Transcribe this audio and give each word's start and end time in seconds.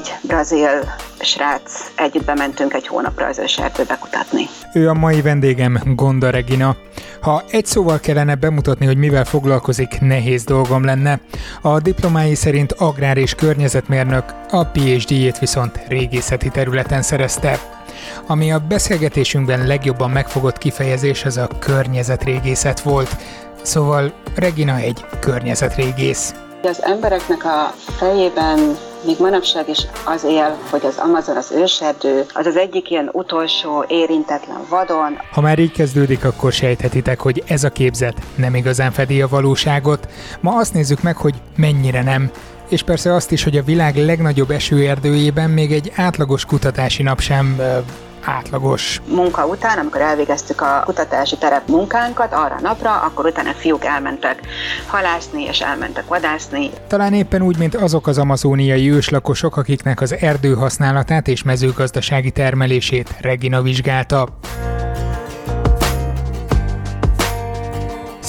négy 0.00 0.14
brazil 0.22 0.68
srác 1.20 1.90
együtt 1.96 2.24
bementünk 2.24 2.74
egy 2.74 2.86
hónapra 2.86 3.26
az 3.26 3.38
őserdőbe 3.38 3.98
kutatni. 4.00 4.46
Ő 4.72 4.88
a 4.88 4.94
mai 4.94 5.22
vendégem, 5.22 5.80
Gonda 5.84 6.30
Regina. 6.30 6.76
Ha 7.20 7.42
egy 7.50 7.66
szóval 7.66 8.00
kellene 8.00 8.34
bemutatni, 8.34 8.86
hogy 8.86 8.96
mivel 8.96 9.24
foglalkozik, 9.24 10.00
nehéz 10.00 10.44
dolgom 10.44 10.84
lenne. 10.84 11.20
A 11.62 11.80
diplomái 11.80 12.34
szerint 12.34 12.72
agrár 12.72 13.16
és 13.16 13.34
környezetmérnök, 13.34 14.24
a 14.50 14.64
PhD-jét 14.64 15.38
viszont 15.38 15.80
régészeti 15.88 16.48
területen 16.48 17.02
szerezte. 17.02 17.58
Ami 18.26 18.52
a 18.52 18.58
beszélgetésünkben 18.68 19.66
legjobban 19.66 20.10
megfogott 20.10 20.58
kifejezés, 20.58 21.24
az 21.24 21.36
a 21.36 21.48
környezetrégészet 21.58 22.80
volt. 22.80 23.16
Szóval 23.62 24.12
Regina 24.34 24.76
egy 24.76 25.04
környezetrégész. 25.20 26.34
Az 26.62 26.82
embereknek 26.82 27.44
a 27.44 27.74
fejében 27.98 28.76
még 29.04 29.16
manapság 29.18 29.68
is 29.68 29.86
az 30.04 30.24
él, 30.24 30.58
hogy 30.70 30.84
az 30.84 30.98
Amazon 30.98 31.36
az 31.36 31.52
őserdő, 31.52 32.24
az 32.34 32.46
az 32.46 32.56
egyik 32.56 32.90
ilyen 32.90 33.08
utolsó 33.12 33.84
érintetlen 33.88 34.60
vadon. 34.68 35.18
Ha 35.32 35.40
már 35.40 35.58
így 35.58 35.72
kezdődik, 35.72 36.24
akkor 36.24 36.52
sejthetitek, 36.52 37.20
hogy 37.20 37.42
ez 37.46 37.64
a 37.64 37.70
képzet 37.70 38.14
nem 38.34 38.54
igazán 38.54 38.92
fedi 38.92 39.22
a 39.22 39.28
valóságot. 39.28 40.08
Ma 40.40 40.56
azt 40.56 40.74
nézzük 40.74 41.02
meg, 41.02 41.16
hogy 41.16 41.34
mennyire 41.56 42.02
nem 42.02 42.30
és 42.70 42.82
persze 42.82 43.14
azt 43.14 43.32
is, 43.32 43.44
hogy 43.44 43.56
a 43.56 43.62
világ 43.62 43.96
legnagyobb 43.96 44.50
esőerdőjében 44.50 45.50
még 45.50 45.72
egy 45.72 45.92
átlagos 45.96 46.44
kutatási 46.44 47.02
nap 47.02 47.20
sem 47.20 47.60
átlagos. 48.24 49.00
Munka 49.06 49.46
után, 49.46 49.78
amikor 49.78 50.00
elvégeztük 50.00 50.60
a 50.60 50.82
kutatási 50.84 51.36
terep 51.36 51.68
munkánkat 51.68 52.32
arra 52.32 52.54
a 52.54 52.60
napra, 52.60 53.00
akkor 53.00 53.26
utána 53.26 53.52
fiúk 53.52 53.84
elmentek 53.84 54.40
halászni 54.86 55.42
és 55.42 55.60
elmentek 55.60 56.06
vadászni. 56.06 56.70
Talán 56.88 57.12
éppen 57.12 57.42
úgy, 57.42 57.58
mint 57.58 57.74
azok 57.74 58.06
az 58.06 58.18
amazóniai 58.18 58.90
őslakosok, 58.90 59.56
akiknek 59.56 60.00
az 60.00 60.16
erdő 60.20 60.54
használatát 60.54 61.28
és 61.28 61.42
mezőgazdasági 61.42 62.30
termelését 62.30 63.16
Regina 63.20 63.62
vizsgálta. 63.62 64.28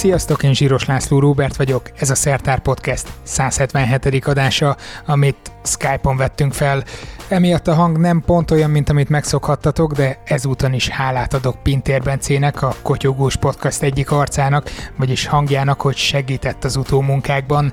Sziasztok, 0.02 0.42
én 0.42 0.54
Zsíros 0.54 0.84
László 0.84 1.18
Róbert 1.18 1.56
vagyok, 1.56 1.82
ez 1.96 2.10
a 2.10 2.14
Szertár 2.14 2.58
Podcast 2.58 3.08
177. 3.22 4.26
adása, 4.26 4.76
amit 5.06 5.52
Skype-on 5.64 6.16
vettünk 6.16 6.52
fel. 6.52 6.84
Emiatt 7.28 7.68
a 7.68 7.74
hang 7.74 7.98
nem 7.98 8.22
pont 8.26 8.50
olyan, 8.50 8.70
mint 8.70 8.88
amit 8.88 9.08
megszokhattatok, 9.08 9.92
de 9.92 10.18
ezúton 10.24 10.72
is 10.72 10.88
hálát 10.88 11.34
adok 11.34 11.62
Pintér 11.62 12.02
Bencének, 12.02 12.62
a 12.62 12.74
Kotyogós 12.82 13.36
Podcast 13.36 13.82
egyik 13.82 14.10
arcának, 14.10 14.70
vagyis 14.96 15.26
hangjának, 15.26 15.80
hogy 15.80 15.96
segített 15.96 16.64
az 16.64 16.76
utómunkákban. 16.76 17.72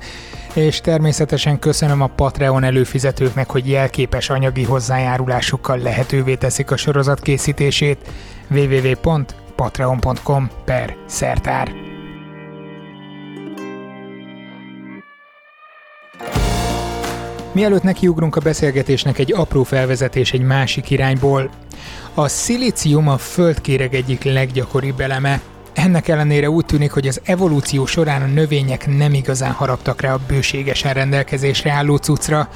És 0.53 0.81
természetesen 0.81 1.59
köszönöm 1.59 2.02
a 2.02 2.07
Patreon 2.07 2.63
előfizetőknek, 2.63 3.50
hogy 3.50 3.69
jelképes 3.69 4.30
anyagi 4.30 4.63
hozzájárulásukkal 4.63 5.77
lehetővé 5.77 6.35
teszik 6.35 6.72
a 6.72 6.77
sorozat 6.77 7.19
készítését 7.19 7.97
www.patreon.com 8.50 10.50
per 10.66 10.95
szertár. 11.05 11.88
Mielőtt 17.52 17.83
nekiugrunk 17.83 18.36
a 18.36 18.39
beszélgetésnek 18.39 19.17
egy 19.17 19.33
apró 19.33 19.64
felvezetés 19.64 20.33
egy 20.33 20.42
másik 20.42 20.89
irányból. 20.89 21.50
A 22.14 22.28
szilícium 22.28 23.08
a 23.08 23.17
földkéreg 23.17 23.94
egyik 23.94 24.23
leggyakoribb 24.23 25.00
eleme, 25.00 25.41
ennek 25.73 26.08
ellenére 26.08 26.50
úgy 26.50 26.66
tűnik, 26.66 26.91
hogy 26.91 27.08
az 27.08 27.22
evolúció 27.23 27.86
során 27.86 28.22
a 28.22 28.25
növények 28.25 28.97
nem 28.97 29.13
igazán 29.13 29.51
haraptak 29.51 30.01
rá 30.01 30.13
a 30.13 30.19
bőségesen 30.28 30.94
rendelkezésre 30.94 31.72
álló 31.72 31.96
cuccra. 31.96 32.50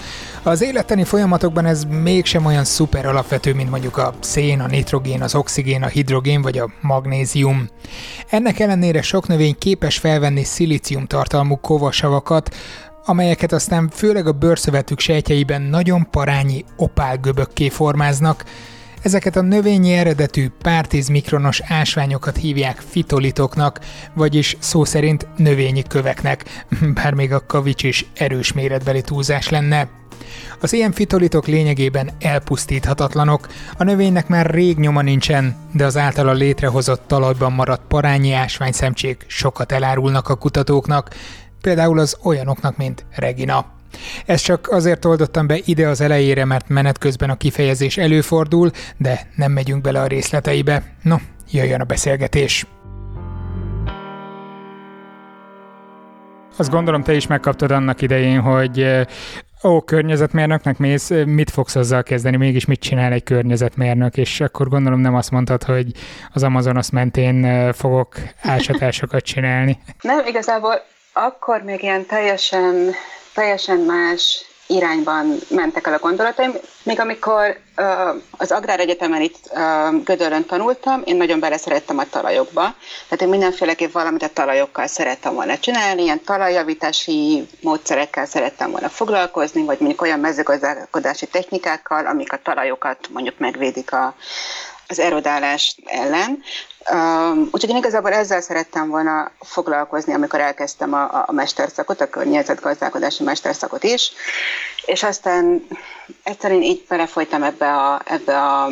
Az 0.43 0.61
életeni 0.61 1.03
folyamatokban 1.03 1.65
ez 1.65 1.83
mégsem 1.83 2.45
olyan 2.45 2.63
szuper 2.63 3.05
alapvető, 3.05 3.53
mint 3.53 3.69
mondjuk 3.69 3.97
a 3.97 4.13
szén, 4.19 4.59
a 4.59 4.67
nitrogén, 4.67 5.21
az 5.21 5.35
oxigén, 5.35 5.83
a 5.83 5.87
hidrogén 5.87 6.41
vagy 6.41 6.57
a 6.57 6.71
magnézium. 6.81 7.67
Ennek 8.29 8.59
ellenére 8.59 9.01
sok 9.01 9.27
növény 9.27 9.55
képes 9.57 9.97
felvenni 9.97 10.43
szilícium 10.43 11.05
tartalmú 11.05 11.55
kovasavakat, 11.55 12.55
amelyeket 13.05 13.51
aztán 13.51 13.89
főleg 13.89 14.27
a 14.27 14.31
bőrszövetük 14.31 14.99
sejtjeiben 14.99 15.61
nagyon 15.61 16.09
parányi 16.09 16.65
opálgöbökké 16.77 17.69
formáznak, 17.69 18.43
Ezeket 19.03 19.35
a 19.35 19.41
növényi 19.41 19.93
eredetű 19.93 20.47
pár 20.61 20.87
tíz 20.87 21.07
mikronos 21.07 21.61
ásványokat 21.67 22.37
hívják 22.37 22.83
fitolitoknak, 22.89 23.79
vagyis 24.13 24.57
szó 24.59 24.85
szerint 24.85 25.27
növényi 25.37 25.83
köveknek, 25.83 26.65
bár 27.03 27.13
még 27.13 27.33
a 27.33 27.45
kavics 27.45 27.83
is 27.83 28.05
erős 28.13 28.53
méretbeli 28.53 29.01
túlzás 29.01 29.49
lenne. 29.49 29.89
Az 30.59 30.73
ilyen 30.73 30.91
fitolitok 30.91 31.47
lényegében 31.47 32.09
elpusztíthatatlanok, 32.19 33.47
a 33.77 33.83
növénynek 33.83 34.27
már 34.27 34.45
rég 34.45 34.77
nyoma 34.77 35.01
nincsen, 35.01 35.55
de 35.71 35.85
az 35.85 35.97
általa 35.97 36.31
létrehozott 36.31 37.07
talajban 37.07 37.51
maradt 37.51 37.87
parányi 37.87 38.33
ásványszemcsék 38.33 39.25
sokat 39.27 39.71
elárulnak 39.71 40.29
a 40.29 40.35
kutatóknak, 40.35 41.09
például 41.63 41.99
az 41.99 42.17
olyanoknak, 42.23 42.77
mint 42.77 43.05
Regina. 43.15 43.65
Ezt 44.25 44.43
csak 44.43 44.71
azért 44.71 45.05
oldottam 45.05 45.47
be 45.47 45.57
ide 45.65 45.87
az 45.87 46.01
elejére, 46.01 46.45
mert 46.45 46.69
menet 46.69 46.97
közben 46.97 47.29
a 47.29 47.37
kifejezés 47.37 47.97
előfordul, 47.97 48.71
de 48.97 49.27
nem 49.35 49.51
megyünk 49.51 49.81
bele 49.81 50.01
a 50.01 50.07
részleteibe. 50.07 50.83
No, 51.01 51.15
jöjjön 51.51 51.81
a 51.81 51.83
beszélgetés! 51.83 52.65
Azt 56.57 56.69
gondolom, 56.69 57.03
te 57.03 57.13
is 57.13 57.27
megkaptad 57.27 57.71
annak 57.71 58.01
idején, 58.01 58.39
hogy 58.39 59.05
ó, 59.63 59.81
környezetmérnöknek 59.81 60.77
mész, 60.77 61.11
mit 61.25 61.49
fogsz 61.49 61.75
azzal 61.75 62.03
kezdeni, 62.03 62.37
mégis 62.37 62.65
mit 62.65 62.79
csinál 62.79 63.11
egy 63.11 63.23
környezetmérnök, 63.23 64.17
és 64.17 64.41
akkor 64.41 64.67
gondolom 64.67 64.99
nem 64.99 65.15
azt 65.15 65.31
mondtad, 65.31 65.63
hogy 65.63 65.91
az 66.33 66.43
Amazonas 66.43 66.89
mentén 66.89 67.73
fogok 67.73 68.15
ásatásokat 68.41 69.23
csinálni. 69.23 69.77
Nem, 70.01 70.25
igazából 70.27 70.73
akkor 71.13 71.61
még 71.61 71.81
ilyen 71.83 72.05
teljesen, 72.05 72.93
teljesen 73.33 73.77
más 73.79 74.45
irányban 74.67 75.37
mentek 75.49 75.87
el 75.87 75.93
a 75.93 75.99
gondolataim. 75.99 76.53
Még 76.83 76.99
amikor 76.99 77.57
uh, 77.77 78.21
az 78.31 78.53
Egyetemen 78.65 79.21
itt 79.21 79.37
uh, 79.51 80.03
Gödöllön 80.03 80.45
tanultam, 80.45 81.01
én 81.05 81.15
nagyon 81.15 81.39
beleszerettem 81.39 81.97
a 81.97 82.09
talajokba. 82.09 82.61
Tehát 83.07 83.21
én 83.21 83.27
mindenféleképp 83.27 83.91
valamit 83.91 84.23
a 84.23 84.27
talajokkal 84.33 84.87
szerettem 84.87 85.33
volna 85.33 85.57
csinálni, 85.57 86.01
ilyen 86.01 86.23
talajjavítási 86.23 87.47
módszerekkel 87.61 88.25
szerettem 88.25 88.71
volna 88.71 88.89
foglalkozni, 88.89 89.65
vagy 89.65 89.79
mondjuk 89.79 90.01
olyan 90.01 90.19
mezőgazdálkodási 90.19 91.27
technikákkal, 91.27 92.05
amik 92.05 92.33
a 92.33 92.39
talajokat 92.43 93.09
mondjuk 93.11 93.37
megvédik 93.37 93.91
a, 93.91 94.15
az 94.87 94.99
erodálás 94.99 95.77
ellen. 95.85 96.43
Um, 96.91 97.49
úgyhogy 97.51 97.69
én 97.69 97.75
igazából 97.75 98.13
ezzel 98.13 98.41
szerettem 98.41 98.89
volna 98.89 99.31
foglalkozni, 99.39 100.13
amikor 100.13 100.39
elkezdtem 100.39 100.93
a, 100.93 101.23
a 101.27 101.31
mesterszakot, 101.31 102.01
a 102.01 102.09
környezetgazdálkodási 102.09 103.23
mesterszakot 103.23 103.83
is, 103.83 104.11
és 104.85 105.03
aztán 105.03 105.67
egyszerűen 106.23 106.61
így 106.61 106.85
belefolytam 106.87 107.43
ebbe 107.43 107.73
a, 107.73 108.01
ebbe 108.05 108.41
a, 108.41 108.65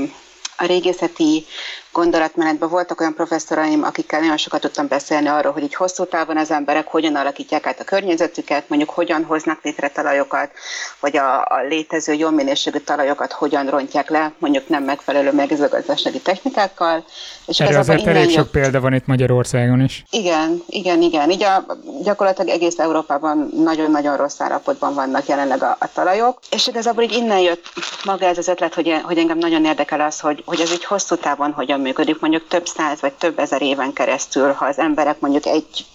a 0.57 0.66
régészeti 0.66 1.45
gondolatmenetben 1.91 2.69
voltak 2.69 3.02
olyan 3.02 3.13
professzoraim, 3.13 3.84
akikkel 3.84 4.19
nagyon 4.19 4.38
sokat 4.38 4.62
tudtam 4.62 4.88
beszélni 4.88 5.28
arról, 5.28 5.52
hogy 5.52 5.63
így 5.63 5.75
hosszú 5.75 6.06
távon 6.06 6.38
az 6.38 6.52
emberek 6.52 6.88
hogyan 6.88 7.16
alakítják 7.16 7.68
át 7.68 7.79
a 7.79 7.84
környezetüket, 7.84 8.69
mondjuk 8.69 8.90
hogyan 8.90 9.24
hoznak 9.24 9.59
létre 9.63 9.90
talajokat, 9.90 10.51
vagy 11.00 11.18
a, 11.18 11.40
a 11.40 11.62
létező 11.68 12.13
jó 12.13 12.30
minőségű 12.30 12.78
talajokat 12.78 13.31
hogyan 13.31 13.69
rontják 13.69 14.09
le, 14.09 14.31
mondjuk 14.38 14.68
nem 14.68 14.84
megfelelő 14.84 15.31
mezőgazdasági 15.31 16.19
technikákkal. 16.19 17.06
És 17.45 17.60
Erre 17.60 17.80
azért 17.80 18.07
elég 18.07 18.30
sok 18.30 18.36
jött... 18.38 18.51
példa 18.51 18.80
van 18.80 18.94
itt 18.94 19.06
Magyarországon 19.06 19.81
is. 19.81 20.04
Igen, 20.10 20.63
igen, 20.68 21.01
igen. 21.01 21.30
Így 21.30 21.44
a, 21.44 21.65
gyakorlatilag 22.04 22.50
egész 22.56 22.80
Európában 22.80 23.50
nagyon-nagyon 23.56 24.18
rossz 24.18 24.42
állapotban 24.42 24.94
vannak 24.94 25.27
jelenleg 25.27 25.63
a, 25.63 25.77
a 25.80 25.92
talajok, 25.94 26.39
és 26.51 26.68
igazából 26.68 27.04
így 27.04 27.13
innen 27.13 27.39
jött 27.39 27.65
maga 28.06 28.25
ez 28.25 28.38
az 28.38 28.48
ötlet, 28.48 28.74
hogy, 28.74 28.95
hogy 29.04 29.18
engem 29.18 29.38
nagyon 29.38 29.65
érdekel 29.65 30.01
az, 30.01 30.19
hogy, 30.19 30.44
hogy 30.45 30.60
ez 30.60 30.71
így 30.71 30.86
hosszú 30.86 31.15
távon 31.15 31.51
hogyan 31.51 31.81
működik, 31.81 32.19
mondjuk 32.19 32.48
több 32.48 32.68
száz 32.68 33.01
vagy 33.01 33.13
több 33.13 33.39
ezer 33.39 33.62
éven 33.62 33.94
keresztül, 33.94 34.51
ha 34.51 34.66
az 34.66 34.80
emberek 34.80 35.19
mondjuk 35.19 35.45
egy 35.45 35.86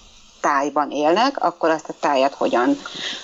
tájban 0.41 0.91
élnek, 0.91 1.45
akkor 1.45 1.71
azt 1.71 1.89
a 1.89 1.95
tájat 2.01 2.35
hogyan, 2.35 2.77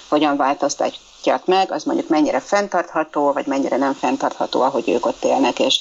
hogyan 0.08 0.36
változtatják 0.36 1.44
meg, 1.44 1.72
az 1.72 1.84
mondjuk 1.84 2.08
mennyire 2.08 2.40
fenntartható, 2.40 3.32
vagy 3.32 3.46
mennyire 3.46 3.76
nem 3.76 3.92
fenntartható, 3.92 4.60
ahogy 4.60 4.88
ők 4.88 5.06
ott 5.06 5.24
élnek, 5.24 5.58
és 5.58 5.80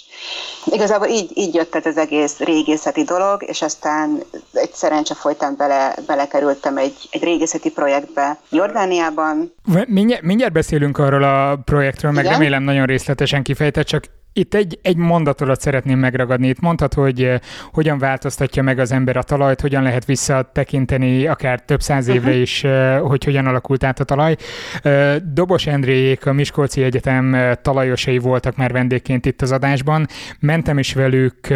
igazából 0.65 1.07
így, 1.07 1.31
így 1.33 1.53
jött 1.53 1.75
ez 1.75 1.85
az 1.85 1.97
egész 1.97 2.39
régészeti 2.39 3.03
dolog, 3.03 3.43
és 3.43 3.61
aztán 3.61 4.23
egy 4.53 4.73
szerencse 4.73 5.13
folytán 5.13 5.55
bele, 5.57 5.95
belekerültem 6.07 6.77
egy, 6.77 6.95
egy 7.11 7.23
régészeti 7.23 7.71
projektbe 7.71 8.39
Jordániában. 8.49 9.53
Mindjárt, 9.87 10.23
mindjárt 10.23 10.53
beszélünk 10.53 10.97
arról 10.97 11.23
a 11.23 11.55
projektről, 11.65 12.11
meg 12.11 12.23
Igen? 12.23 12.37
remélem 12.37 12.63
nagyon 12.63 12.85
részletesen 12.85 13.43
kifejtett, 13.43 13.85
csak 13.85 14.03
Itt 14.33 14.53
egy, 14.53 14.79
egy 14.81 14.95
mondatodat 14.95 15.61
szeretném 15.61 15.99
megragadni. 15.99 16.47
Itt 16.47 16.59
mondtad, 16.59 16.93
hogy 16.93 17.23
uh, 17.23 17.35
hogyan 17.71 17.97
változtatja 17.97 18.63
meg 18.63 18.79
az 18.79 18.91
ember 18.91 19.17
a 19.17 19.23
talajt, 19.23 19.61
hogyan 19.61 19.83
lehet 19.83 20.05
visszatekinteni 20.05 21.27
akár 21.27 21.59
több 21.59 21.81
száz 21.81 22.07
évre 22.07 22.29
uh-huh. 22.29 22.41
is, 22.41 22.63
uh, 22.63 22.97
hogy 22.97 23.23
hogyan 23.23 23.45
alakult 23.45 23.83
át 23.83 23.99
a 23.99 24.03
talaj. 24.03 24.35
Uh, 24.83 25.15
Dobos 25.15 25.67
Endréjék, 25.67 26.25
a 26.25 26.33
Miskolci 26.33 26.83
Egyetem 26.83 27.37
talajosai 27.61 28.17
voltak 28.17 28.55
már 28.55 28.71
vendégként 28.71 29.25
itt 29.25 29.41
az 29.41 29.51
adásban. 29.51 30.07
Mentem 30.39 30.79
is 30.79 30.93
velük 30.93 31.49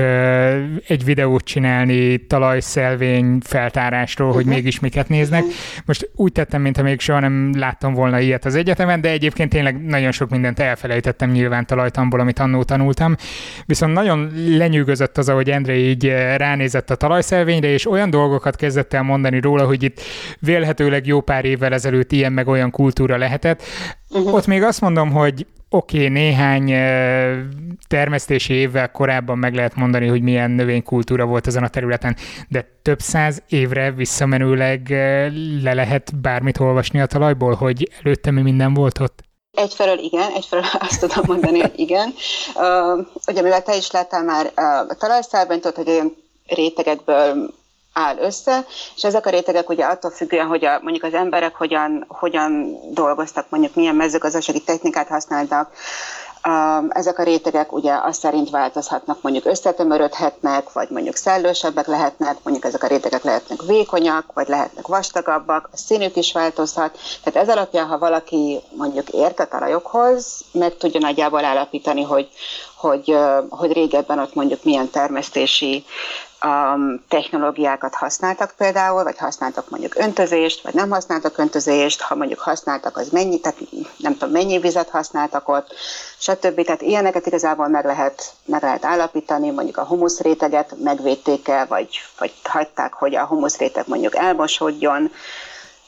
egy 0.88 1.04
videót 1.06 1.44
csinálni 1.44 2.18
talajszelvény 2.18 3.38
feltárásról, 3.44 4.28
uh-huh. 4.28 4.44
hogy 4.44 4.54
mégis 4.54 4.80
miket 4.80 5.10
néznek. 5.10 5.44
Most 5.86 6.10
úgy 6.16 6.32
tettem, 6.32 6.62
mintha 6.62 6.84
még 6.84 7.00
soha 7.00 7.20
nem 7.20 7.52
láttam 7.58 7.94
volna 7.94 8.20
ilyet 8.20 8.46
az 8.46 8.56
egyetemen, 8.56 9.02
de 9.02 9.10
egyébként 9.10 9.50
tényleg 9.50 9.86
nagyon 9.86 10.12
sok 10.12 10.30
mindent 10.30 10.60
elfelejtettem 10.60 11.30
nyilván 11.30 11.66
talajtamból, 11.66 12.20
amit 12.20 12.40
annó 12.40 12.64
tanultam. 12.66 13.16
Viszont 13.66 13.94
nagyon 13.94 14.32
lenyűgözött 14.58 15.18
az, 15.18 15.30
ahogy 15.30 15.50
Endre 15.50 15.76
így 15.76 16.08
eh, 16.08 16.38
ránézett 16.38 16.90
a 16.90 16.96
talajszelvényre, 16.96 17.68
és 17.68 17.88
olyan 17.88 18.10
dolgokat 18.10 18.56
kezdett 18.56 18.94
el 18.94 19.04
mondani 19.04 19.40
róla, 19.40 19.66
hogy 19.66 19.84
itt 19.84 20.02
vélhetőleg 20.40 21.06
jó 21.06 21.22
pár 21.22 21.46
évvel 21.46 21.74
ezelőtt 21.74 22.12
ilyen 22.12 22.34
meg 22.34 22.48
olyan 22.48 22.72
kultúra 22.72 23.18
lehetett. 23.18 23.64
Uh-huh. 24.10 24.34
Ott 24.34 24.48
még 24.48 24.64
azt 24.64 24.82
mondom, 24.82 25.12
hogy 25.12 25.46
oké, 25.70 25.98
okay, 25.98 26.10
néhány 26.10 26.72
eh, 26.72 27.38
termesztési 27.88 28.54
évvel 28.54 28.92
korábban 28.92 29.38
meg 29.38 29.54
lehet 29.54 29.76
mondani, 29.76 30.08
hogy 30.08 30.22
milyen 30.22 30.52
növénykultúra 30.52 31.26
volt 31.26 31.48
ezen 31.48 31.64
a 31.64 31.68
területen, 31.68 32.16
de 32.48 32.66
több 32.82 33.00
száz 33.00 33.44
évre 33.50 33.92
visszamenőleg 33.92 34.92
eh, 34.92 35.32
le 35.62 35.74
lehet 35.74 36.20
bármit 36.22 36.60
olvasni 36.60 37.00
a 37.00 37.06
talajból, 37.06 37.54
hogy 37.54 37.92
előtte 38.04 38.32
mi 38.32 38.42
minden 38.42 38.74
volt 38.74 39.00
ott? 39.00 39.24
Egyfelől 39.56 39.98
igen, 39.98 40.32
egyfelől 40.32 40.66
azt 40.90 41.00
tudom 41.00 41.24
mondani, 41.28 41.60
hogy 41.60 41.80
igen. 41.80 42.14
Uh, 42.56 43.06
ugye 43.28 43.42
mivel 43.42 43.64
te 43.64 43.76
is 43.76 43.92
láttál 43.92 44.24
már 44.24 44.46
uh, 44.46 44.90
a 44.90 44.96
talajszálban, 45.00 45.60
tudod, 45.60 45.76
hogy 45.76 45.90
olyan 45.90 46.16
rétegekből 46.48 47.54
áll 47.94 48.18
össze, 48.18 48.66
és 48.96 49.04
ezek 49.04 49.26
a 49.26 49.30
rétegek 49.30 49.70
ugye 49.70 49.86
attól 49.86 50.12
függően, 50.12 50.48
hogy 50.48 50.66
a, 50.66 50.80
mondjuk 50.82 51.04
az 51.04 51.14
emberek 51.14 51.56
hogyan, 51.56 52.06
hogyan 52.08 52.80
dolgoztak, 52.94 53.50
mondjuk 53.50 53.76
milyen 53.76 53.96
mezőgazdasági 53.96 54.64
technikát 54.64 55.08
használtak, 55.08 55.74
ezek 56.90 57.20
a 57.20 57.24
rétegek 57.24 57.72
ugye 57.72 57.94
azt 57.94 58.20
szerint 58.20 58.50
változhatnak, 58.50 59.22
mondjuk 59.22 59.46
összetömörödhetnek, 59.46 60.74
vagy 60.74 60.90
mondjuk 60.90 61.16
szellősebbek 61.16 61.88
lehetnek, 61.88 62.38
mondjuk 62.44 62.66
ezek 62.66 62.84
a 62.84 62.88
rétegek 62.88 63.24
lehetnek 63.24 63.62
vékonyak, 63.62 64.34
vagy 64.34 64.48
lehetnek 64.48 64.88
vastagabbak, 64.88 65.70
a 65.72 65.78
színük 65.78 66.16
is 66.16 66.34
változhat. 66.34 66.98
Tehát 67.24 67.48
ez 67.48 67.56
alapján, 67.56 67.88
ha 67.88 67.98
valaki 67.98 68.62
mondjuk 68.76 69.10
ért 69.10 69.40
a 69.40 69.48
talajokhoz, 69.48 70.42
meg 70.52 70.78
tudja 70.78 71.00
nagyjából 71.00 71.46
állapítani, 71.46 72.04
hogy, 72.04 72.30
hogy, 72.76 73.18
hogy 73.50 73.72
régebben 73.72 74.20
ott 74.20 74.34
mondjuk 74.34 74.64
milyen 74.64 74.90
termesztési 74.90 75.86
um, 76.44 77.04
technológiákat 77.08 77.94
használtak 77.94 78.54
például, 78.58 79.04
vagy 79.04 79.18
használtak 79.18 79.70
mondjuk 79.70 79.96
öntözést, 79.96 80.64
vagy 80.64 80.74
nem 80.74 80.90
használtak 80.90 81.38
öntözést, 81.38 82.02
ha 82.02 82.16
mondjuk 82.16 82.40
használtak, 82.40 82.98
az 82.98 83.10
mennyi, 83.10 83.40
tehát 83.40 83.60
nem 83.98 84.14
tudom, 84.14 84.32
mennyi 84.32 84.60
vizet 84.60 84.90
használtak 84.90 85.50
ott, 85.50 85.74
stb. 86.18 86.64
Tehát 86.66 86.82
ilyeneket 86.82 87.26
igazából 87.26 87.68
meg 87.68 87.86
lehet, 87.86 88.34
meg 88.46 88.62
lehet 88.62 88.86
állapítani, 88.86 89.50
mondjuk 89.50 89.78
a 89.78 89.86
humuszréteget 89.86 90.76
megvédték-e, 90.84 91.66
vagy, 91.66 92.00
vagy 92.20 92.34
hagyták, 92.44 92.94
hogy 92.94 93.16
a 93.16 93.26
humuszréteg 93.26 93.84
mondjuk 93.88 94.16
elmosódjon, 94.16 95.12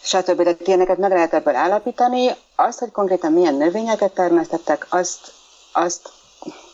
stb. 0.01 0.43
Tehát 0.43 0.67
ilyeneket 0.67 0.97
meg 0.97 1.11
lehet 1.11 1.33
ebből 1.33 1.55
állapítani. 1.55 2.35
Azt, 2.55 2.79
hogy 2.79 2.91
konkrétan 2.91 3.31
milyen 3.31 3.55
növényeket 3.55 4.11
termesztettek, 4.13 4.85
azt, 4.89 5.31
azt 5.71 6.09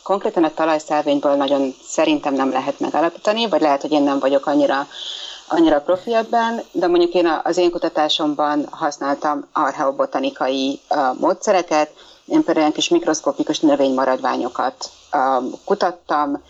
konkrétan 0.02 0.44
a 0.44 0.54
talajszálvényből 0.54 1.34
nagyon 1.34 1.74
szerintem 1.86 2.34
nem 2.34 2.50
lehet 2.50 2.80
megállapítani, 2.80 3.48
vagy 3.48 3.60
lehet, 3.60 3.80
hogy 3.80 3.92
én 3.92 4.02
nem 4.02 4.18
vagyok 4.18 4.46
annyira, 4.46 4.86
annyira 5.48 5.80
profi 5.80 6.14
ebben, 6.14 6.62
de 6.72 6.86
mondjuk 6.86 7.12
én 7.14 7.40
az 7.42 7.56
én 7.56 7.70
kutatásomban 7.70 8.66
használtam 8.70 9.46
archeobotanikai 9.52 10.80
módszereket, 11.18 11.90
én 12.26 12.44
például 12.44 12.72
kis 12.72 12.88
mikroszkopikus 12.88 13.60
növénymaradványokat 13.60 14.90
kutattam, 15.64 16.42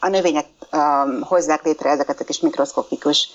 a 0.00 0.08
növények 0.08 0.46
um, 0.72 1.22
hozzák 1.22 1.64
létre 1.64 1.90
ezeket 1.90 2.20
a 2.20 2.24
kis 2.24 2.40
mikroszkopikus 2.40 3.28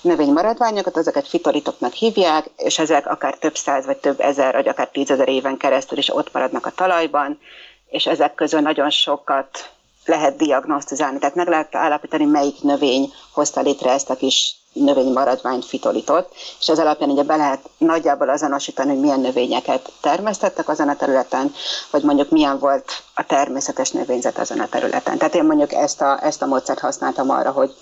növénymaradványokat, 0.00 0.96
ezeket 0.96 1.28
fitoritoknak 1.28 1.92
hívják, 1.92 2.50
és 2.56 2.78
ezek 2.78 3.06
akár 3.06 3.34
több 3.34 3.56
száz, 3.56 3.86
vagy 3.86 3.96
több 3.96 4.20
ezer, 4.20 4.54
vagy 4.54 4.68
akár 4.68 4.88
tízezer 4.88 5.28
éven 5.28 5.56
keresztül 5.56 5.98
is 5.98 6.14
ott 6.14 6.32
maradnak 6.32 6.66
a 6.66 6.70
talajban, 6.70 7.38
és 7.88 8.06
ezek 8.06 8.34
közül 8.34 8.60
nagyon 8.60 8.90
sokat 8.90 9.70
lehet 10.04 10.36
diagnosztizálni, 10.36 11.18
tehát 11.18 11.34
meg 11.34 11.48
lehet 11.48 11.74
állapítani, 11.74 12.24
melyik 12.24 12.62
növény 12.62 13.12
hozta 13.32 13.60
létre 13.60 13.90
ezt 13.90 14.10
a 14.10 14.16
kis 14.16 14.56
növénymaradványt, 14.72 15.64
fitolitot, 15.64 16.34
és 16.60 16.68
ez 16.68 16.78
alapján 16.78 17.10
ugye 17.10 17.22
be 17.22 17.36
lehet 17.36 17.70
nagyjából 17.78 18.28
azonosítani, 18.28 18.90
hogy 18.90 19.00
milyen 19.00 19.20
növényeket 19.20 19.92
termesztettek 20.00 20.68
azon 20.68 20.88
a 20.88 20.96
területen, 20.96 21.52
vagy 21.90 22.02
mondjuk 22.02 22.30
milyen 22.30 22.58
volt 22.58 23.02
a 23.14 23.26
természetes 23.26 23.90
növényzet 23.90 24.38
azon 24.38 24.60
a 24.60 24.68
területen. 24.68 25.18
Tehát 25.18 25.34
én 25.34 25.44
mondjuk 25.44 25.72
ezt 25.72 26.00
a, 26.00 26.24
ezt 26.24 26.42
a 26.42 26.46
módszert 26.46 26.78
használtam 26.78 27.30
arra, 27.30 27.50
hogy 27.50 27.74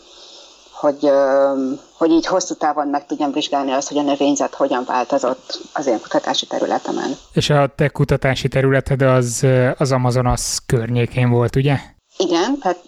hogy, 0.76 1.10
hogy 1.96 2.10
így 2.10 2.26
hosszú 2.26 2.54
távon 2.54 2.88
meg 2.88 3.06
tudjam 3.06 3.32
vizsgálni 3.32 3.72
azt, 3.72 3.88
hogy 3.88 3.98
a 3.98 4.02
növényzet 4.02 4.54
hogyan 4.54 4.84
változott 4.86 5.60
az 5.72 5.86
én 5.86 6.00
kutatási 6.00 6.46
területemen. 6.46 7.16
És 7.32 7.50
a 7.50 7.72
te 7.76 7.88
kutatási 7.88 8.48
területed 8.48 9.02
az, 9.02 9.46
az 9.78 9.92
Amazonas 9.92 10.58
környékén 10.66 11.30
volt, 11.30 11.56
ugye? 11.56 11.76
Igen, 12.16 12.58
tehát 12.58 12.78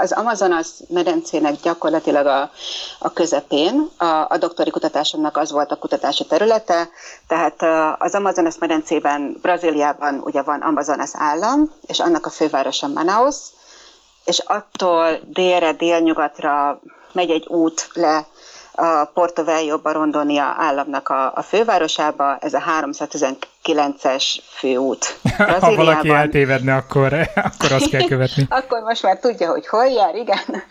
az 0.00 0.12
Amazonas 0.12 0.68
medencének 0.88 1.54
gyakorlatilag 1.62 2.26
a, 2.26 2.50
a 2.98 3.12
közepén, 3.12 3.88
a, 3.96 4.26
a 4.28 4.36
doktori 4.38 4.70
kutatásomnak 4.70 5.36
az 5.36 5.50
volt 5.50 5.70
a 5.70 5.76
kutatási 5.76 6.26
területe, 6.26 6.88
tehát 7.26 7.62
az 7.98 8.14
Amazonas 8.14 8.58
medencében, 8.58 9.36
Brazíliában 9.42 10.20
ugye 10.24 10.42
van 10.42 10.60
Amazonas 10.60 11.10
állam, 11.12 11.70
és 11.86 12.00
annak 12.00 12.26
a 12.26 12.30
fővárosa 12.30 12.88
Manaus, 12.88 13.36
és 14.24 14.38
attól 14.38 15.20
délre, 15.26 15.72
délnyugatra 15.72 16.80
megy 17.14 17.30
egy 17.30 17.46
út 17.46 17.88
le 17.92 18.26
a 18.74 19.04
Porto 19.04 19.44
Velho 19.44 19.78
Barondonia 19.78 20.54
államnak 20.58 21.08
a, 21.08 21.32
a 21.34 21.42
fővárosába, 21.42 22.36
ez 22.40 22.54
a 22.54 22.62
319-es 22.80 24.24
főút. 24.58 25.18
ha 25.60 25.74
valaki 25.74 26.08
eltévedne, 26.08 26.74
akkor, 26.74 27.12
akkor 27.52 27.72
azt 27.72 27.88
kell 27.88 28.06
követni. 28.06 28.46
akkor 28.60 28.80
most 28.80 29.02
már 29.02 29.18
tudja, 29.18 29.50
hogy 29.50 29.66
hol 29.66 29.86
jár, 29.86 30.14
igen. 30.14 30.62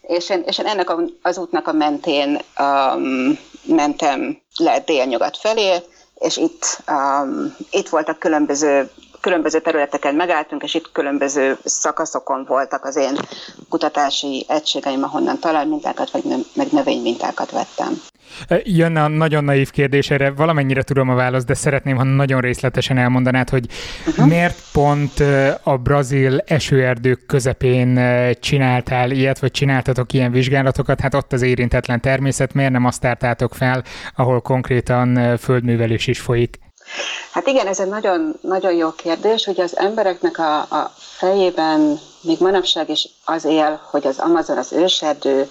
És 0.00 0.30
én, 0.30 0.42
és 0.46 0.58
én 0.58 0.66
ennek 0.66 0.90
a, 0.90 0.98
az 1.22 1.38
útnak 1.38 1.68
a 1.68 1.72
mentén 1.72 2.40
um, 2.58 3.38
mentem 3.64 4.40
le 4.56 4.80
délnyugat 4.80 5.36
felé, 5.36 5.76
és 6.14 6.36
itt, 6.36 6.82
um, 6.88 7.56
itt 7.70 7.88
voltak 7.88 8.18
különböző 8.18 8.90
különböző 9.22 9.60
területeken 9.60 10.14
megálltunk, 10.14 10.62
és 10.62 10.74
itt 10.74 10.92
különböző 10.92 11.56
szakaszokon 11.64 12.44
voltak 12.48 12.84
az 12.84 12.96
én 12.96 13.14
kutatási 13.68 14.44
egységeim, 14.48 15.02
ahonnan 15.02 15.38
talajmintákat 15.38 16.10
vagy 16.10 16.22
meg 16.54 16.66
növénymintákat 16.70 17.50
vettem. 17.50 18.00
E, 18.48 18.60
jönne 18.64 19.02
a 19.02 19.08
nagyon 19.08 19.44
naív 19.44 19.70
kérdés, 19.70 20.10
erre 20.10 20.30
valamennyire 20.30 20.82
tudom 20.82 21.08
a 21.08 21.14
választ, 21.14 21.46
de 21.46 21.54
szeretném, 21.54 21.96
ha 21.96 22.02
nagyon 22.02 22.40
részletesen 22.40 22.98
elmondanád, 22.98 23.48
hogy 23.48 23.66
uh-huh. 24.06 24.26
miért 24.26 24.58
pont 24.72 25.20
e, 25.20 25.60
a 25.62 25.76
brazil 25.76 26.38
esőerdők 26.38 27.26
közepén 27.26 27.96
e, 27.96 28.32
csináltál 28.32 29.10
ilyet, 29.10 29.38
vagy 29.38 29.50
csináltatok 29.50 30.12
ilyen 30.12 30.32
vizsgálatokat, 30.32 31.00
hát 31.00 31.14
ott 31.14 31.32
az 31.32 31.42
érintetlen 31.42 32.00
természet, 32.00 32.54
miért 32.54 32.72
nem 32.72 32.84
azt 32.84 33.00
tártátok 33.00 33.54
fel, 33.54 33.84
ahol 34.16 34.40
konkrétan 34.40 35.36
földművelés 35.36 36.06
is 36.06 36.20
folyik? 36.20 36.61
Hát 37.30 37.46
igen, 37.46 37.66
ez 37.66 37.80
egy 37.80 37.88
nagyon, 37.88 38.34
nagyon 38.40 38.72
jó 38.72 38.92
kérdés, 38.92 39.44
hogy 39.44 39.60
az 39.60 39.76
embereknek 39.76 40.38
a, 40.38 40.58
a 40.58 40.92
fejében 40.96 42.00
még 42.20 42.40
manapság 42.40 42.88
is 42.88 43.08
az 43.24 43.44
él, 43.44 43.80
hogy 43.90 44.06
az 44.06 44.18
Amazon, 44.18 44.58
az 44.58 44.72
őserdő, 44.72 45.46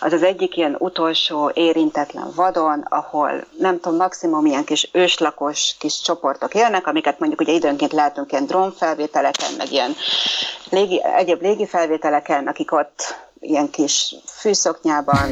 az 0.00 0.12
az 0.12 0.22
egyik 0.22 0.56
ilyen 0.56 0.76
utolsó 0.78 1.50
érintetlen 1.54 2.32
vadon, 2.34 2.80
ahol 2.88 3.46
nem 3.58 3.80
tudom, 3.80 3.98
maximum 3.98 4.46
ilyen 4.46 4.64
kis 4.64 4.88
őslakos 4.92 5.74
kis 5.78 6.00
csoportok 6.00 6.54
élnek, 6.54 6.86
amiket 6.86 7.18
mondjuk 7.18 7.40
ugye 7.40 7.52
időnként 7.52 7.92
látunk 7.92 8.32
ilyen 8.32 8.46
drónfelvételeken, 8.46 9.50
meg 9.58 9.72
ilyen 9.72 9.94
légi, 10.70 11.02
egyéb 11.16 11.42
légi 11.42 11.66
felvételeken, 11.66 12.46
akik 12.46 12.72
ott 12.72 13.25
ilyen 13.40 13.70
kis 13.70 14.14
fűszoknyában, 14.26 15.30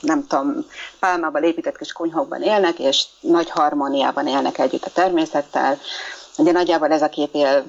nem 0.00 0.26
tudom, 0.26 0.66
pálmában 0.98 1.42
épített 1.42 1.78
kis 1.78 1.92
kunyhókban 1.92 2.42
élnek, 2.42 2.78
és 2.78 3.04
nagy 3.20 3.50
harmóniában 3.50 4.26
élnek 4.26 4.58
együtt 4.58 4.84
a 4.84 4.90
természettel. 4.90 5.78
Ugye 6.38 6.52
nagyjából 6.52 6.92
ez 6.92 7.02
a 7.02 7.08
kép 7.08 7.34
él 7.34 7.64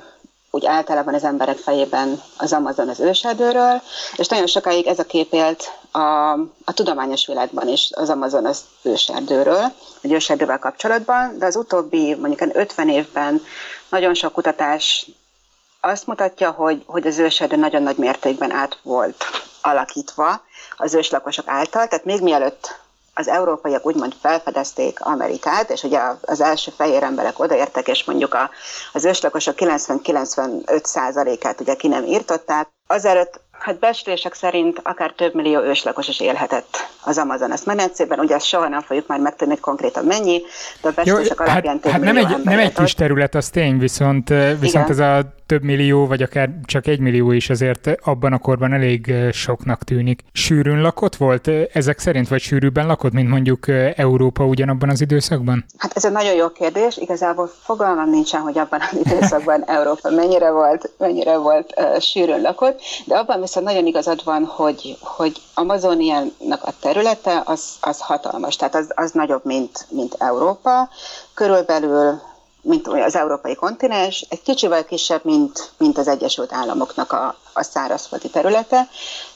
úgy 0.56 0.66
általában 0.66 1.14
az 1.14 1.24
emberek 1.24 1.58
fejében 1.58 2.22
az 2.38 2.54
Amazon 2.54 2.90
az 2.90 3.00
őserdőről, 3.00 3.82
és 4.16 4.28
nagyon 4.28 4.48
sokáig 4.48 4.88
ez 4.88 5.00
a 5.00 5.04
kép 5.06 5.34
élt 5.34 5.72
a, 5.92 6.32
a 6.64 6.74
tudományos 6.74 7.28
világban 7.28 7.68
is 7.68 7.90
az 7.96 8.10
Amazon 8.10 8.46
az 8.46 8.62
őserdőről, 8.82 9.64
egy 10.02 10.12
őserdővel 10.12 10.60
kapcsolatban, 10.60 11.38
de 11.38 11.46
az 11.46 11.56
utóbbi 11.56 12.16
mondjuk 12.16 12.56
50 12.56 12.90
évben 12.90 13.42
nagyon 13.90 14.14
sok 14.14 14.34
kutatás 14.34 15.10
azt 15.80 16.08
mutatja, 16.08 16.52
hogy, 16.52 16.84
hogy 16.86 17.08
az 17.08 17.18
őserdő 17.18 17.56
nagyon 17.56 17.84
nagy 17.84 17.98
mértékben 17.98 18.52
át 18.52 18.78
volt 18.82 19.26
alakítva 19.64 20.42
az 20.78 20.94
őslakosok 20.94 21.48
által, 21.48 21.88
tehát 21.88 22.06
még 22.06 22.22
mielőtt 22.22 22.82
az 23.14 23.28
európaiak 23.28 23.86
úgymond 23.86 24.14
felfedezték 24.22 25.02
Amerikát, 25.02 25.70
és 25.70 25.84
ugye 25.84 26.00
az 26.22 26.42
első 26.42 26.72
fehér 26.78 27.04
emberek 27.04 27.40
odaértek, 27.40 27.88
és 27.88 28.04
mondjuk 28.04 28.34
a, 28.34 28.50
az 28.94 29.06
őslakosok 29.06 29.56
90-95 29.58 31.38
át 31.44 31.62
ugye 31.62 31.76
ki 31.76 31.88
nem 31.88 32.06
írtották, 32.06 32.68
azelőtt 32.88 33.42
Hát 33.64 33.80
beszélések 33.80 34.34
szerint 34.34 34.80
akár 34.84 35.12
több 35.12 35.34
millió 35.34 35.62
őslakos 35.62 36.08
is 36.08 36.20
élhetett 36.20 36.88
az 37.04 37.18
Amazonas 37.18 37.64
medencében, 37.64 38.20
ugye 38.20 38.36
ezt 38.36 38.46
soha 38.46 38.68
nem 38.68 38.82
fogjuk 38.82 39.08
már 39.08 39.20
megtudni 39.20 39.58
konkrétan 39.60 40.06
mennyi, 40.06 40.42
de 40.82 40.88
a 40.88 40.92
beszélések 40.92 41.40
alapján 41.40 41.74
hát, 41.74 41.82
több 41.82 41.92
hát 41.92 42.02
nem 42.02 42.18
egy, 42.18 42.44
nem 42.44 42.60
egy 42.60 42.74
kis 42.74 42.94
terület, 42.94 43.36
az 43.36 43.50
tény, 43.50 43.78
viszont, 43.78 44.30
viszont 44.60 44.90
Igen. 44.90 44.90
ez 44.90 45.00
a 45.00 45.26
több 45.54 45.64
millió, 45.64 46.08
vagy 46.08 46.22
akár 46.22 46.50
csak 46.66 46.88
egy 46.88 47.00
millió 47.00 47.32
is 47.32 47.50
azért 47.50 47.90
abban 48.04 48.34
a 48.34 48.38
korban 48.38 48.74
elég 48.74 49.14
soknak 49.32 49.84
tűnik. 49.84 50.24
Sűrűn 50.32 50.82
lakott 50.82 51.16
volt 51.16 51.50
ezek 51.74 52.00
szerint, 52.00 52.28
vagy 52.28 52.42
sűrűbben 52.42 52.88
lakott, 52.88 53.12
mint 53.12 53.30
mondjuk 53.30 53.68
Európa 53.96 54.46
ugyanabban 54.46 54.90
az 54.90 55.02
időszakban? 55.02 55.66
Hát 55.78 55.92
ez 55.96 56.06
egy 56.06 56.12
nagyon 56.12 56.34
jó 56.34 56.50
kérdés. 56.50 56.98
Igazából 56.98 57.52
fogalmam 57.64 58.10
nincsen, 58.10 58.42
hogy 58.42 58.58
abban 58.58 58.80
az 58.92 59.00
időszakban 59.06 59.64
Európa 59.78 60.10
mennyire 60.10 60.52
volt, 60.52 60.92
mennyire 60.98 61.38
volt 61.38 61.74
uh, 61.78 62.00
sűrűn 62.00 62.42
lakott, 62.42 62.82
de 63.06 63.16
abban 63.16 63.42
viszont 63.42 63.66
nagyon 63.66 63.86
igazad 63.86 64.22
van, 64.24 64.46
hogy, 64.46 64.98
hogy 65.02 65.42
Amazoniának 65.54 66.64
a 66.64 66.72
területe 66.82 67.42
az, 67.46 67.64
az 67.82 68.00
hatalmas, 68.00 68.56
tehát 68.56 68.76
az, 68.76 68.92
az 68.96 69.12
nagyobb, 69.12 69.46
mint, 69.46 69.86
mint 69.90 70.16
Európa. 70.20 70.90
Körülbelül 71.34 72.22
mint 72.64 72.88
az 72.88 73.16
európai 73.16 73.56
kontinens, 73.56 74.26
egy 74.30 74.42
kicsivel 74.42 74.86
kisebb, 74.86 75.26
mint, 75.26 75.72
mint 75.78 75.98
az 75.98 76.08
Egyesült 76.08 76.54
Államoknak 76.54 77.12
a, 77.12 77.36
a 77.54 77.64
szárazföldi 77.64 78.30
területe, 78.30 78.88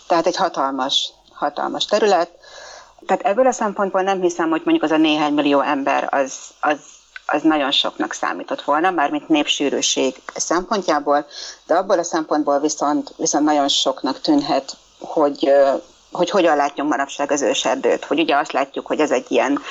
tehát 0.08 0.26
egy 0.26 0.36
hatalmas, 0.36 1.10
hatalmas 1.34 1.86
terület. 1.86 2.30
Tehát 3.06 3.24
ebből 3.24 3.48
a 3.48 3.52
szempontból 3.52 4.02
nem 4.02 4.22
hiszem, 4.22 4.50
hogy 4.50 4.62
mondjuk 4.64 4.84
az 4.84 4.92
a 4.92 4.98
néhány 4.98 5.34
millió 5.34 5.62
ember 5.62 6.08
az, 6.12 6.34
az, 6.62 6.78
az 7.26 7.42
nagyon 7.42 7.72
soknak 7.72 8.14
számított 8.14 8.62
volna, 8.62 8.92
mármint 8.92 9.28
népsűrűség 9.28 10.22
szempontjából, 10.36 11.26
de 11.66 11.76
abból 11.76 12.00
a 12.00 12.04
szempontból 12.04 12.60
viszont, 12.60 13.14
viszont 13.18 13.46
nagyon 13.46 13.68
soknak 13.68 14.22
tűnhet, 14.22 14.78
hogy, 15.00 15.52
hogy 16.12 16.30
hogyan 16.30 16.56
látjunk 16.56 16.90
manapság 16.90 17.32
az 17.32 17.42
őserdőt. 17.42 18.06
Hogy 18.06 18.20
ugye 18.20 18.36
azt 18.36 18.52
látjuk, 18.52 18.88
hogy 18.88 19.00
ez 19.00 19.12
egy 19.12 19.32
ilyen 19.32 19.62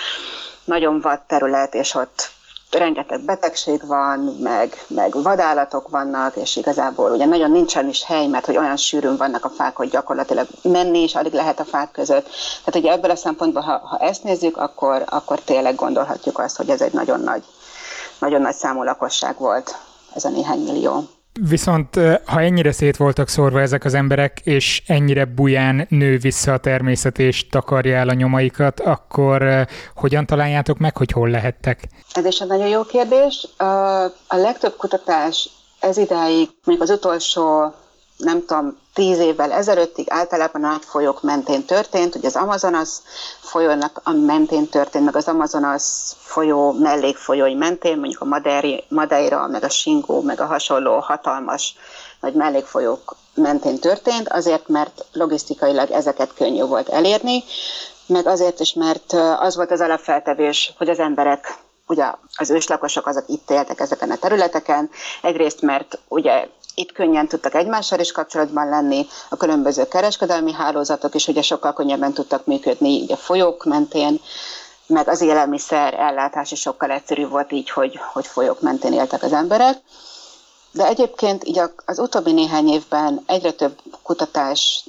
nagyon 0.65 1.01
vad 1.01 1.21
terület, 1.27 1.75
és 1.75 1.95
ott 1.95 2.31
rengeteg 2.71 3.21
betegség 3.21 3.87
van, 3.87 4.19
meg, 4.41 4.85
meg 4.87 5.23
vadállatok 5.23 5.89
vannak, 5.89 6.37
és 6.37 6.57
igazából 6.57 7.11
ugye 7.11 7.25
nagyon 7.25 7.51
nincsen 7.51 7.89
is 7.89 8.05
hely, 8.05 8.27
mert 8.27 8.47
hogy 8.47 8.57
olyan 8.57 8.77
sűrűn 8.77 9.17
vannak 9.17 9.45
a 9.45 9.49
fák, 9.49 9.77
hogy 9.77 9.89
gyakorlatilag 9.89 10.47
menni 10.63 11.03
is 11.03 11.15
alig 11.15 11.33
lehet 11.33 11.61
a 11.61 11.65
fák 11.65 11.91
között. 11.91 12.29
Tehát 12.65 12.81
ugye 12.81 12.93
ebből 12.93 13.11
a 13.11 13.17
szempontból, 13.17 13.63
ha, 13.63 13.79
ha 13.79 13.99
ezt 13.99 14.25
nézzük, 14.25 14.57
akkor, 14.57 15.03
akkor 15.07 15.41
tényleg 15.41 15.75
gondolhatjuk 15.75 16.39
azt, 16.39 16.57
hogy 16.57 16.71
ez 16.71 16.81
egy 16.81 16.93
nagyon 16.93 17.21
nagy, 17.21 17.43
nagyon 18.19 18.41
nagy 18.41 18.55
számú 18.55 18.83
lakosság 18.83 19.39
volt, 19.39 19.77
ez 20.15 20.25
a 20.25 20.29
néhány 20.29 20.61
millió. 20.61 21.03
Viszont 21.41 21.95
ha 22.25 22.41
ennyire 22.41 22.73
szét 22.73 22.97
voltak 22.97 23.29
szórva 23.29 23.61
ezek 23.61 23.85
az 23.85 23.95
emberek, 23.95 24.41
és 24.45 24.83
ennyire 24.87 25.25
buján 25.25 25.87
nő 25.89 26.19
vissza 26.19 26.53
a 26.53 26.59
természet 26.59 27.19
és 27.19 27.49
takarja 27.49 27.97
el 27.97 28.09
a 28.09 28.15
nyomaikat, 28.15 28.81
akkor 28.81 29.67
hogyan 29.95 30.27
találjátok 30.27 30.79
meg, 30.79 30.97
hogy 30.97 31.11
hol 31.11 31.29
lehettek? 31.29 31.89
Ez 32.13 32.25
is 32.25 32.39
egy 32.39 32.49
nagyon 32.49 32.69
jó 32.69 32.83
kérdés. 32.83 33.49
A 34.29 34.37
legtöbb 34.37 34.77
kutatás 34.77 35.49
ez 35.81 35.97
idáig, 35.97 36.49
mondjuk 36.65 36.89
az 36.89 36.97
utolsó 36.97 37.75
nem 38.17 38.45
tudom, 38.45 38.79
tíz 38.95 39.19
évvel 39.19 39.53
ezelőttig 39.53 40.07
általában 40.11 40.65
a 40.65 40.69
nagy 40.69 40.85
folyók 40.85 41.23
mentén 41.23 41.65
történt, 41.65 42.13
hogy 42.13 42.25
az 42.27 42.37
Amazonas 42.37 42.89
folyónak 43.41 44.01
a 44.05 44.13
mentén 44.13 44.69
történt, 44.69 45.05
meg 45.05 45.17
az 45.17 45.29
Amazonas 45.29 45.85
folyó 46.19 46.73
mellékfolyói 46.73 47.55
mentén, 47.55 47.99
mondjuk 47.99 48.21
a 48.21 48.41
Madeira, 48.89 49.47
meg 49.47 49.65
a 49.65 49.69
Singó, 49.69 50.21
meg 50.21 50.41
a 50.41 50.47
hasonló 50.47 50.99
hatalmas 50.99 51.75
nagy 52.21 52.35
mellékfolyók 52.35 53.17
mentén 53.35 53.79
történt, 53.79 54.29
azért, 54.29 54.69
mert 54.69 55.05
logisztikailag 55.13 55.91
ezeket 55.91 56.35
könnyű 56.35 56.63
volt 56.63 56.89
elérni, 56.89 57.45
meg 58.07 58.27
azért 58.27 58.61
is, 58.61 58.73
mert 58.73 59.13
az 59.39 59.57
volt 59.57 59.71
az 59.71 59.81
alapfeltevés, 59.81 60.73
hogy 60.79 60.89
az 60.89 60.99
emberek 60.99 61.59
ugye 61.87 62.05
az 62.37 62.51
őslakosok 62.51 63.07
azok 63.07 63.25
itt 63.29 63.51
éltek 63.51 63.81
ezeken 63.81 64.11
a 64.11 64.17
területeken, 64.17 64.91
egyrészt 65.23 65.61
mert 65.61 65.99
ugye 66.09 66.49
itt 66.79 66.93
könnyen 66.93 67.29
tudtak 67.29 67.55
egymással 67.55 67.99
is 67.99 68.13
kapcsolatban 68.13 68.69
lenni, 68.69 69.07
a 69.29 69.37
különböző 69.37 69.89
kereskedelmi 69.89 70.53
hálózatok 70.53 71.15
is 71.15 71.29
ugye 71.29 71.43
sokkal 71.43 71.73
könnyebben 71.73 72.13
tudtak 72.13 72.47
működni 72.47 72.89
így 72.89 73.13
a 73.13 73.17
folyók 73.17 73.65
mentén, 73.65 74.21
meg 74.87 75.09
az 75.09 75.21
élelmiszer 75.21 75.95
ellátás 75.95 76.53
is 76.53 76.61
sokkal 76.61 76.91
egyszerűbb 76.91 77.31
volt 77.31 77.53
így, 77.53 77.71
hogy, 77.71 77.99
hogy 78.13 78.27
folyók 78.27 78.61
mentén 78.61 78.93
éltek 78.93 79.23
az 79.23 79.33
emberek. 79.33 79.79
De 80.73 80.87
egyébként 80.87 81.45
így 81.45 81.61
az 81.87 81.99
utóbbi 81.99 82.33
néhány 82.33 82.69
évben 82.69 83.23
egyre 83.27 83.51
több 83.53 83.79
kutatás 84.03 84.85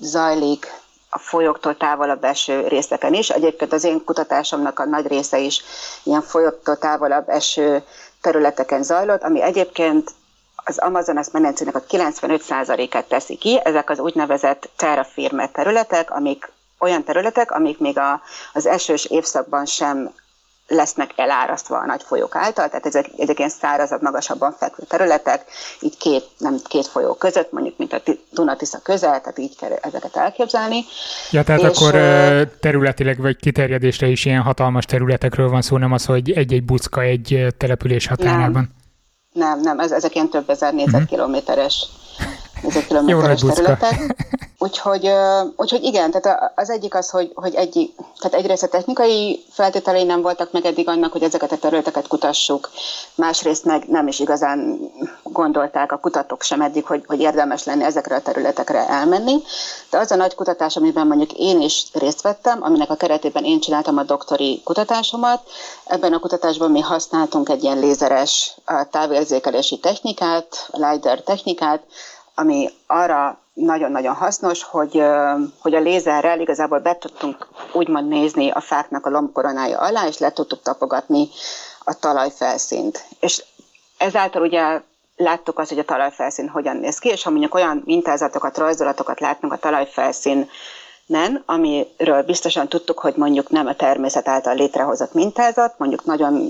zajlik 0.00 0.66
a 1.10 1.18
folyóktól 1.18 1.76
távolabb 1.76 2.24
eső 2.24 2.66
részeken 2.66 3.14
is. 3.14 3.30
Egyébként 3.30 3.72
az 3.72 3.84
én 3.84 4.04
kutatásomnak 4.04 4.78
a 4.78 4.84
nagy 4.84 5.06
része 5.06 5.38
is 5.38 5.62
ilyen 6.02 6.22
folyóktól 6.22 6.76
távolabb 6.76 7.28
eső 7.28 7.82
területeken 8.20 8.82
zajlott, 8.82 9.22
ami 9.22 9.42
egyébként 9.42 10.10
az 10.68 10.78
Amazonas 10.78 11.26
medencének 11.32 11.74
a 11.74 11.82
95%-át 11.82 13.08
teszi 13.08 13.36
ki, 13.36 13.60
ezek 13.64 13.90
az 13.90 13.98
úgynevezett 13.98 14.70
terra 14.76 15.04
firma 15.04 15.50
területek, 15.50 16.10
amik 16.10 16.52
olyan 16.78 17.04
területek, 17.04 17.50
amik 17.50 17.78
még 17.78 17.98
a, 17.98 18.20
az 18.52 18.66
esős 18.66 19.04
évszakban 19.04 19.64
sem 19.66 20.10
lesznek 20.68 21.12
elárasztva 21.16 21.78
a 21.78 21.86
nagy 21.86 22.02
folyók 22.02 22.34
által, 22.34 22.68
tehát 22.68 22.86
ezek, 22.86 23.06
ezek 23.18 23.38
ilyen 23.38 23.50
szárazabb, 23.50 24.02
magasabban 24.02 24.52
fekvő 24.52 24.84
területek, 24.88 25.44
így 25.80 25.96
két, 25.96 26.24
nem 26.38 26.56
két 26.64 26.86
folyó 26.86 27.14
között, 27.14 27.52
mondjuk, 27.52 27.78
mint 27.78 27.92
a 27.92 28.02
Dunatisza 28.30 28.78
közel, 28.82 29.20
tehát 29.20 29.38
így 29.38 29.56
kell 29.56 29.72
ezeket 29.80 30.16
elképzelni. 30.16 30.84
Ja, 31.30 31.42
tehát 31.42 31.60
és, 31.60 31.66
akkor 31.66 31.92
területileg 32.60 33.20
vagy 33.20 33.36
kiterjedésre 33.36 34.06
is 34.06 34.24
ilyen 34.24 34.42
hatalmas 34.42 34.84
területekről 34.84 35.48
van 35.48 35.62
szó, 35.62 35.76
nem 35.76 35.92
az, 35.92 36.04
hogy 36.04 36.30
egy-egy 36.30 36.64
bucka 36.64 37.00
egy 37.00 37.46
település 37.58 38.06
határában. 38.06 38.52
Nem. 38.52 38.77
Nem, 39.38 39.60
nem, 39.60 39.78
ez, 39.78 39.92
ezek 39.92 40.14
ilyen 40.14 40.28
több 40.28 40.50
ezer 40.50 40.74
négyzetkilométeres 40.74 41.86
négyzetkilométeres 42.62 43.40
területek. 43.40 44.16
Úgyhogy, 44.60 45.10
úgyhogy 45.56 45.84
igen, 45.84 46.10
tehát 46.10 46.52
az 46.54 46.70
egyik 46.70 46.94
az, 46.94 47.10
hogy, 47.10 47.30
hogy 47.34 47.54
egy, 47.54 47.94
tehát 48.18 48.36
egyrészt 48.38 48.62
a 48.62 48.68
technikai 48.68 49.44
feltételei 49.50 50.04
nem 50.04 50.22
voltak 50.22 50.52
meg 50.52 50.64
eddig 50.64 50.88
annak, 50.88 51.12
hogy 51.12 51.22
ezeket 51.22 51.52
a 51.52 51.58
területeket 51.58 52.06
kutassuk, 52.06 52.70
másrészt 53.14 53.64
meg 53.64 53.84
nem 53.88 54.06
is 54.06 54.18
igazán 54.18 54.78
gondolták 55.22 55.92
a 55.92 55.98
kutatók 55.98 56.42
sem 56.42 56.60
eddig, 56.60 56.86
hogy, 56.86 57.04
hogy 57.06 57.20
érdemes 57.20 57.64
lenne 57.64 57.84
ezekre 57.84 58.14
a 58.14 58.22
területekre 58.22 58.88
elmenni. 58.88 59.36
De 59.90 59.98
az 59.98 60.10
a 60.10 60.16
nagy 60.16 60.34
kutatás, 60.34 60.76
amiben 60.76 61.06
mondjuk 61.06 61.32
én 61.32 61.60
is 61.60 61.84
részt 61.92 62.22
vettem, 62.22 62.62
aminek 62.62 62.90
a 62.90 62.96
keretében 62.96 63.44
én 63.44 63.60
csináltam 63.60 63.98
a 63.98 64.02
doktori 64.02 64.60
kutatásomat, 64.64 65.42
ebben 65.84 66.12
a 66.12 66.18
kutatásban 66.18 66.70
mi 66.70 66.80
használtunk 66.80 67.48
egy 67.48 67.62
ilyen 67.62 67.78
lézeres 67.78 68.54
távérzékelési 68.90 69.78
technikát, 69.78 70.68
LiDAR 70.72 71.20
technikát, 71.20 71.82
ami 72.38 72.68
arra 72.86 73.38
nagyon-nagyon 73.52 74.14
hasznos, 74.14 74.62
hogy, 74.62 75.02
hogy 75.60 75.74
a 75.74 75.80
lézerrel 75.80 76.40
igazából 76.40 76.78
be 76.78 76.96
tudtunk 76.98 77.46
úgymond 77.72 78.08
nézni 78.08 78.50
a 78.50 78.60
fáknak 78.60 79.06
a 79.06 79.10
lombkoronája 79.10 79.78
alá, 79.78 80.06
és 80.06 80.18
le 80.18 80.32
tudtuk 80.32 80.62
tapogatni 80.62 81.28
a 81.84 81.94
talajfelszínt. 81.98 83.04
És 83.20 83.44
ezáltal 83.98 84.42
ugye 84.42 84.80
láttuk 85.16 85.58
azt, 85.58 85.68
hogy 85.68 85.78
a 85.78 85.84
talajfelszín 85.84 86.48
hogyan 86.48 86.76
néz 86.76 86.98
ki, 86.98 87.08
és 87.08 87.22
ha 87.22 87.30
mondjuk 87.30 87.54
olyan 87.54 87.82
mintázatokat, 87.84 88.58
rajzolatokat 88.58 89.20
látnunk 89.20 89.52
a 89.54 89.58
talajfelszín 89.58 90.48
nem, 91.06 91.42
amiről 91.46 92.22
biztosan 92.22 92.68
tudtuk, 92.68 92.98
hogy 92.98 93.14
mondjuk 93.16 93.50
nem 93.50 93.66
a 93.66 93.74
természet 93.74 94.28
által 94.28 94.54
létrehozott 94.54 95.12
mintázat, 95.12 95.78
mondjuk 95.78 96.04
nagyon 96.04 96.48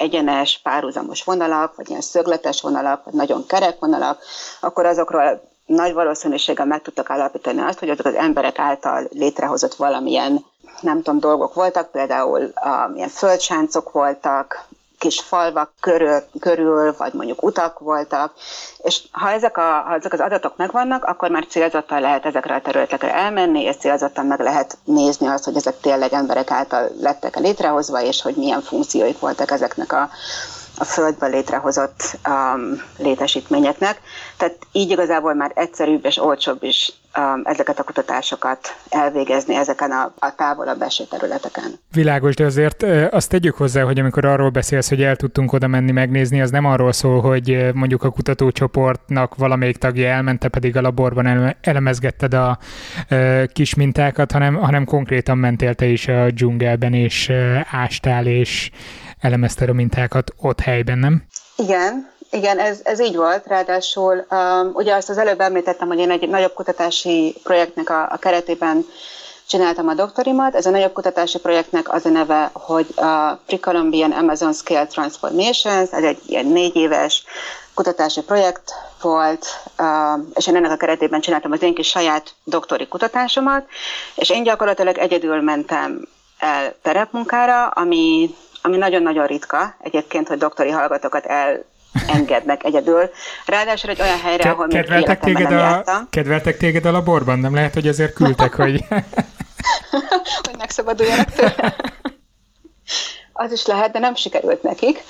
egyenes, 0.00 0.60
párhuzamos 0.62 1.24
vonalak, 1.24 1.76
vagy 1.76 1.88
ilyen 1.88 2.00
szögletes 2.00 2.60
vonalak, 2.60 3.04
vagy 3.04 3.14
nagyon 3.14 3.46
kerek 3.46 3.78
vonalak, 3.78 4.22
akkor 4.60 4.86
azokról 4.86 5.48
nagy 5.66 5.92
valószínűséggel 5.92 6.66
meg 6.66 6.82
tudtak 6.82 7.10
állapítani 7.10 7.60
azt, 7.60 7.78
hogy 7.78 7.90
azok 7.90 8.06
az 8.06 8.14
emberek 8.14 8.58
által 8.58 9.08
létrehozott 9.10 9.74
valamilyen, 9.74 10.44
nem 10.80 11.02
tudom, 11.02 11.20
dolgok 11.20 11.54
voltak, 11.54 11.90
például 11.90 12.50
a, 12.54 12.88
milyen 12.92 13.08
földsáncok 13.08 13.92
voltak, 13.92 14.64
kis 15.00 15.20
falvak 15.20 15.70
körül, 15.80 16.22
körül, 16.40 16.94
vagy 16.98 17.12
mondjuk 17.12 17.42
utak 17.42 17.78
voltak, 17.78 18.32
és 18.78 19.02
ha 19.10 19.30
ezek, 19.30 19.56
a, 19.56 19.82
ha 19.86 19.94
ezek 19.94 20.12
az 20.12 20.20
adatok 20.20 20.56
megvannak, 20.56 21.04
akkor 21.04 21.30
már 21.30 21.46
célzottan 21.46 22.00
lehet 22.00 22.24
ezekre 22.26 22.54
a 22.54 22.60
területekre 22.60 23.14
elmenni, 23.14 23.62
és 23.62 23.76
célzottan 23.76 24.26
meg 24.26 24.40
lehet 24.40 24.78
nézni 24.84 25.26
azt, 25.26 25.44
hogy 25.44 25.56
ezek 25.56 25.80
tényleg 25.80 26.12
emberek 26.12 26.50
által 26.50 26.88
lettek 27.00 27.36
-e 27.36 27.40
létrehozva, 27.40 28.02
és 28.02 28.22
hogy 28.22 28.34
milyen 28.36 28.60
funkcióik 28.62 29.18
voltak 29.18 29.50
ezeknek 29.50 29.92
a, 29.92 30.08
a 30.80 30.84
Földben 30.84 31.30
létrehozott 31.30 32.18
um, 32.28 32.82
létesítményeknek. 32.98 34.00
Tehát 34.36 34.56
így 34.72 34.90
igazából 34.90 35.34
már 35.34 35.52
egyszerűbb 35.54 36.04
és 36.04 36.18
olcsóbb 36.18 36.62
is 36.62 36.92
um, 37.16 37.42
ezeket 37.44 37.78
a 37.78 37.82
kutatásokat 37.82 38.76
elvégezni 38.88 39.54
ezeken 39.54 39.90
a, 39.90 40.14
a 40.18 40.34
távolabb 40.34 40.82
eső 40.82 41.04
területeken. 41.04 41.78
Világos, 41.92 42.34
de 42.34 42.44
azért 42.44 42.82
azt 43.10 43.28
tegyük 43.28 43.56
hozzá, 43.56 43.82
hogy 43.82 43.98
amikor 43.98 44.24
arról 44.24 44.50
beszélsz, 44.50 44.88
hogy 44.88 45.02
el 45.02 45.16
tudtunk 45.16 45.52
oda 45.52 45.66
menni 45.66 45.92
megnézni, 45.92 46.40
az 46.40 46.50
nem 46.50 46.64
arról 46.64 46.92
szól, 46.92 47.20
hogy 47.20 47.70
mondjuk 47.74 48.02
a 48.02 48.10
kutatócsoportnak 48.10 49.34
valamelyik 49.36 49.76
tagja 49.76 50.08
elmente, 50.08 50.48
pedig 50.48 50.76
a 50.76 50.80
laborban 50.80 51.56
elemezgetted 51.60 52.34
a 52.34 52.58
kis 53.52 53.74
mintákat, 53.74 54.32
hanem, 54.32 54.54
hanem 54.54 54.84
konkrétan 54.84 55.38
mentél 55.38 55.74
te 55.74 55.86
is 55.86 56.08
a 56.08 56.30
dzsungelben, 56.30 56.94
és 56.94 57.32
ástál, 57.70 58.26
és 58.26 58.70
elemezted 59.20 59.68
a 59.68 59.72
mintákat 59.72 60.32
ott 60.40 60.60
helyben, 60.60 60.98
nem? 60.98 61.24
Igen, 61.56 62.10
igen, 62.30 62.58
ez, 62.58 62.80
ez 62.82 63.00
így 63.00 63.16
volt, 63.16 63.46
ráadásul 63.46 64.26
um, 64.30 64.70
ugye 64.74 64.94
azt 64.94 65.08
az 65.08 65.18
előbb 65.18 65.40
említettem, 65.40 65.88
hogy 65.88 65.98
én 65.98 66.10
egy 66.10 66.28
nagyobb 66.28 66.52
kutatási 66.52 67.34
projektnek 67.42 67.90
a, 67.90 68.12
a 68.12 68.16
keretében 68.16 68.84
csináltam 69.46 69.88
a 69.88 69.94
doktorimat. 69.94 70.54
Ez 70.54 70.66
a 70.66 70.70
nagyobb 70.70 70.92
kutatási 70.92 71.38
projektnek 71.38 71.92
az 71.92 72.04
a 72.04 72.08
neve, 72.08 72.50
hogy 72.52 72.86
a 72.96 73.32
Pre-Columbian 73.46 74.12
Amazon 74.12 74.52
Scale 74.52 74.86
Transformations, 74.86 75.92
ez 75.92 76.04
egy 76.04 76.20
ilyen 76.26 76.46
négy 76.46 76.76
éves 76.76 77.24
kutatási 77.74 78.22
projekt 78.22 78.72
volt, 79.02 79.46
uh, 79.78 80.24
és 80.34 80.46
én 80.46 80.56
ennek 80.56 80.70
a 80.70 80.76
keretében 80.76 81.20
csináltam 81.20 81.52
az 81.52 81.62
én 81.62 81.74
kis 81.74 81.88
saját 81.88 82.34
doktori 82.44 82.88
kutatásomat, 82.88 83.66
és 84.14 84.30
én 84.30 84.42
gyakorlatilag 84.42 84.98
egyedül 84.98 85.40
mentem 85.40 86.08
el 86.38 86.74
terepmunkára, 86.82 87.66
ami 87.66 88.34
ami 88.62 88.76
nagyon-nagyon 88.76 89.26
ritka 89.26 89.74
egyébként, 89.82 90.28
hogy 90.28 90.38
doktori 90.38 90.70
hallgatókat 90.70 91.26
el 91.26 91.64
engednek 92.06 92.64
egyedül. 92.64 93.10
Ráadásul 93.46 93.90
egy 93.90 94.00
olyan 94.00 94.20
helyre, 94.20 94.42
Ke- 94.42 94.52
ahol 94.52 94.66
még 94.66 94.84
téged 95.20 95.48
nem 95.48 95.58
a, 95.58 95.60
jártam. 95.60 96.08
Kedveltek 96.10 96.56
téged 96.56 96.84
a 96.84 96.90
laborban? 96.90 97.38
Nem 97.38 97.54
lehet, 97.54 97.74
hogy 97.74 97.86
ezért 97.86 98.12
küldtek, 98.12 98.54
hogy... 98.54 98.84
hogy 100.46 100.56
megszabaduljanak 100.58 101.30
tőle. 101.30 101.74
Az 103.32 103.52
is 103.52 103.66
lehet, 103.66 103.92
de 103.92 103.98
nem 103.98 104.14
sikerült 104.14 104.62
nekik. 104.62 105.02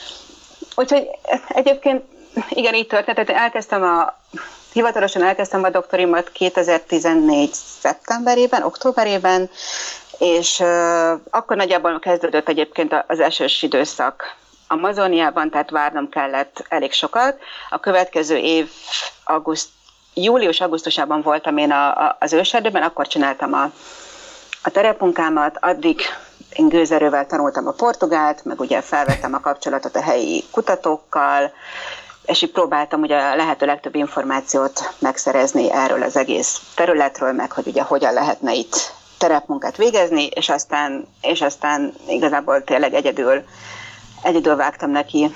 Úgyhogy 0.77 1.09
egyébként 1.49 2.03
igen, 2.49 2.75
így 2.75 2.87
történt. 2.87 3.17
Tehát 3.17 3.43
elkezdtem 3.43 3.83
a, 3.83 4.21
hivatalosan 4.73 5.23
elkezdtem 5.23 5.65
a 5.65 5.71
doktorimat 5.71 6.31
2014. 6.33 7.51
szeptemberében, 7.81 8.63
októberében, 8.63 9.51
és 10.21 10.61
akkor 11.31 11.57
nagyjából 11.57 11.99
kezdődött 11.99 12.49
egyébként 12.49 13.05
az 13.07 13.21
esős 13.21 13.63
időszak 13.63 14.37
Amazoniában, 14.69 15.51
tehát 15.51 15.71
várnom 15.71 16.09
kellett 16.09 16.65
elég 16.69 16.93
sokat. 16.93 17.39
A 17.71 17.81
következő 17.81 18.37
év 18.37 18.71
auguszt, 19.25 19.69
július-augusztusában 20.15 21.23
voltam 21.23 21.57
én 21.57 21.71
a, 21.71 22.07
a, 22.07 22.17
az 22.21 22.33
őserdőben, 22.33 22.83
akkor 22.83 23.07
csináltam 23.07 23.53
a, 23.53 23.71
a 24.63 24.71
terepmunkámat, 24.71 25.57
addig 25.61 26.01
én 26.53 26.69
gőzerővel 26.69 27.27
tanultam 27.27 27.67
a 27.67 27.73
portugált, 27.73 28.45
meg 28.45 28.61
ugye 28.61 28.81
felvettem 28.81 29.35
a 29.35 29.41
kapcsolatot 29.41 29.97
a 29.97 30.03
helyi 30.03 30.45
kutatókkal, 30.51 31.53
és 32.25 32.43
így 32.43 32.53
próbáltam 32.53 33.01
ugye 33.01 33.17
a 33.17 33.37
lehető 33.37 33.67
legtöbb 33.67 33.95
információt 33.95 34.93
megszerezni 34.99 35.73
erről 35.73 36.03
az 36.03 36.17
egész 36.17 36.61
területről, 36.75 37.33
meg 37.33 37.53
hogy 37.53 37.67
ugye 37.67 37.83
hogyan 37.83 38.13
lehetne 38.13 38.53
itt 38.53 38.99
terepmunkát 39.21 39.77
végezni, 39.77 40.27
és 40.27 40.49
aztán, 40.49 41.07
és 41.21 41.41
aztán 41.41 41.93
igazából 42.09 42.65
tényleg 42.65 42.95
egyedül, 42.95 43.45
egyedül 44.23 44.57
vágtam 44.57 44.91
neki 44.91 45.35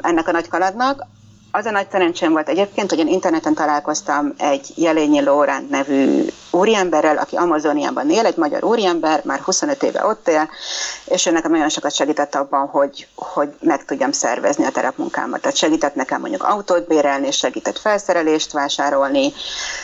ennek 0.00 0.28
a 0.28 0.32
nagy 0.32 0.48
kaladnak. 0.48 1.06
Az 1.52 1.66
a 1.66 1.70
nagy 1.70 1.86
szerencsém 1.90 2.32
volt 2.32 2.48
egyébként, 2.48 2.90
hogy 2.90 2.98
én 2.98 3.06
interneten 3.06 3.54
találkoztam 3.54 4.34
egy 4.38 4.72
Jelényi 4.74 5.20
Lóránt 5.20 5.70
nevű 5.70 6.24
úriemberrel, 6.50 7.16
aki 7.16 7.36
Amazoniában 7.36 8.10
él, 8.10 8.26
egy 8.26 8.36
magyar 8.36 8.64
úriember, 8.64 9.20
már 9.24 9.40
25 9.40 9.82
éve 9.82 10.06
ott 10.06 10.28
él, 10.28 10.50
és 11.04 11.26
ő 11.26 11.30
nekem 11.30 11.50
nagyon 11.50 11.68
sokat 11.68 11.94
segített 11.94 12.34
abban, 12.34 12.66
hogy, 12.66 13.08
hogy 13.14 13.48
meg 13.60 13.84
tudjam 13.84 14.12
szervezni 14.12 14.64
a 14.64 14.70
terepmunkámat. 14.70 15.40
Tehát 15.40 15.56
segített 15.56 15.94
nekem 15.94 16.20
mondjuk 16.20 16.42
autót 16.42 16.86
bérelni, 16.86 17.30
segített 17.30 17.78
felszerelést 17.78 18.52
vásárolni, 18.52 19.32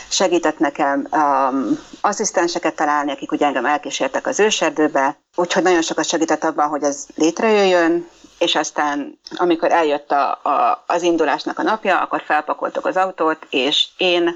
segített 0.09 0.59
nekem 0.59 1.07
um, 1.11 1.79
asszisztenseket 2.01 2.75
találni, 2.75 3.11
akik 3.11 3.31
ugye 3.31 3.45
engem 3.45 3.65
elkísértek 3.65 4.27
az 4.27 4.39
őserdőbe, 4.39 5.17
úgyhogy 5.35 5.63
nagyon 5.63 5.81
sokat 5.81 6.05
segített 6.05 6.43
abban, 6.43 6.67
hogy 6.67 6.83
ez 6.83 7.05
létrejöjjön, 7.15 8.07
és 8.39 8.55
aztán 8.55 9.19
amikor 9.35 9.71
eljött 9.71 10.11
a, 10.11 10.29
a, 10.29 10.83
az 10.87 11.01
indulásnak 11.01 11.59
a 11.59 11.63
napja, 11.63 11.99
akkor 11.99 12.21
felpakoltuk 12.25 12.85
az 12.85 12.97
autót, 12.97 13.47
és 13.49 13.85
én 13.97 14.35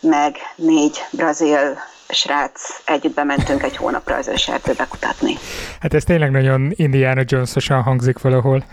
meg 0.00 0.36
négy 0.56 1.04
brazil 1.10 1.78
srác 2.08 2.80
együtt 2.84 3.14
bementünk 3.14 3.62
egy 3.62 3.76
hónapra 3.76 4.16
az 4.16 4.28
őserdőbe 4.28 4.86
kutatni. 4.86 5.38
Hát 5.80 5.94
ez 5.94 6.04
tényleg 6.04 6.30
nagyon 6.30 6.72
Indiana 6.74 7.22
Jones-osan 7.24 7.82
hangzik 7.82 8.18
valahol. 8.18 8.64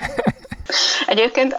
Egyébként 1.06 1.56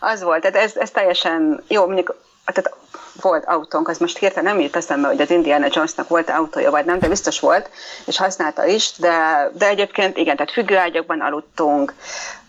az 0.00 0.22
volt, 0.22 0.40
tehát 0.40 0.56
ez, 0.56 0.76
ez 0.76 0.90
teljesen 0.90 1.62
jó, 1.68 1.86
mondjuk 1.86 2.16
tehát 2.52 2.76
volt 3.20 3.44
autónk, 3.44 3.88
az 3.88 3.98
most 3.98 4.18
hirtelen 4.18 4.52
nem 4.52 4.62
jut 4.62 4.76
eszembe, 4.76 5.06
hogy 5.06 5.20
az 5.20 5.30
Indiana 5.30 5.66
Jonesnak 5.70 6.08
volt 6.08 6.30
autója, 6.30 6.70
vagy 6.70 6.84
nem, 6.84 6.98
de 6.98 7.08
biztos 7.08 7.40
volt, 7.40 7.70
és 8.04 8.18
használta 8.18 8.66
is, 8.66 8.92
de, 8.96 9.48
de 9.54 9.68
egyébként 9.68 10.16
igen, 10.16 10.36
tehát 10.36 10.52
függőágyakban 10.52 11.20
aludtunk, 11.20 11.94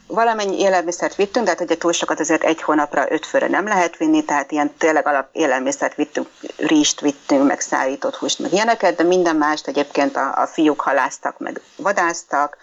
valamennyi 0.07 0.59
élelmiszert 0.59 1.15
vittünk, 1.15 1.45
de 1.45 1.51
hát 1.51 1.61
ugye 1.61 1.77
túl 1.77 1.91
sokat 1.91 2.19
azért 2.19 2.43
egy 2.43 2.61
hónapra 2.61 3.05
öt 3.09 3.25
főre 3.25 3.47
nem 3.47 3.67
lehet 3.67 3.97
vinni, 3.97 4.23
tehát 4.23 4.51
ilyen 4.51 4.73
tényleg 4.77 5.07
alap 5.07 5.29
élelmiszert 5.31 5.95
vittünk, 5.95 6.27
ríst 6.57 7.01
vittünk, 7.01 7.47
meg 7.47 7.59
szállított 7.59 8.15
húst, 8.15 8.39
meg 8.39 8.53
ilyeneket, 8.53 8.95
de 8.95 9.03
minden 9.03 9.35
mást 9.35 9.67
egyébként 9.67 10.15
a, 10.15 10.41
a 10.41 10.45
fiúk 10.45 10.81
haláztak, 10.81 11.39
meg 11.39 11.61
vadáztak. 11.75 12.57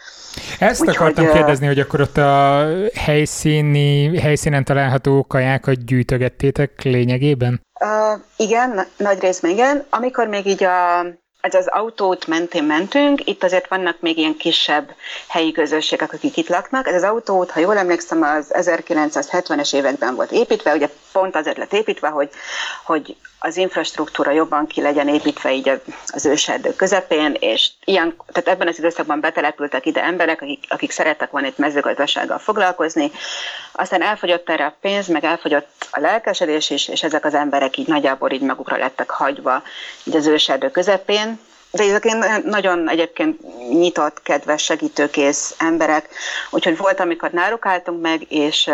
Ezt 0.58 0.80
Úgy, 0.80 0.88
akartam 0.88 1.24
hogy, 1.24 1.34
kérdezni, 1.34 1.66
hogy 1.66 1.78
akkor 1.78 2.00
ott 2.00 2.16
a 2.16 2.66
helyszíni, 2.94 4.18
helyszínen 4.18 4.64
található 4.64 5.24
kajákat 5.28 5.84
gyűjtögettétek 5.84 6.82
lényegében? 6.82 7.60
Uh, 7.80 8.20
igen, 8.36 8.86
nagy 8.96 9.20
részben 9.20 9.50
igen. 9.50 9.84
Amikor 9.90 10.26
még 10.28 10.46
így 10.46 10.64
a 10.64 11.06
ez 11.44 11.54
az 11.54 11.66
autót 11.66 12.26
mentén 12.26 12.64
mentünk, 12.64 13.28
itt 13.28 13.44
azért 13.44 13.68
vannak 13.68 14.00
még 14.00 14.18
ilyen 14.18 14.36
kisebb 14.36 14.94
helyi 15.28 15.52
közösségek, 15.52 16.12
akik 16.12 16.36
itt 16.36 16.48
laknak. 16.48 16.86
Ez 16.86 16.94
az 16.94 17.02
autót, 17.02 17.50
ha 17.50 17.60
jól 17.60 17.78
emlékszem, 17.78 18.22
az 18.22 18.50
1970-es 18.52 19.74
években 19.74 20.14
volt 20.14 20.32
építve, 20.32 20.74
ugye 20.74 20.88
pont 21.12 21.36
azért 21.36 21.56
lett 21.56 21.72
építve, 21.72 22.08
hogy, 22.08 22.28
hogy 22.84 23.16
az 23.38 23.56
infrastruktúra 23.56 24.30
jobban 24.30 24.66
ki 24.66 24.80
legyen 24.80 25.08
építve 25.08 25.52
így 25.52 25.80
az 26.06 26.26
őserdő 26.26 26.74
közepén, 26.74 27.36
és 27.38 27.70
ilyen, 27.84 28.16
tehát 28.32 28.48
ebben 28.48 28.68
az 28.68 28.78
időszakban 28.78 29.20
betelepültek 29.20 29.86
ide 29.86 30.02
emberek, 30.02 30.42
akik, 30.42 30.64
akik 30.68 30.90
szerettek 30.90 31.30
volna 31.30 31.46
itt 31.46 31.58
mezőgazdasággal 31.58 32.38
foglalkozni, 32.38 33.10
aztán 33.72 34.02
elfogyott 34.02 34.48
erre 34.48 34.64
a 34.64 34.76
pénz, 34.80 35.08
meg 35.08 35.24
elfogyott 35.24 35.88
a 35.90 36.00
lelkesedés 36.00 36.70
is, 36.70 36.88
és 36.88 37.02
ezek 37.02 37.24
az 37.24 37.34
emberek 37.34 37.76
így 37.76 37.88
nagyjából 37.88 38.30
így 38.30 38.42
magukra 38.42 38.76
lettek 38.76 39.10
hagyva 39.10 39.62
így 40.04 40.16
az 40.16 40.26
őserdő 40.26 40.70
közepén, 40.70 41.33
de 41.74 41.82
ezek 41.82 42.04
nagyon 42.44 42.88
egyébként 42.88 43.40
nyitott, 43.68 44.22
kedves, 44.22 44.62
segítőkész 44.62 45.54
emberek, 45.58 46.08
úgyhogy 46.50 46.76
volt, 46.76 47.00
amikor 47.00 47.30
náluk 47.30 47.66
álltunk 47.66 48.02
meg, 48.02 48.26
és, 48.28 48.70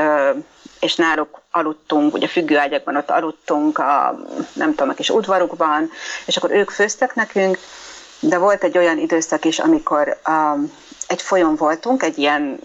és 0.80 0.94
náluk 0.94 1.40
aludtunk, 1.50 2.14
ugye 2.14 2.26
függőágyakban 2.26 2.96
ott 2.96 3.10
aludtunk, 3.10 3.78
a, 3.78 4.20
nem 4.52 4.70
tudom, 4.70 4.88
a 4.88 4.94
kis 4.94 5.10
udvarukban, 5.10 5.90
és 6.26 6.36
akkor 6.36 6.50
ők 6.50 6.70
főztek 6.70 7.14
nekünk, 7.14 7.58
de 8.20 8.38
volt 8.38 8.64
egy 8.64 8.78
olyan 8.78 8.98
időszak 8.98 9.44
is, 9.44 9.58
amikor 9.58 10.16
um, 10.28 10.72
egy 11.06 11.22
folyón 11.22 11.56
voltunk, 11.56 12.02
egy 12.02 12.18
ilyen 12.18 12.58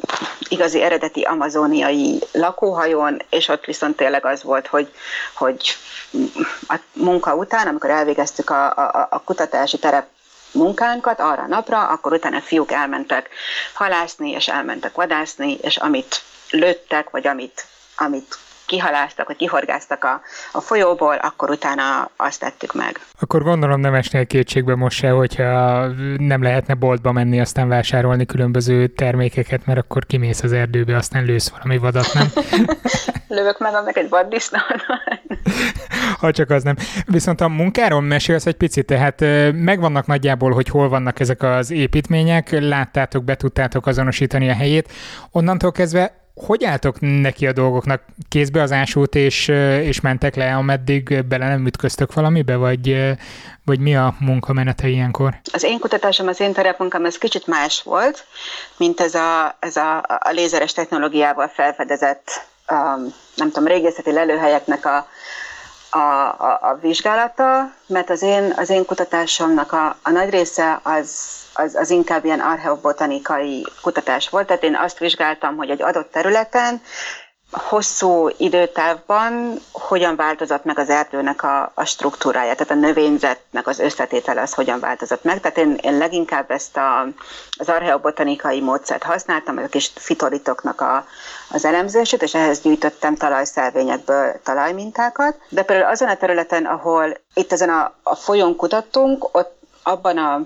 igazi 0.49 0.81
eredeti 0.81 1.21
amazóniai 1.21 2.19
lakóhajón, 2.31 3.21
és 3.29 3.47
ott 3.47 3.65
viszont 3.65 3.95
tényleg 3.95 4.25
az 4.25 4.43
volt, 4.43 4.67
hogy, 4.67 4.91
hogy 5.35 5.77
a 6.67 6.79
munka 6.93 7.35
után, 7.35 7.67
amikor 7.67 7.89
elvégeztük 7.89 8.49
a, 8.49 8.65
a, 8.65 9.07
a 9.09 9.21
kutatási 9.25 9.77
terep 9.77 10.05
munkánkat 10.55 11.19
arra 11.19 11.47
napra, 11.47 11.87
akkor 11.87 12.13
utána 12.13 12.37
a 12.37 12.41
fiúk 12.41 12.71
elmentek 12.71 13.29
halászni, 13.73 14.31
és 14.31 14.47
elmentek 14.47 14.95
vadászni, 14.95 15.57
és 15.61 15.77
amit 15.77 16.21
lőttek, 16.49 17.09
vagy 17.09 17.27
amit, 17.27 17.65
amit 17.97 18.37
kihaláztak, 18.65 19.27
vagy 19.27 19.35
kihorgáztak 19.35 20.03
a, 20.03 20.21
a 20.51 20.61
folyóból, 20.61 21.15
akkor 21.15 21.49
utána 21.49 22.09
azt 22.15 22.39
tettük 22.39 22.73
meg. 22.73 22.99
Akkor 23.19 23.43
gondolom 23.43 23.79
nem 23.79 23.93
esnél 23.93 24.25
kétségbe 24.25 24.75
most 24.75 24.97
se, 24.97 25.09
hogyha 25.09 25.85
nem 26.17 26.43
lehetne 26.43 26.73
boltba 26.73 27.11
menni, 27.11 27.39
aztán 27.39 27.67
vásárolni 27.67 28.25
különböző 28.25 28.87
termékeket, 28.87 29.65
mert 29.65 29.79
akkor 29.79 30.05
kimész 30.05 30.43
az 30.43 30.51
erdőbe, 30.51 30.95
aztán 30.95 31.23
lősz 31.23 31.49
valami 31.49 31.77
vadat, 31.77 32.13
nem? 32.13 32.27
Lövök 33.27 33.59
meg 33.59 33.97
egy 33.97 34.09
vaddisznót. 34.09 34.85
ha 36.19 36.31
csak 36.31 36.49
az 36.49 36.63
nem. 36.63 36.75
Viszont 37.05 37.41
a 37.41 37.47
munkáról 37.47 38.01
mesélsz 38.01 38.45
egy 38.45 38.55
picit, 38.55 38.85
tehát 38.85 39.19
megvannak 39.53 40.05
nagyjából, 40.05 40.51
hogy 40.51 40.69
hol 40.69 40.89
vannak 40.89 41.19
ezek 41.19 41.43
az 41.43 41.71
építmények, 41.71 42.59
láttátok, 42.59 43.23
be 43.23 43.35
tudtátok 43.35 43.87
azonosítani 43.87 44.49
a 44.49 44.53
helyét. 44.53 44.91
Onnantól 45.31 45.71
kezdve 45.71 46.24
hogy 46.35 46.63
álltok 46.63 46.95
neki 46.99 47.47
a 47.47 47.51
dolgoknak? 47.51 48.01
Kézbe 48.29 48.61
az 48.61 48.71
ásút, 48.71 49.15
és, 49.15 49.47
és 49.81 50.01
mentek 50.01 50.35
le, 50.35 50.55
ameddig 50.55 51.25
bele 51.25 51.47
nem 51.47 51.65
ütköztök 51.65 52.13
valamibe, 52.13 52.55
vagy, 52.55 53.13
vagy 53.65 53.79
mi 53.79 53.95
a 53.95 54.15
munkamenete 54.19 54.87
ilyenkor? 54.87 55.39
Az 55.53 55.63
én 55.63 55.79
kutatásom, 55.79 56.27
az 56.27 56.39
én 56.39 56.53
terepmunkám, 56.53 57.05
ez 57.05 57.17
kicsit 57.17 57.47
más 57.47 57.81
volt, 57.83 58.25
mint 58.77 58.99
ez 58.99 59.15
a, 59.15 59.55
ez 59.59 59.75
a, 59.75 59.97
a 59.97 60.31
lézeres 60.31 60.73
technológiával 60.73 61.47
felfedezett, 61.47 62.47
um, 62.71 63.13
nem 63.35 63.51
tudom, 63.51 63.67
régészeti 63.67 64.11
lelőhelyeknek 64.11 64.85
a, 64.85 65.07
a, 65.95 66.35
a, 66.37 66.59
a 66.61 66.77
vizsgálata, 66.81 67.73
mert 67.87 68.09
az 68.09 68.21
én, 68.21 68.53
az 68.57 68.69
én 68.69 68.85
kutatásomnak 68.85 69.71
a, 69.71 69.97
a 70.01 70.09
nagy 70.09 70.29
része 70.29 70.79
az, 70.83 71.19
az, 71.53 71.75
az 71.75 71.89
inkább 71.89 72.25
ilyen 72.25 72.39
archeobotanikai 72.39 73.65
kutatás 73.81 74.29
volt, 74.29 74.47
tehát 74.47 74.63
én 74.63 74.75
azt 74.75 74.99
vizsgáltam, 74.99 75.55
hogy 75.55 75.69
egy 75.69 75.81
adott 75.81 76.11
területen 76.11 76.81
hosszú 77.51 78.29
időtávban 78.37 79.59
hogyan 79.71 80.15
változott 80.15 80.63
meg 80.63 80.79
az 80.79 80.89
erdőnek 80.89 81.43
a, 81.43 81.71
a 81.75 81.85
struktúrája, 81.85 82.53
tehát 82.55 82.71
a 82.71 82.87
növényzetnek 82.87 83.67
az 83.67 83.79
összetétele 83.79 84.41
az 84.41 84.53
hogyan 84.53 84.79
változott 84.79 85.23
meg. 85.23 85.39
Tehát 85.39 85.57
én, 85.57 85.77
én 85.81 85.97
leginkább 85.97 86.51
ezt 86.51 86.77
a, 86.77 87.07
az 87.57 87.69
archeobotanikai 87.69 88.61
módszert 88.61 89.03
használtam, 89.03 89.57
a 89.57 89.67
kis 89.67 89.91
fitolitoknak 89.95 90.81
a, 90.81 91.05
az 91.49 91.65
elemzését, 91.65 92.21
és 92.23 92.33
ehhez 92.33 92.61
gyűjtöttem 92.61 93.15
talajszelvényekből 93.15 94.39
talajmintákat. 94.43 95.37
De 95.49 95.63
például 95.63 95.91
azon 95.91 96.09
a 96.09 96.15
területen, 96.17 96.65
ahol 96.65 97.17
itt 97.33 97.51
ezen 97.51 97.69
a, 97.69 97.93
a 98.03 98.15
folyón 98.15 98.55
kutattunk, 98.55 99.27
ott 99.31 99.53
abban 99.83 100.17
a 100.17 100.41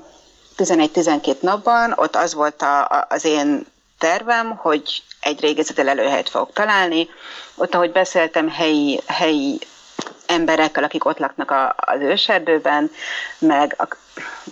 11-12 0.57 1.39
napban, 1.39 1.93
ott 1.95 2.15
az 2.15 2.33
volt 2.33 2.61
a, 2.61 2.79
a, 2.81 3.05
az 3.09 3.25
én 3.25 3.65
tervem, 3.99 4.55
hogy 4.55 5.03
egy 5.21 5.39
régészeti 5.39 5.83
lelőhelyet 5.83 6.29
fogok 6.29 6.53
találni. 6.53 7.09
Ott, 7.55 7.73
ahogy 7.73 7.91
beszéltem 7.91 8.49
helyi, 8.49 9.01
helyi 9.07 9.59
emberekkel, 10.25 10.83
akik 10.83 11.05
ott 11.05 11.17
laknak 11.17 11.51
a, 11.51 11.75
az 11.77 11.99
őserdőben, 11.99 12.91
meg, 13.39 13.75
a, 13.77 13.87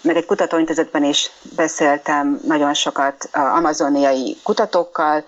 meg 0.01 0.15
egy 0.15 0.25
kutatóintézetben 0.25 1.03
is 1.03 1.31
beszéltem 1.55 2.39
nagyon 2.43 2.73
sokat 2.73 3.29
amazoniai 3.31 4.37
kutatókkal, 4.43 5.23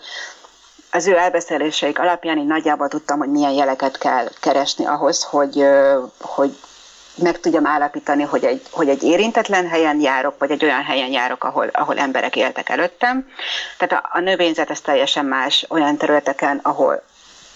az 0.91 1.07
ő 1.07 1.17
elbeszéléseik 1.17 1.99
alapján 1.99 2.37
én 2.37 2.45
nagyjából 2.45 2.87
tudtam, 2.87 3.17
hogy 3.17 3.29
milyen 3.29 3.51
jeleket 3.51 3.97
kell 3.97 4.29
keresni 4.39 4.85
ahhoz, 4.85 5.23
hogy, 5.23 5.65
hogy 6.19 6.57
meg 7.21 7.39
tudjam 7.39 7.65
állapítani, 7.65 8.23
hogy 8.23 8.43
egy, 8.43 8.61
hogy 8.71 8.89
egy 8.89 9.03
érintetlen 9.03 9.67
helyen 9.67 9.99
járok, 9.99 10.35
vagy 10.37 10.51
egy 10.51 10.63
olyan 10.63 10.83
helyen 10.83 11.11
járok, 11.11 11.43
ahol, 11.43 11.67
ahol 11.73 11.97
emberek 11.97 12.35
éltek 12.35 12.69
előttem. 12.69 13.27
Tehát 13.77 14.03
a, 14.05 14.09
a 14.17 14.19
növényzet 14.19 14.69
ez 14.69 14.81
teljesen 14.81 15.25
más 15.25 15.65
olyan 15.69 15.97
területeken, 15.97 16.59
ahol, 16.63 17.03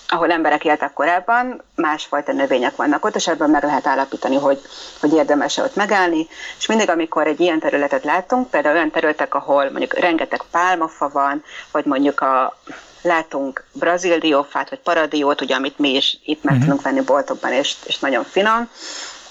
ahol 0.08 0.32
emberek 0.32 0.66
éltek 0.66 0.94
korábban, 0.94 1.64
másfajta 1.76 2.32
növények 2.32 2.76
vannak 2.76 3.06
ott, 3.06 3.16
és 3.16 3.28
ebből 3.28 3.48
meg 3.48 3.64
lehet 3.64 3.88
állapítani, 3.88 4.36
hogy, 4.36 4.62
hogy 5.00 5.14
érdemes-e 5.14 5.64
ott 5.64 5.76
megállni. 5.76 6.28
És 6.58 6.66
mindig, 6.66 6.90
amikor 6.90 7.28
egy 7.28 7.40
ilyen 7.40 7.60
területet 7.60 8.04
látunk, 8.04 8.50
például 8.50 8.76
olyan 8.76 8.92
területek, 8.92 9.36
ahol 9.36 9.64
mondjuk 9.64 10.00
rengeteg 10.00 10.42
pálmafa 10.52 11.10
van, 11.10 11.44
vagy 11.72 11.86
mondjuk 11.86 12.22
a, 12.22 12.58
látunk 13.04 13.64
brazil 13.72 14.18
diófát, 14.18 14.70
vagy 14.70 14.80
paradiót, 14.80 15.42
ugye, 15.42 15.56
amit 15.56 15.80
mi 15.80 15.96
is 15.96 16.18
itt 16.26 16.44
meg 16.44 16.54
uh-huh. 16.54 16.68
tudunk 16.68 16.82
venni 16.82 17.02
boltokban, 17.02 17.52
és, 17.52 17.76
és 17.86 18.00
nagyon 18.00 18.24
finom, 18.24 18.70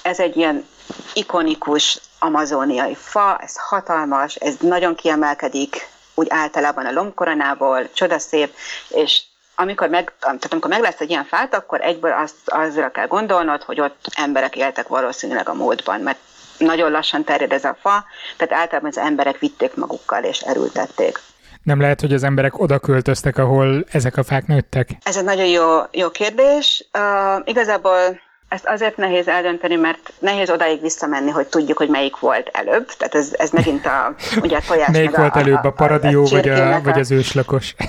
ez 0.03 0.19
egy 0.19 0.37
ilyen 0.37 0.67
ikonikus 1.13 2.01
amazóniai 2.19 2.95
fa, 2.95 3.39
ez 3.43 3.57
hatalmas, 3.57 4.35
ez 4.35 4.57
nagyon 4.61 4.95
kiemelkedik, 4.95 5.89
úgy 6.15 6.27
általában 6.31 6.87
a 6.87 6.93
lombkoronából, 6.93 7.93
csodaszép, 7.93 8.55
és 8.89 9.23
amikor 9.55 9.89
meg, 9.89 10.13
tehát 10.21 10.53
amikor 10.53 10.71
meg 10.71 10.81
lesz 10.81 11.01
egy 11.01 11.11
ilyen 11.11 11.25
fát, 11.25 11.55
akkor 11.55 11.81
egyből 11.81 12.13
azt, 12.13 12.35
azra 12.45 12.91
kell 12.91 13.07
gondolnod, 13.07 13.63
hogy 13.63 13.81
ott 13.81 14.07
emberek 14.17 14.57
éltek 14.57 14.89
valószínűleg 14.89 15.49
a 15.49 15.55
módban, 15.55 16.01
mert 16.01 16.19
nagyon 16.59 16.91
lassan 16.91 17.25
terjed 17.25 17.53
ez 17.53 17.65
a 17.65 17.77
fa, 17.81 18.05
tehát 18.37 18.63
általában 18.63 18.91
az 18.91 18.99
emberek 18.99 19.39
vitték 19.39 19.75
magukkal 19.75 20.25
és 20.25 20.41
erültették. 20.41 21.21
Nem 21.63 21.81
lehet, 21.81 22.01
hogy 22.01 22.13
az 22.13 22.23
emberek 22.23 22.59
oda 22.59 22.79
költöztek, 22.79 23.39
ahol 23.39 23.85
ezek 23.91 24.17
a 24.17 24.23
fák 24.23 24.47
nőttek? 24.47 24.89
Ez 25.05 25.17
egy 25.17 25.25
nagyon 25.25 25.47
jó, 25.47 25.79
jó 25.91 26.11
kérdés. 26.11 26.89
Uh, 26.93 27.43
igazából 27.45 28.21
ezt 28.53 28.67
azért 28.67 28.97
nehéz 28.97 29.29
eldönteni, 29.29 29.77
mert 29.77 30.13
nehéz 30.19 30.51
odáig 30.51 30.81
visszamenni, 30.81 31.31
hogy 31.31 31.47
tudjuk, 31.47 31.79
hogy 31.79 31.89
melyik 31.89 32.19
volt 32.19 32.51
előbb. 32.53 32.87
Tehát 32.99 33.15
ez, 33.15 33.29
ez 33.39 33.51
megint 33.51 33.87
a, 33.87 34.15
ugye 34.43 34.57
a 34.57 34.61
tojás. 34.67 34.89
Melyik 34.93 35.17
volt 35.17 35.35
a, 35.35 35.39
előbb, 35.39 35.65
a, 35.65 35.69
a 35.69 35.73
paradió, 35.73 36.25
a, 36.25 36.29
vagy, 36.29 36.49
a, 36.49 36.81
vagy 36.83 36.99
az 36.99 37.11
őslakos? 37.11 37.75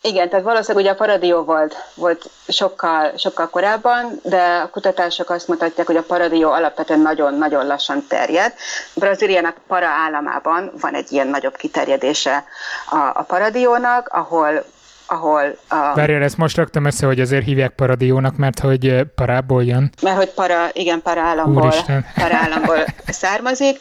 Igen, 0.00 0.28
tehát 0.28 0.44
valószínűleg 0.44 0.84
ugye 0.84 0.92
a 0.92 1.06
paradió 1.06 1.42
volt, 1.42 1.76
volt 1.94 2.30
sokkal, 2.48 3.12
sokkal 3.16 3.48
korábban, 3.48 4.20
de 4.22 4.60
a 4.64 4.70
kutatások 4.70 5.30
azt 5.30 5.48
mutatják, 5.48 5.86
hogy 5.86 5.96
a 5.96 6.02
paradió 6.02 6.50
alapvetően 6.50 7.00
nagyon-nagyon 7.00 7.66
lassan 7.66 8.06
terjed. 8.08 8.52
Brazíliának 8.94 9.56
para 9.66 9.86
államában 9.86 10.72
van 10.80 10.94
egy 10.94 11.12
ilyen 11.12 11.26
nagyobb 11.26 11.56
kiterjedése 11.56 12.44
a, 12.90 12.96
a 12.96 13.24
paradiónak, 13.28 14.08
ahol 14.08 14.64
ahol... 15.06 15.56
A... 15.68 15.94
Várjál, 15.94 16.22
ezt 16.22 16.36
most 16.36 16.56
raktam 16.56 16.84
össze, 16.84 17.06
hogy 17.06 17.20
azért 17.20 17.44
hívják 17.44 17.70
paradiónak, 17.74 18.36
mert 18.36 18.58
hogy 18.58 19.02
parából 19.14 19.64
jön. 19.64 19.90
Mert 20.02 20.16
hogy 20.16 20.30
para, 20.30 20.68
igen, 20.72 21.02
parállamból, 21.02 21.74
parállamból 22.14 22.84
származik. 23.06 23.80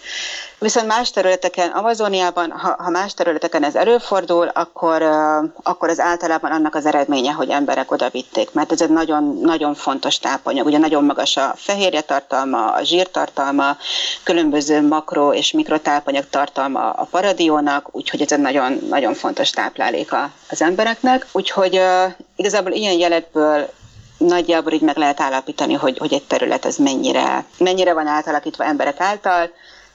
Viszont 0.60 0.88
más 0.88 1.12
területeken, 1.12 1.70
Amazoniában, 1.70 2.52
ha, 2.52 2.76
ha 2.78 2.90
más 2.90 3.14
területeken 3.14 3.64
ez 3.64 3.76
előfordul, 3.76 4.48
akkor, 4.48 5.02
uh, 5.02 5.50
akkor 5.64 5.90
az 5.90 6.00
általában 6.00 6.52
annak 6.52 6.76
az 6.76 6.86
eredménye, 6.86 7.32
hogy 7.32 7.50
emberek 7.50 7.92
oda 7.92 8.10
vitték, 8.10 8.54
mert 8.54 8.72
ez 8.72 8.82
egy 8.82 8.90
nagyon, 8.90 9.40
nagyon 9.42 9.74
fontos 9.74 10.20
tápanyag. 10.20 10.66
Ugye 10.66 10.78
nagyon 10.78 11.04
magas 11.04 11.38
a 11.38 11.54
fehérje 11.56 12.02
tartalma, 12.02 12.72
a 12.72 12.84
zsírtartalma, 12.84 13.78
különböző 14.24 14.88
makro 14.88 15.34
és 15.34 15.52
mikrotápanyag 15.52 16.30
tartalma 16.30 16.90
a 16.90 17.08
paradiónak, 17.12 17.88
úgyhogy 17.92 18.22
ez 18.22 18.32
egy 18.32 18.40
nagyon, 18.40 18.80
nagyon 18.90 19.14
fontos 19.14 19.50
tápláléka 19.50 20.32
az 20.50 20.62
embereknek. 20.62 21.15
Úgyhogy 21.32 21.78
uh, 21.78 22.14
igazából 22.36 22.72
ilyen 22.72 22.98
jelekből 22.98 23.70
nagyjából 24.18 24.72
így 24.72 24.82
meg 24.82 24.98
lehet 24.98 25.20
állapítani, 25.20 25.74
hogy, 25.74 25.98
hogy 25.98 26.14
egy 26.14 26.24
terület 26.24 26.66
az 26.66 26.78
mennyire, 26.78 27.46
mennyire 27.58 27.94
van 27.94 28.08
átalakítva 28.08 28.64
emberek 28.64 29.00
által, 29.00 29.50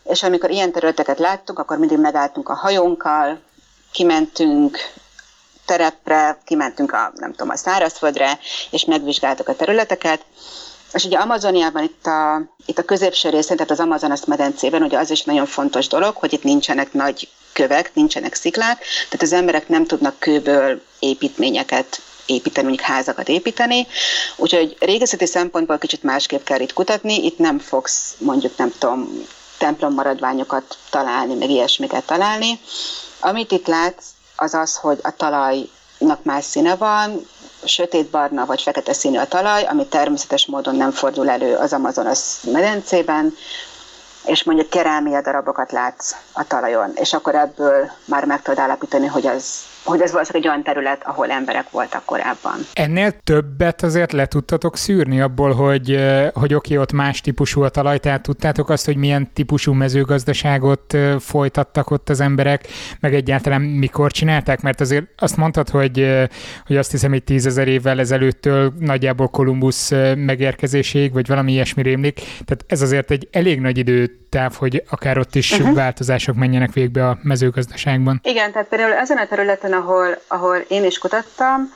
és 0.05 0.23
amikor 0.23 0.51
ilyen 0.51 0.73
területeket 0.73 1.19
láttuk, 1.19 1.59
akkor 1.59 1.79
mindig 1.79 1.99
megálltunk 1.99 2.49
a 2.49 2.55
hajónkkal, 2.55 3.39
kimentünk 3.93 4.79
terepre, 5.67 6.39
kimentünk 6.45 6.93
a, 6.93 7.13
nem 7.15 7.31
tudom, 7.31 7.49
a 7.49 7.57
szárazföldre, 7.57 8.39
és 8.71 8.85
megvizsgáltuk 8.85 9.49
a 9.49 9.57
területeket, 9.57 10.25
és 10.93 11.05
ugye 11.05 11.19
Amazoniában 11.19 11.83
itt 11.83 12.07
a, 12.07 12.43
itt 12.67 12.79
a 12.79 12.85
középső 12.85 13.29
részén, 13.29 13.57
tehát 13.57 13.71
az 13.71 13.81
Amazonas 13.81 14.25
medencében, 14.25 14.83
ugye 14.83 14.99
az 14.99 15.11
is 15.11 15.23
nagyon 15.23 15.47
fontos 15.47 15.87
dolog, 15.87 16.17
hogy 16.17 16.33
itt 16.33 16.43
nincsenek 16.43 16.93
nagy 16.93 17.29
kövek, 17.53 17.91
nincsenek 17.95 18.35
sziklák, 18.35 18.79
tehát 19.05 19.23
az 19.23 19.33
emberek 19.33 19.69
nem 19.69 19.87
tudnak 19.87 20.19
kőből 20.19 20.83
építményeket 20.99 22.01
építeni, 22.27 22.67
mondjuk 22.67 22.89
házakat 22.89 23.29
építeni. 23.29 23.87
Úgyhogy 24.37 24.77
régészeti 24.81 25.27
szempontból 25.27 25.79
kicsit 25.79 26.03
másképp 26.03 26.45
kell 26.45 26.61
itt 26.61 26.73
kutatni, 26.73 27.25
itt 27.25 27.39
nem 27.39 27.59
fogsz 27.59 28.15
mondjuk 28.19 28.57
nem 28.57 28.73
tudom, 28.79 29.27
templom 29.59 29.95
maradványokat 29.95 30.79
találni, 30.91 31.35
meg 31.35 31.51
ilyesmiket 31.51 32.05
találni. 32.05 32.61
Amit 33.21 33.53
itt 33.53 33.67
látsz, 33.67 34.07
az 34.37 34.55
az, 34.55 34.77
hogy 34.77 34.99
a 35.03 35.17
talajnak 35.17 36.23
más 36.23 36.45
színe 36.45 36.77
van, 36.77 37.27
sötétbarna 37.65 38.47
vagy 38.47 38.63
fekete 38.63 38.93
színű 38.93 39.19
a 39.19 39.27
talaj, 39.27 39.65
ami 39.65 39.87
természetes 39.87 40.47
módon 40.47 40.77
nem 40.77 40.91
fordul 40.91 41.31
elő 41.31 41.57
az 41.57 41.73
Amazonas 41.73 42.41
medencében, 42.53 43.35
és 44.25 44.43
mondjuk 44.43 44.71
kerámia 44.71 45.21
darabokat 45.21 45.73
látsz 45.73 46.15
a 46.33 46.47
talajon, 46.47 46.93
és 46.95 47.13
akkor 47.13 47.35
ebből 47.35 47.91
már 48.05 48.25
meg 48.25 48.43
tudod 48.43 48.59
állapítani, 48.59 49.07
hogy 49.07 49.27
az 49.27 49.45
hogy 49.85 50.01
ez 50.01 50.13
valószínűleg 50.13 50.47
egy 50.47 50.51
olyan 50.51 50.63
terület, 50.63 51.03
ahol 51.07 51.31
emberek 51.31 51.71
voltak 51.71 52.05
korábban. 52.05 52.55
Ennél 52.73 53.13
többet 53.25 53.83
azért 53.83 54.13
le 54.13 54.27
tudtatok 54.27 54.77
szűrni 54.77 55.21
abból, 55.21 55.53
hogy, 55.53 55.99
hogy 56.35 56.55
oké, 56.55 56.77
ott 56.77 56.93
más 56.93 57.21
típusú 57.21 57.63
a 57.63 57.69
talaj, 57.69 57.99
tehát 57.99 58.23
tudtátok 58.23 58.69
azt, 58.69 58.85
hogy 58.85 58.97
milyen 58.97 59.33
típusú 59.33 59.73
mezőgazdaságot 59.73 60.97
folytattak 61.19 61.91
ott 61.91 62.09
az 62.09 62.21
emberek, 62.21 62.69
meg 63.01 63.15
egyáltalán 63.15 63.61
mikor 63.61 64.13
csinálták, 64.13 64.63
mert 64.63 64.81
azért 64.81 65.07
azt 65.17 65.37
mondtad, 65.37 65.69
hogy, 65.69 66.27
hogy 66.67 66.77
azt 66.77 66.91
hiszem, 66.91 67.11
hogy 67.11 67.25
tízezer 67.25 67.69
évvel 67.69 67.99
ezelőttől 67.99 68.73
nagyjából 68.79 69.29
Kolumbusz 69.29 69.91
megérkezéséig, 70.17 71.13
vagy 71.13 71.27
valami 71.27 71.53
ilyesmi 71.53 71.83
rémlik, 71.83 72.15
tehát 72.15 72.65
ez 72.67 72.83
azért 72.83 73.11
egy 73.11 73.29
elég 73.31 73.61
nagy 73.61 73.79
időtáv, 74.31 74.55
hogy 74.55 74.83
akár 74.91 75.19
ott 75.19 75.35
is 75.35 75.53
uh-huh. 75.53 75.75
változások 75.75 76.35
menjenek 76.35 76.73
végbe 76.73 77.09
a 77.09 77.19
mezőgazdaságban. 77.23 78.21
Igen, 78.23 78.53
tehát 78.53 78.69
például 78.69 78.93
ezen 78.93 79.17
a 79.17 79.27
területen 79.27 79.73
ahol, 79.73 80.19
ahol 80.29 80.57
én 80.57 80.85
is 80.85 80.99
kutattam, 80.99 81.73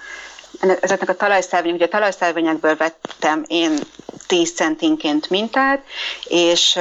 ezeknek 0.80 1.08
a 1.08 1.14
talajszárvények, 1.14 1.76
ugye 1.76 1.86
a 1.86 1.88
talajszárvényekből 1.88 2.76
vettem 2.76 3.44
én 3.46 3.78
10 4.26 4.54
centinként 4.54 5.30
mintát, 5.30 5.82
és... 6.24 6.74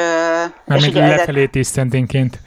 Már 0.66 0.78
és 0.78 0.84
még 0.84 0.90
ugye 0.90 1.08
lefelé 1.08 1.40
ezek, 1.40 1.52
10 1.52 1.70
centinként. 1.70 2.38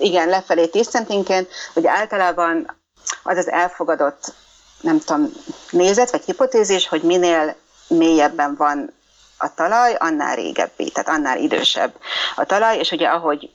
Igen, 0.00 0.28
lefelé 0.28 0.66
10 0.66 0.88
centinként, 0.88 1.48
ugye 1.74 1.90
általában 1.90 2.76
az 3.22 3.36
az 3.36 3.50
elfogadott 3.50 4.34
nem 4.80 4.98
tudom, 4.98 5.30
nézet 5.70 6.10
vagy 6.10 6.24
hipotézis, 6.24 6.88
hogy 6.88 7.02
minél 7.02 7.54
mélyebben 7.88 8.54
van 8.56 8.92
a 9.40 9.54
talaj, 9.54 9.94
annál 9.98 10.34
régebbi, 10.34 10.90
tehát 10.90 11.08
annál 11.08 11.38
idősebb 11.38 11.92
a 12.36 12.44
talaj, 12.44 12.78
és 12.78 12.90
ugye 12.90 13.08
ahogy 13.08 13.50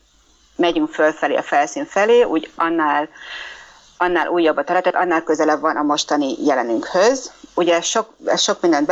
megyünk 0.55 0.89
fölfelé 0.89 1.35
a 1.35 1.41
felszín 1.41 1.85
felé, 1.85 2.23
úgy 2.23 2.51
annál 2.55 3.09
annál 3.97 4.27
újabb 4.27 4.57
a 4.57 4.63
talaj, 4.63 4.81
tehát 4.81 5.01
annál 5.01 5.23
közelebb 5.23 5.61
van 5.61 5.75
a 5.75 5.83
mostani 5.83 6.45
jelenünkhöz. 6.45 7.31
Ugye 7.53 7.81
sok, 7.81 8.13
ez 8.25 8.41
sok 8.41 8.61
mindent 8.61 8.91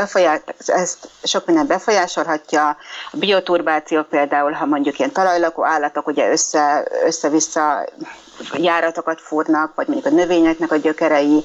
ezt 0.65 1.09
sok 1.23 1.45
mindent 1.45 1.67
befolyásolhatja, 1.67 2.67
a 3.11 3.17
bioturbáció 3.17 4.01
például, 4.01 4.51
ha 4.51 4.65
mondjuk 4.65 4.99
ilyen 4.99 5.11
talajlakó 5.11 5.65
állatok 5.65 6.07
ugye 6.07 6.31
össze, 6.31 6.87
össze-vissza 7.05 7.85
járatokat 8.53 9.21
fúrnak, 9.21 9.75
vagy 9.75 9.87
mondjuk 9.87 10.13
a 10.13 10.15
növényeknek 10.15 10.71
a 10.71 10.75
gyökerei, 10.75 11.43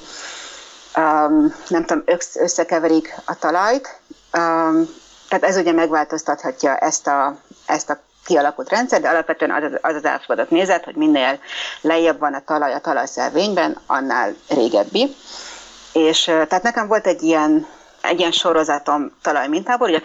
um, 0.97 1.55
nem 1.67 1.85
tudom, 1.85 2.03
összekeverik 2.33 3.15
a 3.25 3.35
talajt, 3.35 3.99
um, 4.37 4.89
tehát 5.29 5.43
ez 5.43 5.57
ugye 5.57 5.71
megváltoztathatja 5.71 6.77
ezt 6.77 7.07
a, 7.07 7.35
ezt 7.65 7.89
a 7.89 7.99
kialakult 8.25 8.69
rendszer, 8.69 9.01
de 9.01 9.09
alapvetően 9.09 9.51
az 9.51 9.63
az, 9.81 9.95
az 9.95 10.05
elfogadott 10.05 10.49
nézet, 10.49 10.83
hogy 10.83 10.95
minél 10.95 11.39
lejjebb 11.81 12.19
van 12.19 12.33
a 12.33 12.43
talaj 12.45 12.73
a 12.73 12.79
talajszelvényben, 12.79 13.77
annál 13.85 14.35
régebbi. 14.49 15.15
És 15.93 16.23
tehát 16.23 16.63
nekem 16.63 16.87
volt 16.87 17.07
egy 17.07 17.21
ilyen 17.21 17.67
egy 18.01 18.19
ilyen 18.19 18.31
sorozatom 18.31 19.11
talajmintából, 19.21 19.89
ugye 19.89 20.01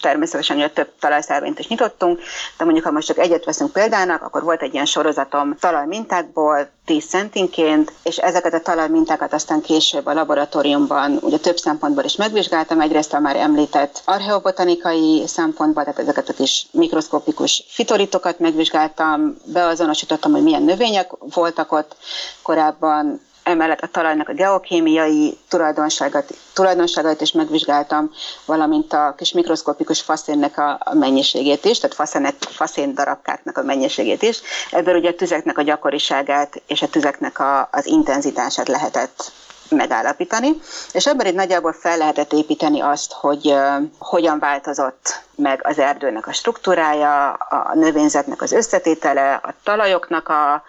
természetesen 0.00 0.56
ugye 0.56 0.70
több 0.70 0.92
talajszervényt 1.00 1.58
is 1.58 1.66
nyitottunk, 1.66 2.20
de 2.58 2.64
mondjuk 2.64 2.84
ha 2.86 2.92
most 2.92 3.06
csak 3.06 3.18
egyet 3.18 3.44
veszünk 3.44 3.72
példának, 3.72 4.22
akkor 4.22 4.42
volt 4.42 4.62
egy 4.62 4.72
ilyen 4.72 4.84
sorozatom 4.84 5.56
talajmintákból 5.60 6.68
10 6.84 7.04
centinként, 7.08 7.92
és 8.02 8.16
ezeket 8.16 8.54
a 8.54 8.60
talajmintákat 8.60 9.32
aztán 9.32 9.60
később 9.60 10.06
a 10.06 10.12
laboratóriumban 10.12 11.18
ugye 11.20 11.38
több 11.38 11.56
szempontból 11.56 12.04
is 12.04 12.16
megvizsgáltam, 12.16 12.80
egyrészt 12.80 13.12
a 13.12 13.18
már 13.18 13.36
említett 13.36 14.02
archeobotanikai 14.04 15.22
szempontból, 15.26 15.84
tehát 15.84 15.98
ezeket 15.98 16.28
a 16.28 16.32
kis 16.32 16.66
mikroszkopikus 16.70 17.64
fitoritokat 17.68 18.38
megvizsgáltam, 18.38 19.36
beazonosítottam, 19.44 20.32
hogy 20.32 20.42
milyen 20.42 20.62
növények 20.62 21.10
voltak 21.34 21.72
ott 21.72 21.96
korábban, 22.42 23.20
emellett 23.48 23.80
a 23.80 23.86
talajnak 23.86 24.28
a 24.28 24.32
geokémiai 24.32 25.38
tulajdonságait, 25.48 26.34
tulajdonságait 26.52 27.20
is 27.20 27.32
megvizsgáltam, 27.32 28.10
valamint 28.44 28.92
a 28.92 29.14
kis 29.16 29.32
mikroszkopikus 29.32 30.00
faszénnek 30.00 30.58
a 30.58 30.78
mennyiségét 30.92 31.64
is, 31.64 31.78
tehát 31.78 31.96
faszének, 31.96 32.34
faszén 32.40 32.94
darabkáknak 32.94 33.58
a 33.58 33.62
mennyiségét 33.62 34.22
is. 34.22 34.40
Ebből 34.70 34.96
ugye 34.96 35.10
a 35.10 35.14
tüzeknek 35.14 35.58
a 35.58 35.62
gyakoriságát 35.62 36.62
és 36.66 36.82
a 36.82 36.88
tüzeknek 36.88 37.38
a, 37.38 37.68
az 37.72 37.86
intenzitását 37.86 38.68
lehetett 38.68 39.32
megállapítani, 39.70 40.48
és 40.92 41.06
ebben 41.06 41.26
itt 41.26 41.34
nagyjából 41.34 41.72
fel 41.72 41.96
lehetett 41.96 42.32
építeni 42.32 42.80
azt, 42.80 43.12
hogy 43.12 43.46
uh, 43.46 43.82
hogyan 43.98 44.38
változott 44.38 45.22
meg 45.36 45.60
az 45.62 45.78
erdőnek 45.78 46.26
a 46.26 46.32
struktúrája, 46.32 47.30
a 47.32 47.74
növényzetnek 47.74 48.42
az 48.42 48.52
összetétele, 48.52 49.40
a 49.42 49.54
talajoknak 49.62 50.28
a, 50.28 50.62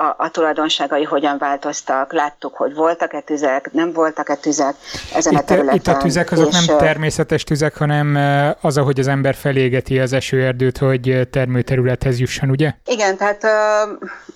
a, 0.00 0.14
a 0.18 0.30
tulajdonságai 0.30 1.04
hogyan 1.04 1.38
változtak, 1.38 2.12
láttuk, 2.12 2.56
hogy 2.56 2.74
voltak-e 2.74 3.20
tüzek, 3.20 3.72
nem 3.72 3.92
voltak-e 3.92 4.34
tüzek 4.34 4.74
ezen 5.14 5.32
itt, 5.32 5.38
a 5.38 5.42
területen. 5.42 5.76
Itt 5.76 5.86
a 5.86 5.96
tüzek 5.96 6.32
azok 6.32 6.48
és, 6.48 6.66
nem 6.66 6.78
természetes 6.78 7.44
tüzek, 7.44 7.76
hanem 7.76 8.18
az, 8.60 8.76
ahogy 8.76 9.00
az 9.00 9.08
ember 9.08 9.34
felégeti 9.34 9.98
az 9.98 10.12
esőerdőt, 10.12 10.78
hogy 10.78 11.28
termőterülethez 11.30 12.18
jusson, 12.18 12.50
ugye? 12.50 12.72
Igen, 12.86 13.16
tehát 13.16 13.44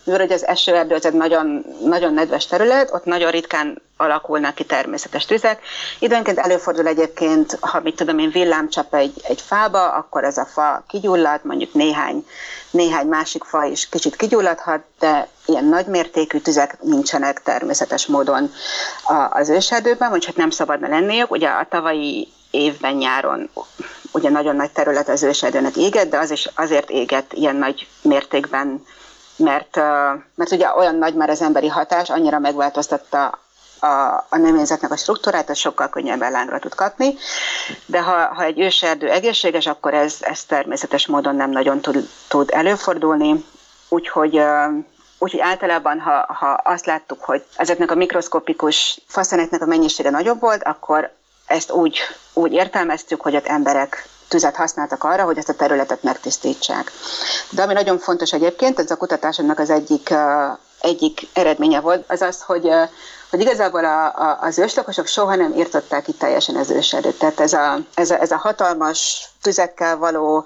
uh, 0.04 0.16
hogy 0.18 0.32
az 0.32 0.46
esőerdő 0.46 0.94
az 0.94 1.06
egy 1.06 1.14
nagyon, 1.14 1.64
nagyon 1.84 2.14
nedves 2.14 2.46
terület, 2.46 2.92
ott 2.92 3.04
nagyon 3.04 3.30
ritkán 3.30 3.82
alakulnak 3.96 4.54
ki 4.54 4.64
természetes 4.64 5.24
tüzek. 5.24 5.62
Időnként 5.98 6.38
előfordul 6.38 6.86
egyébként, 6.86 7.58
ha 7.60 7.80
mit 7.80 7.96
tudom 7.96 8.18
én, 8.18 8.30
villámcsap 8.30 8.94
egy, 8.94 9.20
egy 9.22 9.40
fába, 9.40 9.92
akkor 9.92 10.24
ez 10.24 10.38
a 10.38 10.44
fa 10.44 10.84
kigyullad, 10.88 11.40
mondjuk 11.42 11.72
néhány, 11.72 12.26
néhány 12.70 13.06
másik 13.06 13.44
fa 13.44 13.64
is 13.64 13.88
kicsit 13.88 14.16
kigyulladhat, 14.16 14.82
de 14.98 15.28
ilyen 15.46 15.64
nagymértékű 15.64 16.38
tüzek 16.38 16.82
nincsenek 16.82 17.42
természetes 17.42 18.06
módon 18.06 18.52
az 19.30 19.48
őserdőben, 19.48 20.10
vagy 20.10 20.24
hát 20.24 20.36
nem 20.36 20.50
szabadna 20.50 20.88
lenniük. 20.88 21.30
Ugye 21.30 21.48
a 21.48 21.66
tavalyi 21.68 22.28
évben 22.50 22.94
nyáron 22.94 23.50
ugye 24.12 24.30
nagyon 24.30 24.56
nagy 24.56 24.70
terület 24.70 25.08
az 25.08 25.22
őserdőnek 25.22 25.76
égett, 25.76 26.10
de 26.10 26.18
az 26.18 26.30
is 26.30 26.48
azért 26.54 26.90
égett 26.90 27.32
ilyen 27.32 27.56
nagy 27.56 27.88
mértékben, 28.02 28.84
mert, 29.36 29.76
mert 30.34 30.52
ugye 30.52 30.74
olyan 30.76 30.94
nagy 30.94 31.14
már 31.14 31.30
az 31.30 31.42
emberi 31.42 31.68
hatás, 31.68 32.10
annyira 32.10 32.38
megváltoztatta 32.38 33.38
a, 33.84 34.26
a 34.28 34.36
növényzetnek 34.36 34.90
a 34.90 34.96
struktúrát, 34.96 35.50
az 35.50 35.58
sokkal 35.58 35.88
könnyebben 35.88 36.32
lángra 36.32 36.58
tud 36.58 36.74
kapni, 36.74 37.14
de 37.86 38.00
ha, 38.00 38.34
ha 38.34 38.42
egy 38.42 38.60
őserdő 38.60 39.08
egészséges, 39.08 39.66
akkor 39.66 39.94
ez, 39.94 40.16
ez 40.20 40.44
természetes 40.44 41.06
módon 41.06 41.36
nem 41.36 41.50
nagyon 41.50 41.80
tud, 41.80 42.08
tud 42.28 42.50
előfordulni, 42.52 43.44
úgyhogy 43.88 44.40
Úgyhogy 45.18 45.40
általában, 45.40 46.00
ha, 46.00 46.26
ha 46.28 46.60
azt 46.64 46.86
láttuk, 46.86 47.24
hogy 47.24 47.44
ezeknek 47.56 47.90
a 47.90 47.94
mikroszkopikus 47.94 49.00
faszeneknek 49.06 49.62
a 49.62 49.66
mennyisége 49.66 50.10
nagyobb 50.10 50.40
volt, 50.40 50.62
akkor 50.62 51.10
ezt 51.46 51.70
úgy, 51.70 51.98
úgy 52.32 52.52
értelmeztük, 52.52 53.20
hogy 53.20 53.36
ott 53.36 53.46
emberek 53.46 54.08
tüzet 54.28 54.56
használtak 54.56 55.04
arra, 55.04 55.24
hogy 55.24 55.38
ezt 55.38 55.48
a 55.48 55.54
területet 55.54 56.02
megtisztítsák. 56.02 56.92
De 57.50 57.62
ami 57.62 57.72
nagyon 57.72 57.98
fontos 57.98 58.32
egyébként, 58.32 58.78
ez 58.78 58.90
a 58.90 58.96
kutatásomnak 58.96 59.58
az 59.58 59.70
egyik, 59.70 60.14
egyik 60.80 61.28
eredménye 61.32 61.80
volt, 61.80 62.04
az 62.08 62.22
az, 62.22 62.42
hogy 62.42 62.70
hogy 63.34 63.42
igazából 63.42 63.84
a, 63.84 64.04
a, 64.04 64.38
az 64.40 64.58
őslakosok 64.58 65.06
soha 65.06 65.34
nem 65.34 65.52
írtották 65.52 66.02
ki 66.02 66.12
teljesen 66.12 66.56
az 66.56 66.70
őserdőt. 66.70 67.18
Tehát 67.18 67.40
ez 67.40 67.52
a, 67.52 67.78
ez 67.94 68.10
a, 68.10 68.20
ez 68.20 68.30
a 68.30 68.36
hatalmas 68.36 69.28
tüzekkel 69.42 69.96
való 69.96 70.36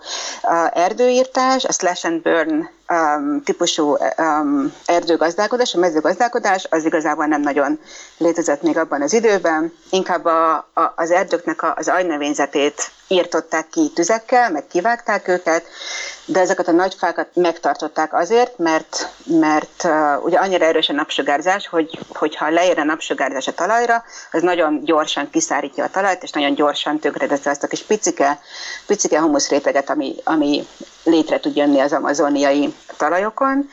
uh, 0.42 0.79
erdőírtás, 0.79 1.64
a 1.64 1.72
slash 1.72 2.07
and 2.07 2.22
burn 2.22 2.68
um, 2.88 3.42
típusú 3.44 3.96
um, 4.18 4.72
erdőgazdálkodás, 4.87 5.74
a 5.74 5.79
mezőgazdálkodás, 5.79 6.66
az 6.70 6.85
igazából 6.85 7.27
nem 7.27 7.40
nagyon 7.40 7.79
létezett 8.16 8.62
még 8.62 8.79
abban 8.79 9.03
az 9.03 9.12
időben. 9.12 9.72
Inkább 9.90 10.24
a, 10.24 10.55
a, 10.55 10.92
az 10.96 11.11
erdőknek 11.11 11.62
a, 11.62 11.74
az 11.77 11.88
agynövényzetét 11.88 12.90
írtották 13.09 13.68
ki 13.68 13.90
tüzekkel, 13.94 14.51
meg 14.51 14.66
kivágták 14.66 15.29
őket, 15.29 15.64
de 16.24 16.40
ezeket 16.40 16.68
a 16.68 16.72
nagy 16.72 16.94
fákat 16.94 17.29
megtartották 17.35 18.14
azért, 18.14 18.59
mert, 18.59 19.09
mert 19.27 19.85
uh, 19.85 20.24
ugye 20.24 20.38
annyira 20.38 20.64
erős 20.64 20.88
a 20.88 20.92
napsugárzás, 20.92 21.68
hogy, 21.68 21.98
hogyha 22.09 22.51
leér 22.51 22.77
a 22.78 22.84
napsugárzás 22.84 23.46
a 23.46 23.52
talajra, 23.52 24.04
az 24.32 24.42
nagyon 24.42 24.84
gyorsan 24.84 25.30
kiszárítja 25.30 25.84
a 25.84 25.90
talajt, 25.90 26.22
és 26.22 26.30
nagyon 26.30 26.54
gyorsan 26.54 26.98
tönkreteszi 26.98 27.48
azt 27.48 27.62
a 27.62 27.66
kis 27.66 27.82
picike, 27.82 28.40
picike 28.86 29.20
humuszréteget, 29.20 29.90
ami, 29.90 30.14
ami 30.24 30.66
létre 31.04 31.40
tud 31.40 31.56
jönni 31.56 31.80
az 31.80 31.92
amazoniai 31.92 32.74
talajokon, 32.96 33.70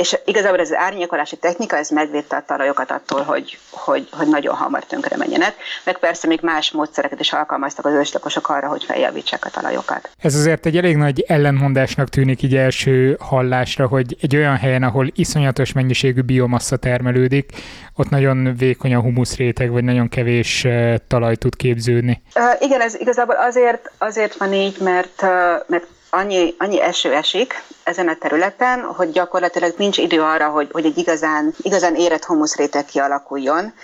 és 0.00 0.18
igazából 0.24 0.58
ez 0.60 0.70
az 0.70 0.76
árnyékolási 0.76 1.36
technika, 1.36 1.76
ez 1.76 1.88
megvédte 1.88 2.36
a 2.36 2.44
talajokat 2.46 2.90
attól, 2.90 3.22
hogy, 3.22 3.58
hogy, 3.70 4.08
hogy 4.10 4.28
nagyon 4.28 4.54
hamar 4.54 4.84
tönkre 4.84 5.16
menjenek, 5.16 5.54
meg 5.84 5.98
persze 5.98 6.26
még 6.26 6.38
más 6.42 6.70
módszereket 6.70 7.20
is 7.20 7.32
alkalmaztak 7.32 7.86
az 7.86 7.92
őslakosok 7.92 8.48
arra, 8.48 8.68
hogy 8.68 8.84
feljavítsák 8.84 9.44
a 9.44 9.50
talajokat. 9.50 10.10
Ez 10.18 10.34
azért 10.34 10.66
egy 10.66 10.76
elég 10.76 10.96
nagy 10.96 11.24
ellentmondásnak 11.26 12.08
tűnik 12.08 12.42
így 12.42 12.56
első 12.56 13.16
hallásra, 13.20 13.86
hogy 13.86 14.16
egy 14.20 14.36
olyan 14.36 14.56
helyen, 14.56 14.82
ahol 14.82 15.10
iszonyatos 15.14 15.72
mennyiségű 15.72 16.20
biomassa 16.20 16.76
termelődik, 16.76 17.50
ott 17.96 18.08
nagyon 18.08 18.54
vékony 18.56 18.94
a 18.94 19.00
humuszréteg, 19.00 19.70
vagy 19.70 19.84
nagyon 19.84 20.08
kevés 20.08 20.66
talaj 21.08 21.36
tud 21.36 21.56
képződni. 21.56 22.22
Uh, 22.34 22.62
igen, 22.62 22.80
ez 22.80 22.94
igazából 22.94 23.34
azért, 23.34 23.90
azért 23.98 24.36
van 24.36 24.52
így, 24.52 24.76
mert, 24.80 25.22
uh, 25.22 25.28
mert 25.66 25.86
annyi, 26.10 26.54
annyi 26.58 26.80
eső 26.80 27.14
esik 27.14 27.62
ezen 27.82 28.08
a 28.08 28.14
területen, 28.14 28.82
hogy 28.82 29.10
gyakorlatilag 29.10 29.74
nincs 29.76 29.98
idő 29.98 30.22
arra, 30.22 30.48
hogy, 30.48 30.68
hogy 30.72 30.84
egy 30.84 30.98
igazán, 30.98 31.54
igazán 31.62 31.94
érett 31.94 32.24
humuszréteg 32.24 32.84
kialakuljon. 32.84 33.74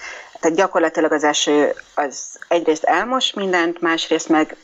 Tehát 0.41 0.57
gyakorlatilag 0.57 1.12
az 1.12 1.25
eső 1.25 1.75
az 1.95 2.39
egyrészt 2.49 2.85
elmos 2.85 3.33
mindent, 3.33 3.81
másrészt 3.81 4.29
meg 4.29 4.57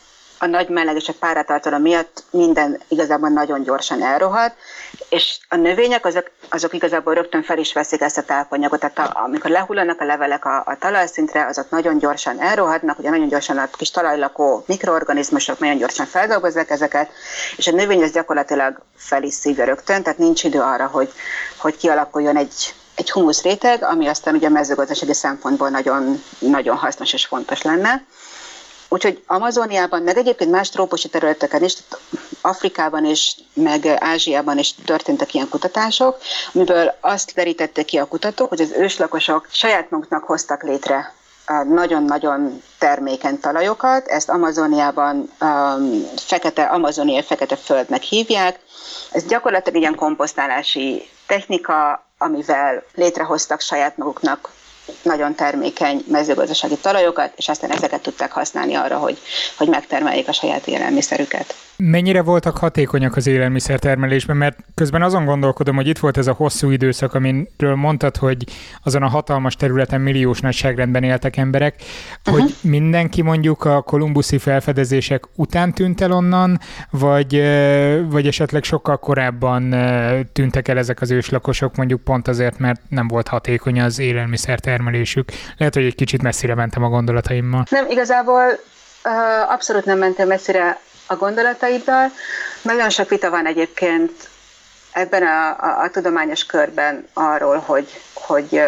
a 0.43 0.47
nagy 0.47 0.69
meleg 0.69 0.97
és 0.97 1.09
a 1.09 1.13
páratartalom 1.19 1.83
miatt 1.83 2.23
minden 2.31 2.81
igazából 2.89 3.29
nagyon 3.29 3.63
gyorsan 3.63 4.03
elrohad, 4.03 4.53
és 5.09 5.39
a 5.49 5.57
növények 5.57 6.07
azok, 6.07 6.31
azok 6.51 6.75
igazából 6.75 7.15
rögtön 7.15 7.43
fel 7.43 7.59
is 7.59 7.73
veszik 7.73 8.01
ezt 8.01 8.19
a 8.19 8.23
tápanyagot, 8.23 8.81
tehát 8.81 8.99
a, 8.99 9.21
amikor 9.25 9.51
lehullanak 9.51 10.01
a 10.01 10.05
levelek 10.05 10.45
a, 10.45 10.63
a 10.67 10.77
talajszintre, 10.79 11.47
azok 11.47 11.71
nagyon 11.71 11.99
gyorsan 11.99 12.41
elrohadnak, 12.41 12.99
ugye 12.99 13.11
nagyon 13.11 13.29
gyorsan 13.29 13.59
a 13.59 13.69
kis 13.77 13.91
talajlakó 13.91 14.65
mikroorganizmusok 14.67 15.59
nagyon 15.59 15.77
gyorsan 15.77 16.07
feldolgozzák 16.07 16.71
ezeket, 16.71 17.11
és 17.57 17.67
a 17.67 17.73
növény 17.73 18.03
az 18.03 18.13
gyakorlatilag 18.13 18.83
fel 18.97 19.23
is 19.23 19.35
szívja 19.35 19.65
rögtön, 19.65 20.03
tehát 20.03 20.19
nincs 20.19 20.45
idő 20.45 20.61
arra, 20.61 20.87
hogy, 20.87 21.13
hogy 21.57 21.77
kialakuljon 21.77 22.37
egy, 22.37 22.75
egy 22.95 23.11
humusz 23.11 23.43
réteg, 23.43 23.83
ami 23.85 24.07
aztán 24.07 24.35
ugye 24.35 24.49
mezőgazdasági 24.49 25.15
szempontból 25.15 25.69
nagyon, 25.69 26.23
nagyon 26.39 26.77
hasznos 26.77 27.13
és 27.13 27.27
fontos 27.27 27.63
lenne. 27.63 28.05
Úgyhogy 28.93 29.23
Amazoniában, 29.27 30.03
meg 30.03 30.17
egyébként 30.17 30.51
más 30.51 30.71
trópusi 30.71 31.09
területeken 31.09 31.65
is, 31.65 31.75
Afrikában 32.41 33.05
és 33.05 33.35
meg 33.55 33.87
Ázsiában 33.87 34.59
is 34.59 34.75
történtek 34.85 35.35
ilyen 35.35 35.49
kutatások, 35.49 36.19
amiből 36.55 36.95
azt 37.01 37.35
derítettek 37.35 37.85
ki 37.85 37.99
a 37.99 38.05
kutatók, 38.07 38.49
hogy 38.49 38.61
az 38.61 38.73
őslakosok 38.77 39.47
saját 39.51 39.91
maguknak 39.91 40.25
hoztak 40.25 40.63
létre 40.63 41.15
nagyon-nagyon 41.69 42.63
termékeny 42.79 43.41
talajokat, 43.41 44.07
ezt 44.07 44.29
Amazoniában 44.29 45.31
um, 45.41 46.05
fekete, 46.17 46.63
amazoniai 46.63 47.23
fekete 47.23 47.57
földnek 47.57 48.03
hívják. 48.03 48.59
Ez 49.11 49.25
gyakorlatilag 49.25 49.81
ilyen 49.81 49.95
komposztálási 49.95 51.09
technika, 51.27 52.07
amivel 52.19 52.83
létrehoztak 52.95 53.61
saját 53.61 53.97
maguknak 53.97 54.51
nagyon 55.03 55.35
termékeny 55.35 56.05
mezőgazdasági 56.09 56.77
talajokat, 56.77 57.33
és 57.37 57.49
aztán 57.49 57.71
ezeket 57.71 58.03
tudták 58.03 58.33
használni 58.33 58.75
arra, 58.75 58.99
hogy, 58.99 59.19
hogy 59.57 59.69
megtermeljék 59.69 60.29
a 60.29 60.33
saját 60.33 60.67
élelmiszerüket. 60.67 61.55
Mennyire 61.77 62.23
voltak 62.23 62.57
hatékonyak 62.57 63.17
az 63.17 63.27
élelmiszertermelésben? 63.27 64.37
Mert 64.37 64.59
közben 64.75 65.03
azon 65.03 65.25
gondolkodom, 65.25 65.77
hogy 65.77 65.87
itt 65.87 65.99
volt 65.99 66.17
ez 66.17 66.27
a 66.27 66.33
hosszú 66.33 66.71
időszak, 66.71 67.15
amiről 67.15 67.75
mondtad, 67.75 68.17
hogy 68.17 68.45
azon 68.83 69.03
a 69.03 69.09
hatalmas 69.09 69.57
területen 69.57 70.01
milliós 70.01 70.41
nagyságrendben 70.41 71.03
éltek 71.03 71.37
emberek, 71.37 71.75
uh-huh. 72.27 72.43
hogy 72.43 72.55
mindenki 72.61 73.23
mondjuk 73.23 73.65
a 73.65 73.83
kolumbuszi 73.83 74.39
felfedezések 74.39 75.25
után 75.37 75.73
tűnt 75.73 76.01
el 76.01 76.13
onnan, 76.13 76.59
vagy, 76.91 77.43
vagy 78.11 78.27
esetleg 78.27 78.63
sokkal 78.63 78.99
korábban 78.99 79.75
tűntek 80.33 80.69
el 80.69 80.79
ezek 80.79 81.01
az 81.01 81.11
őslakosok, 81.11 81.77
mondjuk 81.77 82.01
pont 82.01 82.29
azért, 82.29 82.59
mert 82.59 82.81
nem 82.89 83.09
volt 83.09 83.29
hatékony 83.29 83.81
az 83.81 83.99
élelmiszertermelésük. 83.99 85.29
Lehet, 85.57 85.75
hogy 85.75 85.85
egy 85.85 85.95
kicsit 85.95 86.23
messzire 86.23 86.55
mentem 86.55 86.83
a 86.83 86.89
gondolataimmal. 86.89 87.65
Nem, 87.71 87.91
igazából 87.91 88.43
abszolút 89.49 89.85
nem 89.85 89.99
mentem 89.99 90.29
messzire 90.29 90.79
a 91.13 91.17
gondolataiddal. 91.17 92.11
Nagyon 92.63 92.91
sok 92.91 93.09
vita 93.09 93.31
van 93.31 93.47
egyébként 93.47 94.11
ebben 94.93 95.23
a, 95.23 95.49
a, 95.49 95.83
a 95.83 95.91
tudományos 95.91 96.47
körben 96.47 97.09
arról, 97.13 97.59
hogy, 97.59 98.01
hogy, 98.13 98.63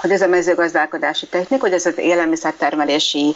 hogy 0.00 0.10
ez 0.10 0.22
a 0.22 0.26
mezőgazdálkodási 0.26 1.26
technika, 1.26 1.62
hogy 1.62 1.72
ez 1.72 1.86
az 1.86 1.98
élelmiszertermelési 1.98 3.34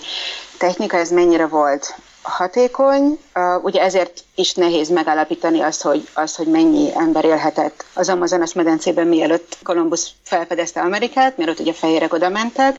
technika, 0.59 0.97
ez 0.97 1.11
mennyire 1.11 1.47
volt 1.47 1.95
hatékony. 2.23 3.21
Ugye 3.63 3.83
ezért 3.83 4.25
is 4.35 4.55
nehéz 4.55 4.89
megállapítani 4.89 5.61
azt, 5.61 5.83
hogy, 5.83 6.09
azt, 6.13 6.37
hogy 6.37 6.47
mennyi 6.47 6.91
ember 6.97 7.25
élhetett 7.25 7.85
az 7.95 8.09
Amazonas 8.09 8.53
medencében, 8.53 9.07
mielőtt 9.07 9.57
Kolumbusz 9.63 10.11
felfedezte 10.25 10.81
Amerikát, 10.81 11.37
mielőtt 11.37 11.61
ugye 11.61 11.73
fehérek 11.73 12.13
oda 12.13 12.29
mentek. 12.29 12.77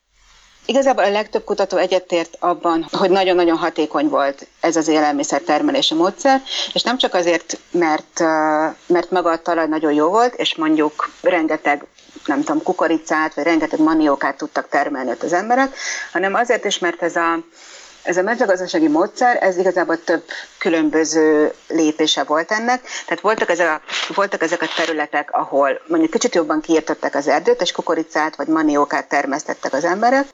Igazából 0.65 1.04
a 1.04 1.10
legtöbb 1.10 1.43
kutató 1.43 1.78
egyetért 1.78 2.38
abban, 2.39 2.88
hogy 2.91 3.10
nagyon-nagyon 3.10 3.58
hatékony 3.58 4.08
volt 4.08 4.47
ez 4.60 4.76
az 4.76 4.88
élelmiszer 4.88 5.41
termelési 5.41 5.93
módszer, 5.93 6.41
és 6.74 6.82
nem 6.84 6.97
csak 6.97 7.13
azért, 7.13 7.60
mert, 7.71 8.19
mert 8.88 9.12
maga 9.12 9.32
a 9.32 9.41
talaj 9.41 9.67
nagyon 9.67 9.93
jó 9.93 10.10
volt, 10.10 10.34
és 10.34 10.56
mondjuk 10.56 11.10
rengeteg 11.21 11.86
nem 12.26 12.43
tudom, 12.43 12.63
kukoricát, 12.63 13.34
vagy 13.34 13.43
rengeteg 13.43 13.80
maniókát 13.80 14.38
tudtak 14.38 14.69
termelni 14.69 15.10
ott 15.10 15.24
az 15.24 15.34
emberek, 15.34 15.76
hanem 16.12 16.34
azért 16.34 16.65
is, 16.65 16.80
mert 16.80 17.02
ez 17.04 17.15
a, 17.15 17.39
ez 18.04 18.17
a 18.17 18.21
mezőgazdasági 18.21 18.88
módszer, 18.88 19.43
ez 19.43 19.58
igazából 19.58 20.04
több 20.04 20.24
különböző 20.58 21.54
lépése 21.67 22.24
volt 22.24 22.52
ennek. 22.52 22.82
Tehát 23.06 23.21
voltak, 23.21 23.50
ezek 23.50 23.69
a, 23.69 23.82
voltak 24.13 24.41
ezek 24.41 24.62
a 24.62 24.67
területek, 24.76 25.32
ahol 25.32 25.82
mondjuk 25.88 26.12
kicsit 26.12 26.36
jobban 26.36 26.62
kiirtották 26.62 27.15
az 27.15 27.28
erdőt, 27.28 27.62
és 27.62 27.71
kukoricát 27.71 28.36
vagy 28.36 28.47
maniókát 28.47 29.08
termesztettek 29.08 29.74
az 29.74 29.84
emberek, 29.84 30.26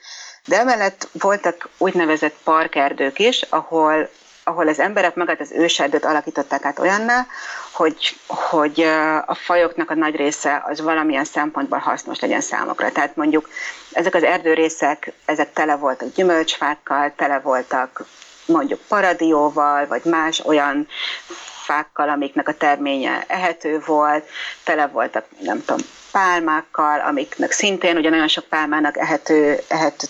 de 0.48 0.60
emellett 0.60 1.08
voltak 1.12 1.70
úgynevezett 1.78 2.36
parkerdők 2.44 3.20
is, 3.20 3.42
ahol 3.42 4.10
ahol 4.44 4.68
az 4.68 4.80
emberek 4.80 5.16
magát 5.16 5.40
az 5.40 5.52
őserdőt 5.52 6.06
alakították 6.06 6.66
át 6.66 6.80
olyanná, 6.80 7.26
hogy, 7.72 8.18
hogy 8.28 8.82
a 9.26 9.36
fajoknak 9.36 9.90
a 9.90 9.96
nagy 9.96 10.16
része 10.16 10.64
az 10.66 10.82
valamilyen 10.82 11.26
szempontból 11.26 11.78
hasznos 11.78 12.20
legyen 12.20 12.42
számokra. 12.42 12.92
Tehát 12.92 13.16
mondjuk 13.16 13.50
ezek 13.92 14.16
az 14.16 14.24
erdőrészek, 14.24 15.12
ezek 15.26 15.54
tele 15.54 15.76
voltak 15.76 16.14
gyümölcsfákkal, 16.14 17.14
tele 17.16 17.40
voltak 17.40 18.06
mondjuk 18.46 18.80
paradióval, 18.88 19.88
vagy 19.88 20.02
más 20.04 20.40
olyan 20.46 20.88
fákkal, 21.64 22.10
amiknek 22.10 22.48
a 22.48 22.58
terménye 22.58 23.24
ehető 23.28 23.82
volt, 23.86 24.30
tele 24.64 24.88
voltak, 24.88 25.26
nem 25.40 25.64
tudom, 25.66 25.86
pálmákkal, 26.12 27.00
amiknek 27.00 27.52
szintén 27.52 27.98
ugye 27.98 28.10
nagyon 28.10 28.28
sok 28.28 28.46
pálmának 28.46 28.98
ehető, 28.98 29.60
ehető 29.68 30.08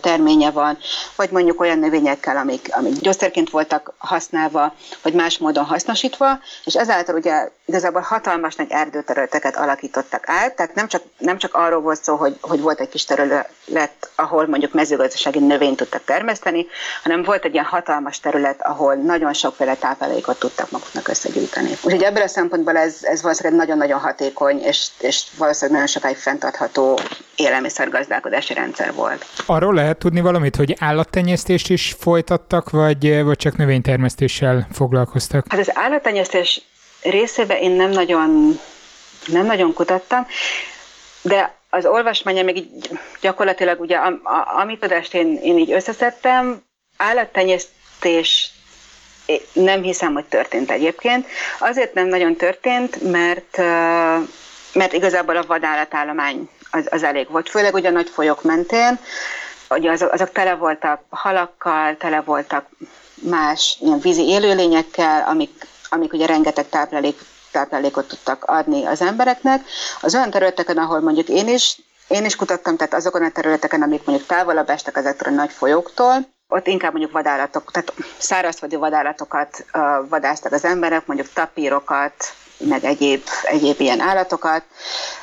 terménye 0.00 0.50
van, 0.50 0.78
vagy 1.16 1.30
mondjuk 1.30 1.60
olyan 1.60 1.78
növényekkel, 1.78 2.36
amik, 2.36 2.68
amik 2.70 2.92
gyógyszerként 3.00 3.50
voltak 3.50 3.92
használva, 3.98 4.74
vagy 5.02 5.12
más 5.12 5.38
módon 5.38 5.64
hasznosítva, 5.64 6.38
és 6.64 6.74
ezáltal 6.74 7.14
ugye 7.14 7.48
igazából 7.66 8.00
hatalmas 8.00 8.54
nagy 8.54 8.70
erdőterületeket 8.70 9.56
alakítottak 9.56 10.28
át, 10.28 10.56
tehát 10.56 10.74
nem 10.74 10.88
csak, 10.88 11.02
nem 11.18 11.38
csak 11.38 11.54
arról 11.54 11.80
volt 11.80 12.02
szó, 12.02 12.16
hogy, 12.16 12.36
hogy 12.40 12.60
volt 12.60 12.80
egy 12.80 12.88
kis 12.88 13.04
terület, 13.04 14.10
ahol 14.14 14.46
mondjuk 14.46 14.72
mezőgazdasági 14.72 15.38
növényt 15.38 15.76
tudtak 15.76 16.04
termeszteni, 16.04 16.66
hanem 17.02 17.22
volt 17.22 17.44
egy 17.44 17.52
ilyen 17.52 17.64
hatalmas 17.64 18.20
terület, 18.20 18.62
ahol 18.62 18.94
nagyon 18.94 19.32
sokféle 19.32 19.74
táplálékot 19.74 20.38
tudtak 20.38 20.70
maguknak 20.70 21.08
összegyűjteni. 21.08 21.70
Úgyhogy 21.82 22.02
ebből 22.02 22.22
a 22.22 22.28
szempontból 22.28 22.76
ez, 22.76 22.96
ez 23.02 23.22
valószínűleg 23.22 23.58
nagyon-nagyon 23.58 24.00
hatékony, 24.00 24.60
és, 24.60 24.86
és 24.98 25.24
valószínűleg 25.36 25.72
nagyon 25.72 25.86
sokáig 25.86 26.16
fenntartható 26.16 26.98
élelmiszergazdálkodási 27.36 28.54
rendszer 28.54 28.94
volt. 28.94 29.23
Arról 29.46 29.74
lehet 29.74 29.98
tudni 29.98 30.20
valamit, 30.20 30.56
hogy 30.56 30.76
állattenyésztést 30.78 31.70
is 31.70 31.96
folytattak, 31.98 32.70
vagy, 32.70 33.22
vagy 33.22 33.36
csak 33.36 33.56
növénytermesztéssel 33.56 34.68
foglalkoztak? 34.72 35.46
Hát 35.48 35.60
az 35.60 35.70
állattenyésztés 35.74 36.60
részében 37.02 37.56
én 37.56 37.70
nem 37.70 37.90
nagyon, 37.90 38.58
nem 39.26 39.46
nagyon 39.46 39.72
kutattam, 39.72 40.26
de 41.22 41.54
az 41.70 41.86
olvasmánya 41.86 42.42
még 42.42 42.56
így 42.56 42.68
gyakorlatilag 43.20 43.80
ugye, 43.80 43.96
a, 43.96 44.06
a, 44.06 44.60
amit 44.60 44.80
tudást 44.80 45.14
én, 45.14 45.38
én 45.42 45.58
így 45.58 45.72
összeszedtem, 45.72 46.62
állattenyésztés 46.96 48.50
nem 49.52 49.82
hiszem, 49.82 50.12
hogy 50.12 50.24
történt 50.24 50.70
egyébként. 50.70 51.26
Azért 51.58 51.94
nem 51.94 52.06
nagyon 52.06 52.36
történt, 52.36 53.10
mert, 53.10 53.56
mert 54.72 54.92
igazából 54.92 55.36
a 55.36 55.46
vadállatállomány 55.46 56.48
az, 56.74 56.86
az 56.90 57.02
elég 57.02 57.30
volt, 57.30 57.48
főleg 57.48 57.74
ugye 57.74 57.88
a 57.88 57.92
nagy 57.92 58.08
folyók 58.08 58.42
mentén, 58.42 58.98
ugye 59.70 59.90
azok, 59.90 60.12
azok 60.12 60.32
tele 60.32 60.54
voltak 60.54 61.00
halakkal, 61.08 61.96
tele 61.96 62.20
voltak 62.20 62.66
más 63.14 63.78
ilyen 63.80 64.00
vízi 64.00 64.28
élőlényekkel, 64.28 65.24
amik, 65.28 65.66
amik 65.88 66.12
ugye 66.12 66.26
rengeteg 66.26 66.68
táplálék, 66.68 67.18
táplálékot 67.50 68.08
tudtak 68.08 68.44
adni 68.44 68.84
az 68.84 69.00
embereknek. 69.00 69.64
Az 70.00 70.14
olyan 70.14 70.30
területeken, 70.30 70.78
ahol 70.78 71.00
mondjuk 71.00 71.28
én 71.28 71.48
is, 71.48 71.80
én 72.08 72.24
is 72.24 72.36
kutattam, 72.36 72.76
tehát 72.76 72.94
azokon 72.94 73.22
a 73.22 73.30
területeken, 73.30 73.82
amik 73.82 74.04
mondjuk 74.04 74.28
távolabb 74.28 74.68
estek 74.68 74.96
ezektől 74.96 75.32
a 75.32 75.36
nagy 75.36 75.50
folyóktól, 75.50 76.32
ott 76.48 76.66
inkább 76.66 76.90
mondjuk 76.90 77.12
vadállatok, 77.12 77.70
tehát 77.70 77.94
szárazföldi 78.18 78.76
vadállatokat 78.76 79.64
uh, 79.72 80.08
vadáztak 80.08 80.52
az 80.52 80.64
emberek, 80.64 81.06
mondjuk 81.06 81.32
tapírokat, 81.32 82.34
meg 82.56 82.84
egyéb, 82.84 83.22
egyéb 83.42 83.80
ilyen 83.80 84.00
állatokat. 84.00 84.62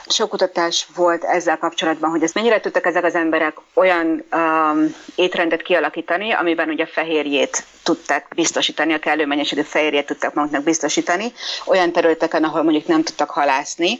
Sok 0.07 0.29
kutatás 0.29 0.87
volt 0.95 1.23
ezzel 1.23 1.57
kapcsolatban, 1.57 2.09
hogy 2.09 2.23
ezt 2.23 2.33
mennyire 2.33 2.59
tudtak 2.59 2.85
ezek 2.85 3.03
az 3.03 3.15
emberek 3.15 3.57
olyan 3.73 4.23
um, 4.31 4.95
étrendet 5.15 5.61
kialakítani, 5.61 6.31
amiben 6.31 6.69
ugye 6.69 6.85
fehérjét 6.85 7.63
tudták 7.83 8.27
biztosítani, 8.35 8.93
a 8.93 8.99
kellő 8.99 9.25
mennyiségű 9.25 9.61
fehérjét 9.61 10.05
tudtak 10.05 10.33
maguknak 10.33 10.63
biztosítani, 10.63 11.33
olyan 11.65 11.91
területeken, 11.91 12.43
ahol 12.43 12.63
mondjuk 12.63 12.87
nem 12.87 13.03
tudtak 13.03 13.29
halászni, 13.29 13.99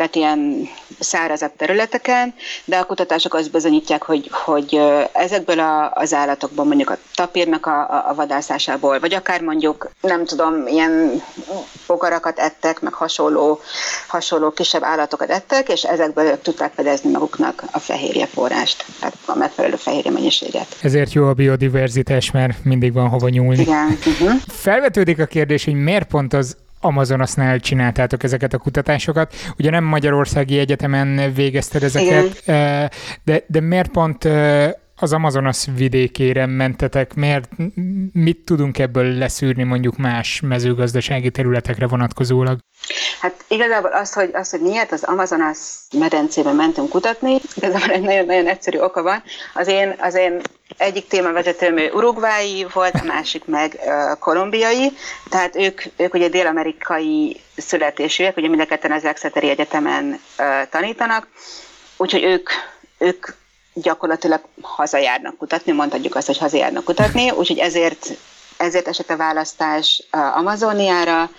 tehát 0.00 0.16
ilyen 0.16 0.68
szárazabb 0.98 1.52
területeken, 1.56 2.34
de 2.64 2.76
a 2.76 2.84
kutatások 2.84 3.34
azt 3.34 3.50
bizonyítják, 3.50 4.02
hogy, 4.02 4.28
hogy 4.30 4.80
ezekből 5.12 5.58
a, 5.58 5.92
az 5.94 6.14
állatokból, 6.14 6.64
mondjuk 6.64 6.90
a 6.90 6.98
tapírnak 7.14 7.66
a, 7.66 8.08
a 8.08 8.14
vadászásából, 8.14 9.00
vagy 9.00 9.14
akár 9.14 9.40
mondjuk, 9.40 9.90
nem 10.00 10.24
tudom, 10.24 10.66
ilyen 10.66 11.22
bogarakat 11.86 12.38
ettek, 12.38 12.80
meg 12.80 12.92
hasonló, 12.92 13.60
hasonló 14.06 14.50
kisebb 14.50 14.82
állatokat 14.82 15.30
ettek, 15.30 15.68
és 15.68 15.82
ezekből 15.82 16.40
tudták 16.40 16.72
fedezni 16.74 17.10
maguknak 17.10 17.64
a 17.72 17.78
fehérje 17.78 18.26
forrást, 18.26 18.84
tehát 19.00 19.14
a 19.26 19.36
megfelelő 19.36 19.76
fehérje 19.76 20.10
mennyiséget. 20.10 20.76
Ezért 20.82 21.12
jó 21.12 21.26
a 21.26 21.32
biodiverzitás, 21.32 22.30
mert 22.30 22.64
mindig 22.64 22.92
van 22.92 23.08
hova 23.08 23.28
nyúlni. 23.28 23.60
Igen. 23.60 23.98
Uh-huh. 24.06 24.32
Felvetődik 24.48 25.18
a 25.18 25.26
kérdés, 25.26 25.64
hogy 25.64 25.74
miért 25.74 26.08
pont 26.08 26.32
az 26.32 26.56
Amazonasnál 26.80 27.60
csináltátok 27.60 28.22
ezeket 28.22 28.52
a 28.52 28.58
kutatásokat. 28.58 29.34
Ugye 29.58 29.70
nem 29.70 29.84
Magyarországi 29.84 30.58
Egyetemen 30.58 31.32
végezted 31.34 31.82
ezeket, 31.82 32.42
Igen. 32.42 32.90
de, 33.24 33.42
de 33.46 33.60
miért 33.60 33.90
pont 33.90 34.28
az 35.02 35.12
Amazonas 35.12 35.66
vidékére 35.76 36.46
mentetek, 36.46 37.14
mert 37.14 37.48
mit 38.12 38.44
tudunk 38.44 38.78
ebből 38.78 39.04
leszűrni 39.04 39.62
mondjuk 39.62 39.96
más 39.96 40.40
mezőgazdasági 40.40 41.30
területekre 41.30 41.86
vonatkozólag? 41.86 42.58
Hát 43.20 43.44
igazából 43.48 43.90
az, 43.92 44.12
hogy, 44.12 44.30
az, 44.32 44.50
hogy 44.50 44.60
miért 44.60 44.92
az 44.92 45.02
Amazonas 45.02 45.58
medencében 45.98 46.54
mentünk 46.54 46.88
kutatni, 46.88 47.36
igazából 47.54 47.90
egy 47.90 48.02
nagyon-nagyon 48.02 48.46
egyszerű 48.46 48.78
oka 48.78 49.02
van. 49.02 49.22
Az 49.54 49.68
én, 49.68 49.94
az 49.98 50.14
én 50.14 50.40
egyik 50.80 51.06
témavezetőm 51.06 51.76
urugvái 51.92 52.66
volt, 52.72 52.94
a 52.94 53.04
másik 53.04 53.44
meg 53.44 53.78
kolumbiai, 54.18 54.96
tehát 55.30 55.56
ők, 55.56 55.82
ők 55.96 56.14
ugye 56.14 56.28
dél-amerikai 56.28 57.40
születésűek, 57.56 58.36
ugye 58.36 58.48
mind 58.48 58.60
a 58.60 58.66
ketten 58.66 58.92
az 58.92 59.04
Exeteri 59.04 59.48
Egyetemen 59.48 60.20
tanítanak, 60.70 61.28
úgyhogy 61.96 62.22
ők, 62.22 62.50
ők 62.98 63.26
gyakorlatilag 63.74 64.40
hazajárnak 64.60 65.36
kutatni, 65.36 65.72
mondhatjuk 65.72 66.14
azt, 66.14 66.26
hogy 66.26 66.38
hazajárnak 66.38 66.84
kutatni, 66.84 67.30
úgyhogy 67.30 67.58
ezért, 67.58 68.06
ezért 68.56 68.88
esett 68.88 69.10
a 69.10 69.16
választás 69.16 70.02
Amazoniára. 70.10 71.30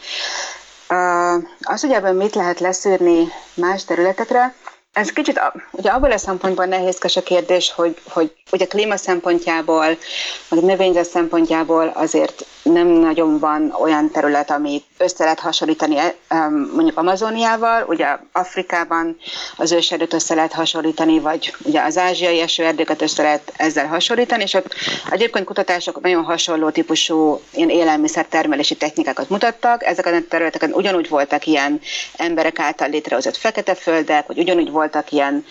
Az, 1.61 1.81
hogy 1.81 1.91
ebben 1.91 2.15
mit 2.15 2.35
lehet 2.35 2.59
leszűrni 2.59 3.27
más 3.53 3.85
területekre, 3.85 4.53
ez 4.93 5.09
kicsit, 5.09 5.41
ugye 5.71 5.89
abból 5.89 6.11
a 6.11 6.17
szempontból 6.17 6.65
nehézkes 6.65 7.15
a 7.15 7.23
kérdés, 7.23 7.71
hogy, 7.71 8.01
hogy 8.09 8.31
ugye 8.51 8.65
klíma 8.65 8.97
szempontjából, 8.97 9.85
meg 10.49 10.63
növényzet 10.63 11.09
szempontjából 11.09 11.87
azért 11.87 12.45
nem 12.63 12.87
nagyon 12.87 13.39
van 13.39 13.75
olyan 13.79 14.11
terület, 14.11 14.51
amit 14.51 14.85
össze 14.97 15.23
lehet 15.23 15.39
hasonlítani 15.39 15.97
eh, 15.97 16.13
mondjuk 16.49 16.97
Amazoniával, 16.97 17.85
ugye 17.87 18.17
Afrikában 18.31 19.17
az 19.57 19.71
őserdőt 19.71 20.13
össze 20.13 20.35
lehet 20.35 20.53
hasonlítani, 20.53 21.19
vagy 21.19 21.55
ugye 21.63 21.81
az 21.81 21.97
ázsiai 21.97 22.39
esőerdőket 22.39 23.01
össze 23.01 23.23
lehet 23.23 23.53
ezzel 23.57 23.87
hasonlítani, 23.87 24.43
és 24.43 24.53
ott 24.53 24.73
egyébként 25.11 25.45
kutatások 25.45 26.01
nagyon 26.01 26.23
hasonló 26.23 26.69
típusú 26.69 27.41
ilyen 27.53 27.69
élelmiszertermelési 27.69 28.75
technikákat 28.75 29.29
mutattak. 29.29 29.85
Ezeken 29.85 30.13
a 30.13 30.27
területeken 30.29 30.73
ugyanúgy 30.73 31.09
voltak 31.09 31.45
ilyen 31.45 31.81
emberek 32.15 32.59
által 32.59 32.89
létrehozott 32.89 33.37
fekete 33.37 33.75
földek, 33.75 34.27
vagy 34.27 34.39
ugyanúgy 34.39 34.71
voltak 34.81 35.11
ilyen 35.11 35.45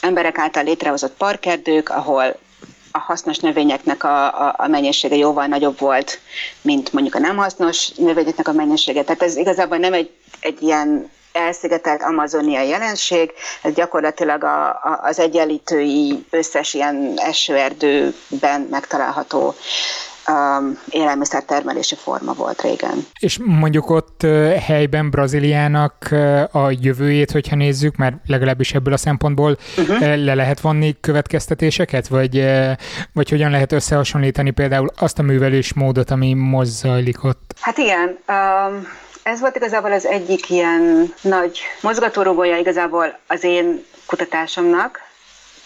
emberek 0.00 0.38
által 0.38 0.62
létrehozott 0.64 1.16
parkerdők, 1.16 1.88
ahol 1.88 2.36
a 2.92 2.98
hasznos 2.98 3.38
növényeknek 3.38 4.04
a, 4.04 4.46
a, 4.46 4.54
a 4.56 4.66
mennyisége 4.66 5.16
jóval 5.16 5.46
nagyobb 5.46 5.78
volt, 5.78 6.18
mint 6.62 6.92
mondjuk 6.92 7.14
a 7.14 7.18
nem 7.18 7.36
hasznos 7.36 7.88
növényeknek 7.88 8.48
a 8.48 8.52
mennyisége. 8.52 9.02
Tehát 9.02 9.22
ez 9.22 9.36
igazából 9.36 9.76
nem 9.76 9.92
egy, 9.92 10.10
egy 10.40 10.62
ilyen 10.62 11.10
elszigetelt 11.32 12.02
amazoniai 12.02 12.68
jelenség, 12.68 13.32
ez 13.62 13.74
gyakorlatilag 13.74 14.44
a, 14.44 14.68
a, 14.68 15.00
az 15.02 15.18
egyenlítői 15.18 16.24
összes 16.30 16.74
ilyen 16.74 17.12
esőerdőben 17.16 18.60
megtalálható 18.70 19.54
um, 20.30 20.78
élelmiszertermelési 20.88 21.94
forma 21.94 22.32
volt 22.32 22.62
régen. 22.62 23.06
És 23.18 23.38
mondjuk 23.44 23.90
ott 23.90 24.26
helyben 24.66 25.10
Brazíliának 25.10 26.08
a 26.52 26.70
jövőjét, 26.80 27.30
hogyha 27.30 27.56
nézzük, 27.56 27.96
mert 27.96 28.14
legalábbis 28.26 28.74
ebből 28.74 28.92
a 28.92 28.96
szempontból 28.96 29.56
uh-huh. 29.76 30.00
le 30.00 30.34
lehet 30.34 30.60
vonni 30.60 30.96
következtetéseket, 31.00 32.08
vagy, 32.08 32.44
vagy 33.12 33.28
hogyan 33.30 33.50
lehet 33.50 33.72
összehasonlítani 33.72 34.50
például 34.50 34.88
azt 34.98 35.18
a 35.18 35.22
művelés 35.22 35.74
módot, 35.74 36.10
ami 36.10 36.34
most 36.34 36.70
zajlik 36.70 37.24
ott? 37.24 37.54
Hát 37.60 37.78
igen, 37.78 38.18
um, 38.28 38.86
ez 39.22 39.40
volt 39.40 39.56
igazából 39.56 39.92
az 39.92 40.06
egyik 40.06 40.50
ilyen 40.50 41.12
nagy 41.22 41.58
mozgatórugója 41.80 42.56
igazából 42.56 43.18
az 43.26 43.44
én 43.44 43.84
kutatásomnak, 44.06 45.08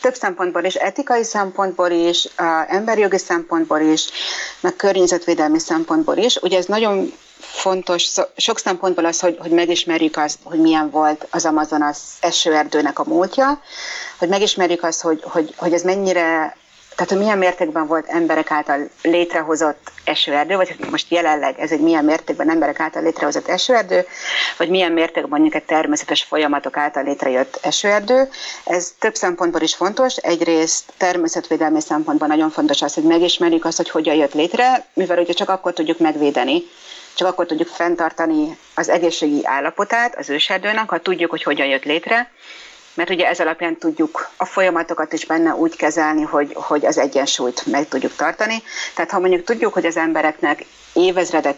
több 0.04 0.14
szempontból 0.14 0.64
is, 0.64 0.74
etikai 0.74 1.24
szempontból 1.24 1.90
is, 1.90 2.28
emberjogi 2.68 3.18
szempontból 3.18 3.80
is, 3.80 4.08
meg 4.60 4.76
környezetvédelmi 4.76 5.58
szempontból 5.58 6.16
is. 6.16 6.36
Ugye 6.36 6.58
ez 6.58 6.64
nagyon 6.66 7.12
fontos, 7.38 8.10
sok 8.36 8.58
szempontból 8.58 9.04
az, 9.04 9.20
hogy, 9.20 9.36
hogy 9.40 9.50
megismerjük 9.50 10.16
azt, 10.16 10.38
hogy 10.42 10.58
milyen 10.58 10.90
volt 10.90 11.26
az 11.30 11.44
Amazonas 11.44 11.98
esőerdőnek 12.20 12.98
a 12.98 13.04
múltja, 13.06 13.60
hogy 14.18 14.28
megismerjük 14.28 14.82
azt, 14.82 15.00
hogy, 15.00 15.20
hogy, 15.22 15.54
hogy 15.56 15.72
ez 15.72 15.82
mennyire 15.82 16.56
tehát, 16.94 17.10
hogy 17.10 17.18
milyen 17.18 17.38
mértékben 17.38 17.86
volt 17.86 18.06
emberek 18.08 18.50
által 18.50 18.88
létrehozott 19.02 19.92
esőerdő, 20.04 20.56
vagy 20.56 20.76
most 20.90 21.10
jelenleg 21.10 21.60
ez 21.60 21.70
egy 21.70 21.80
milyen 21.80 22.04
mértékben 22.04 22.50
emberek 22.50 22.80
által 22.80 23.02
létrehozott 23.02 23.48
esőerdő, 23.48 24.06
vagy 24.56 24.68
milyen 24.68 24.92
mértékben 24.92 25.30
mondjuk 25.30 25.54
egy 25.54 25.64
természetes 25.64 26.22
folyamatok 26.22 26.76
által 26.76 27.02
létrejött 27.02 27.58
esőerdő. 27.62 28.28
Ez 28.64 28.92
több 28.98 29.14
szempontból 29.14 29.60
is 29.60 29.74
fontos. 29.74 30.16
Egyrészt 30.16 30.92
természetvédelmi 30.96 31.80
szempontból 31.80 32.28
nagyon 32.28 32.50
fontos 32.50 32.82
az, 32.82 32.94
hogy 32.94 33.04
megismerjük 33.04 33.64
azt, 33.64 33.76
hogy 33.76 33.90
hogyan 33.90 34.14
jött 34.14 34.34
létre, 34.34 34.86
mivel 34.92 35.18
ugye 35.18 35.32
csak 35.32 35.48
akkor 35.48 35.72
tudjuk 35.72 35.98
megvédeni, 35.98 36.62
csak 37.14 37.28
akkor 37.28 37.46
tudjuk 37.46 37.68
fenntartani 37.68 38.58
az 38.74 38.88
egészségi 38.88 39.40
állapotát 39.42 40.16
az 40.16 40.30
őserdőnek, 40.30 40.88
ha 40.88 40.98
tudjuk, 40.98 41.30
hogy 41.30 41.42
hogyan 41.42 41.66
jött 41.66 41.84
létre, 41.84 42.30
mert 42.94 43.10
ugye 43.10 43.26
ez 43.26 43.40
alapján 43.40 43.78
tudjuk 43.78 44.30
a 44.36 44.44
folyamatokat 44.44 45.12
is 45.12 45.24
benne 45.24 45.54
úgy 45.54 45.76
kezelni, 45.76 46.22
hogy, 46.22 46.52
hogy 46.54 46.86
az 46.86 46.98
egyensúlyt 46.98 47.66
meg 47.66 47.88
tudjuk 47.88 48.16
tartani. 48.16 48.62
Tehát 48.94 49.10
ha 49.10 49.20
mondjuk 49.20 49.44
tudjuk, 49.44 49.72
hogy 49.72 49.86
az 49.86 49.96
embereknek 49.96 50.64
évezredek 50.94 51.56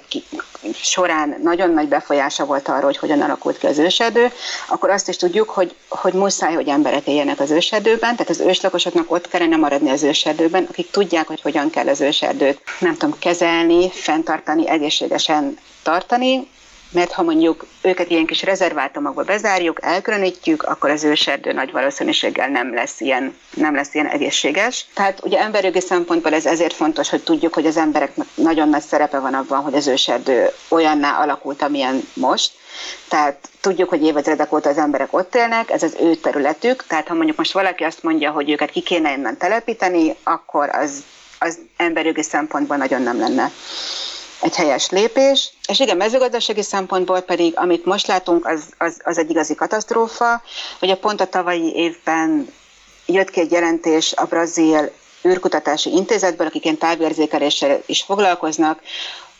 során 0.74 1.36
nagyon 1.42 1.70
nagy 1.70 1.88
befolyása 1.88 2.44
volt 2.44 2.68
arra, 2.68 2.84
hogy 2.84 2.96
hogyan 2.96 3.20
alakult 3.20 3.58
ki 3.58 3.66
az 3.66 3.78
ősedő, 3.78 4.32
akkor 4.68 4.90
azt 4.90 5.08
is 5.08 5.16
tudjuk, 5.16 5.50
hogy, 5.50 5.74
hogy 5.88 6.12
muszáj, 6.12 6.54
hogy 6.54 6.68
emberek 6.68 7.06
éljenek 7.06 7.40
az 7.40 7.50
ősedőben, 7.50 8.16
tehát 8.16 8.28
az 8.28 8.40
őslakosoknak 8.40 9.10
ott 9.10 9.28
kellene 9.28 9.56
maradni 9.56 9.90
az 9.90 10.02
ősedőben, 10.02 10.66
akik 10.68 10.90
tudják, 10.90 11.26
hogy 11.26 11.40
hogyan 11.40 11.70
kell 11.70 11.88
az 11.88 12.00
őserdőt, 12.00 12.60
nem 12.78 12.96
tudom, 12.96 13.18
kezelni, 13.18 13.90
fenntartani, 13.90 14.68
egészségesen 14.68 15.58
tartani, 15.82 16.48
mert 16.90 17.12
ha 17.12 17.22
mondjuk 17.22 17.66
őket 17.82 18.10
ilyen 18.10 18.26
kis 18.26 18.42
rezervátumokba 18.42 19.22
bezárjuk, 19.22 19.78
elkülönítjük, 19.82 20.62
akkor 20.62 20.90
az 20.90 21.04
őserdő 21.04 21.52
nagy 21.52 21.72
valószínűséggel 21.72 22.48
nem 22.48 22.74
lesz 22.74 23.00
ilyen, 23.00 23.36
nem 23.54 23.74
lesz 23.74 23.94
ilyen 23.94 24.06
egészséges. 24.06 24.86
Tehát 24.94 25.24
ugye 25.24 25.38
emberjogi 25.38 25.80
szempontból 25.80 26.34
ez 26.34 26.46
ezért 26.46 26.74
fontos, 26.74 27.10
hogy 27.10 27.22
tudjuk, 27.22 27.54
hogy 27.54 27.66
az 27.66 27.76
embereknek 27.76 28.26
nagyon 28.34 28.68
nagy 28.68 28.82
szerepe 28.82 29.18
van 29.18 29.34
abban, 29.34 29.60
hogy 29.60 29.74
az 29.74 29.86
őserdő 29.86 30.50
olyanná 30.68 31.20
alakult, 31.20 31.62
amilyen 31.62 32.08
most. 32.14 32.52
Tehát 33.08 33.48
tudjuk, 33.60 33.88
hogy 33.88 34.02
évezredek 34.02 34.52
óta 34.52 34.68
az 34.68 34.78
emberek 34.78 35.12
ott 35.12 35.34
élnek, 35.34 35.70
ez 35.70 35.82
az 35.82 35.96
ő 36.00 36.14
területük, 36.14 36.84
tehát 36.86 37.08
ha 37.08 37.14
mondjuk 37.14 37.36
most 37.36 37.52
valaki 37.52 37.84
azt 37.84 38.02
mondja, 38.02 38.30
hogy 38.30 38.50
őket 38.50 38.70
ki 38.70 38.80
kéne 38.80 39.12
innen 39.16 39.38
telepíteni, 39.38 40.16
akkor 40.22 40.68
az, 40.68 41.04
az 41.38 41.58
emberjogi 41.76 42.22
szempontból 42.22 42.76
nagyon 42.76 43.02
nem 43.02 43.18
lenne 43.18 43.50
egy 44.40 44.54
helyes 44.54 44.90
lépés. 44.90 45.50
És 45.68 45.80
igen, 45.80 45.96
mezőgazdasági 45.96 46.62
szempontból 46.62 47.20
pedig, 47.20 47.52
amit 47.56 47.84
most 47.84 48.06
látunk, 48.06 48.46
az, 48.46 48.62
az, 48.78 49.00
az 49.04 49.18
egy 49.18 49.30
igazi 49.30 49.54
katasztrófa. 49.54 50.42
Ugye 50.80 50.94
pont 50.94 51.20
a 51.20 51.26
tavalyi 51.26 51.72
évben 51.74 52.52
jött 53.06 53.30
ki 53.30 53.40
egy 53.40 53.50
jelentés 53.50 54.12
a 54.16 54.24
brazil 54.24 54.90
űrkutatási 55.26 55.90
intézetből, 55.90 56.46
akik 56.46 56.64
ilyen 56.64 56.78
távérzékeléssel 56.78 57.82
is 57.86 58.02
foglalkoznak, 58.02 58.80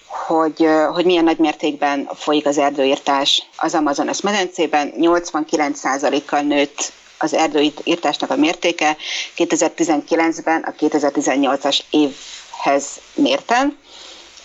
hogy, 0.07 0.69
hogy 0.93 1.05
milyen 1.05 1.25
nagy 1.25 1.39
mértékben 1.39 2.09
folyik 2.15 2.47
az 2.47 2.59
erdőírtás 2.59 3.43
az 3.57 3.75
Amazonas 3.75 4.21
medencében. 4.21 4.93
89%-kal 4.99 6.41
nőtt 6.41 6.93
az 7.19 7.35
erdőírtásnak 7.35 8.31
a 8.31 8.37
mértéke 8.37 8.97
2019-ben 9.37 10.63
a 10.63 10.73
2018-as 10.73 11.79
évhez 11.91 12.87
mérten. 13.15 13.79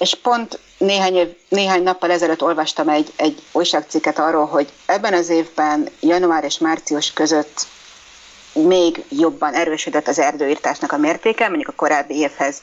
És 0.01 0.15
pont 0.15 0.59
néhány, 0.77 1.15
év, 1.15 1.27
néhány 1.49 1.83
nappal 1.83 2.11
ezelőtt 2.11 2.43
olvastam 2.43 2.89
egy, 2.89 3.11
egy 3.15 3.41
újságcikket 3.51 4.19
arról, 4.19 4.45
hogy 4.45 4.69
ebben 4.85 5.13
az 5.13 5.29
évben, 5.29 5.89
január 5.99 6.43
és 6.43 6.57
március 6.57 7.13
között 7.13 7.67
még 8.53 9.03
jobban 9.09 9.53
erősödött 9.53 10.07
az 10.07 10.19
erdőírtásnak 10.19 10.91
a 10.91 10.97
mértéke, 10.97 11.47
mondjuk 11.47 11.69
a 11.69 11.75
korábbi 11.75 12.15
évhez 12.15 12.61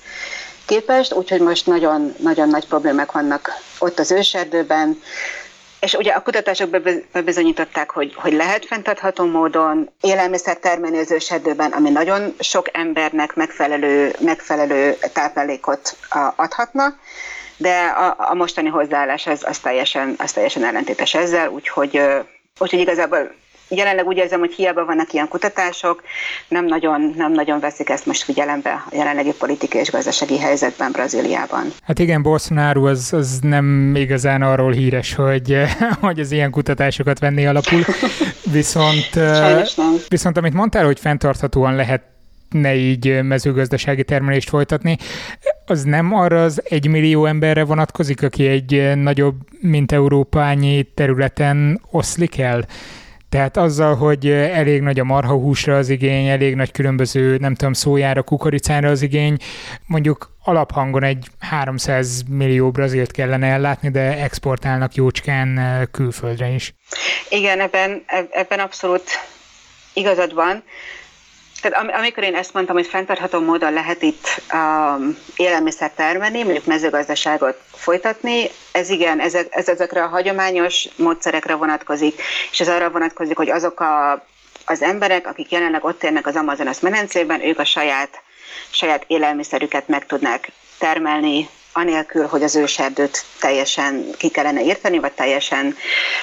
képest, 0.66 1.14
úgyhogy 1.14 1.40
most 1.40 1.66
nagyon, 1.66 2.14
nagyon 2.18 2.48
nagy 2.48 2.66
problémák 2.66 3.12
vannak 3.12 3.50
ott 3.78 3.98
az 3.98 4.10
őserdőben, 4.10 5.02
és 5.80 5.94
ugye 5.94 6.12
a 6.12 6.22
kutatások 6.22 6.70
bebizonyították, 7.12 7.90
hogy, 7.90 8.14
hogy 8.14 8.32
lehet 8.32 8.66
fenntartható 8.66 9.24
módon 9.24 9.90
élelmiszer 10.00 10.56
termelni 10.56 10.98
az 10.98 11.10
őserdőben, 11.10 11.72
ami 11.72 11.90
nagyon 11.90 12.34
sok 12.38 12.66
embernek 12.72 13.34
megfelelő, 13.34 14.14
megfelelő 14.20 14.96
táplálékot 15.12 15.96
adhatna, 16.36 16.94
de 17.56 17.86
a, 17.86 18.14
a 18.18 18.34
mostani 18.34 18.68
hozzáállás 18.68 19.26
az, 19.26 19.44
az, 19.46 19.58
teljesen, 19.58 20.14
az 20.18 20.32
teljesen 20.32 20.64
ellentétes 20.64 21.14
ezzel, 21.14 21.48
úgyhogy, 21.48 22.00
úgyhogy 22.58 22.80
igazából 22.80 23.34
jelenleg 23.68 24.06
úgy 24.06 24.16
érzem, 24.16 24.38
hogy 24.38 24.54
hiába 24.54 24.84
vannak 24.84 25.12
ilyen 25.12 25.28
kutatások, 25.28 26.02
nem 26.48 26.64
nagyon, 26.64 27.14
nem 27.16 27.32
nagyon 27.32 27.60
veszik 27.60 27.88
ezt 27.88 28.06
most 28.06 28.22
figyelembe 28.22 28.70
a 28.90 28.94
jelenlegi 28.94 29.32
politikai 29.38 29.80
és 29.80 29.90
gazdasági 29.90 30.38
helyzetben 30.38 30.92
Brazíliában. 30.92 31.72
Hát 31.82 31.98
igen, 31.98 32.22
Bolsonaro 32.22 32.86
az, 32.86 33.12
az 33.12 33.38
nem 33.42 33.92
igazán 33.96 34.42
arról 34.42 34.72
híres, 34.72 35.14
hogy, 35.14 35.56
hogy 36.00 36.20
az 36.20 36.32
ilyen 36.32 36.50
kutatásokat 36.50 37.18
venné 37.18 37.46
alapul, 37.46 37.84
viszont, 38.52 39.10
viszont 40.08 40.36
amit 40.36 40.54
mondtál, 40.54 40.84
hogy 40.84 41.00
fenntarthatóan 41.00 41.74
lehet 41.74 42.02
ne 42.50 42.74
így 42.74 43.22
mezőgazdasági 43.22 44.04
termelést 44.04 44.48
folytatni, 44.48 44.96
az 45.66 45.82
nem 45.82 46.14
arra 46.14 46.42
az 46.42 46.62
egymillió 46.68 47.26
emberre 47.26 47.64
vonatkozik, 47.64 48.22
aki 48.22 48.46
egy 48.46 48.96
nagyobb, 48.96 49.34
mint 49.60 49.92
Európányi 49.92 50.82
területen 50.94 51.80
oszlik 51.90 52.38
el? 52.38 52.66
Tehát 53.28 53.56
azzal, 53.56 53.94
hogy 53.96 54.30
elég 54.30 54.80
nagy 54.82 55.00
a 55.00 55.04
marhahúsra 55.04 55.76
az 55.76 55.88
igény, 55.88 56.26
elég 56.26 56.54
nagy 56.54 56.72
különböző, 56.72 57.36
nem 57.36 57.54
tudom, 57.54 57.72
szójára, 57.72 58.22
kukoricára 58.22 58.88
az 58.88 59.02
igény, 59.02 59.36
mondjuk 59.86 60.36
alaphangon 60.44 61.02
egy 61.02 61.26
300 61.38 62.22
millió 62.28 62.70
brazilt 62.70 63.10
kellene 63.10 63.46
ellátni, 63.46 63.90
de 63.90 64.22
exportálnak 64.22 64.94
jócskán 64.94 65.60
külföldre 65.90 66.48
is. 66.48 66.74
Igen, 67.28 67.60
ebben, 67.60 68.04
ebben 68.30 68.58
abszolút 68.58 69.04
igazad 69.92 70.34
van. 70.34 70.62
Tehát 71.60 71.94
amikor 71.98 72.22
én 72.22 72.34
ezt 72.34 72.52
mondtam, 72.52 72.76
hogy 72.76 72.86
fenntartható 72.86 73.40
módon 73.40 73.72
lehet 73.72 74.02
itt 74.02 74.42
um, 74.52 75.18
élelmiszer 75.36 75.90
termelni, 75.90 76.42
mondjuk 76.42 76.64
mezőgazdaságot 76.64 77.60
folytatni, 77.74 78.50
ez 78.72 78.90
igen, 78.90 79.20
ez, 79.20 79.34
ez 79.34 79.68
ezekre 79.68 80.02
a 80.02 80.08
hagyományos 80.08 80.88
módszerekre 80.96 81.54
vonatkozik, 81.54 82.22
és 82.50 82.60
ez 82.60 82.68
arra 82.68 82.90
vonatkozik, 82.90 83.36
hogy 83.36 83.50
azok 83.50 83.80
a, 83.80 84.24
az 84.64 84.82
emberek, 84.82 85.26
akik 85.26 85.50
jelenleg 85.50 85.84
ott 85.84 86.04
élnek 86.04 86.26
az 86.26 86.36
Amazonas 86.36 86.80
medencében, 86.80 87.46
ők 87.46 87.58
a 87.58 87.64
saját, 87.64 88.22
saját 88.70 89.04
élelmiszerüket 89.06 89.88
meg 89.88 90.06
tudnák 90.06 90.52
termelni, 90.78 91.48
anélkül, 91.72 92.26
hogy 92.26 92.42
az 92.42 92.56
őserdőt 92.56 93.24
teljesen 93.40 94.04
ki 94.18 94.28
kellene 94.28 94.62
írtani, 94.62 94.98
vagy 94.98 95.12
teljesen 95.12 95.76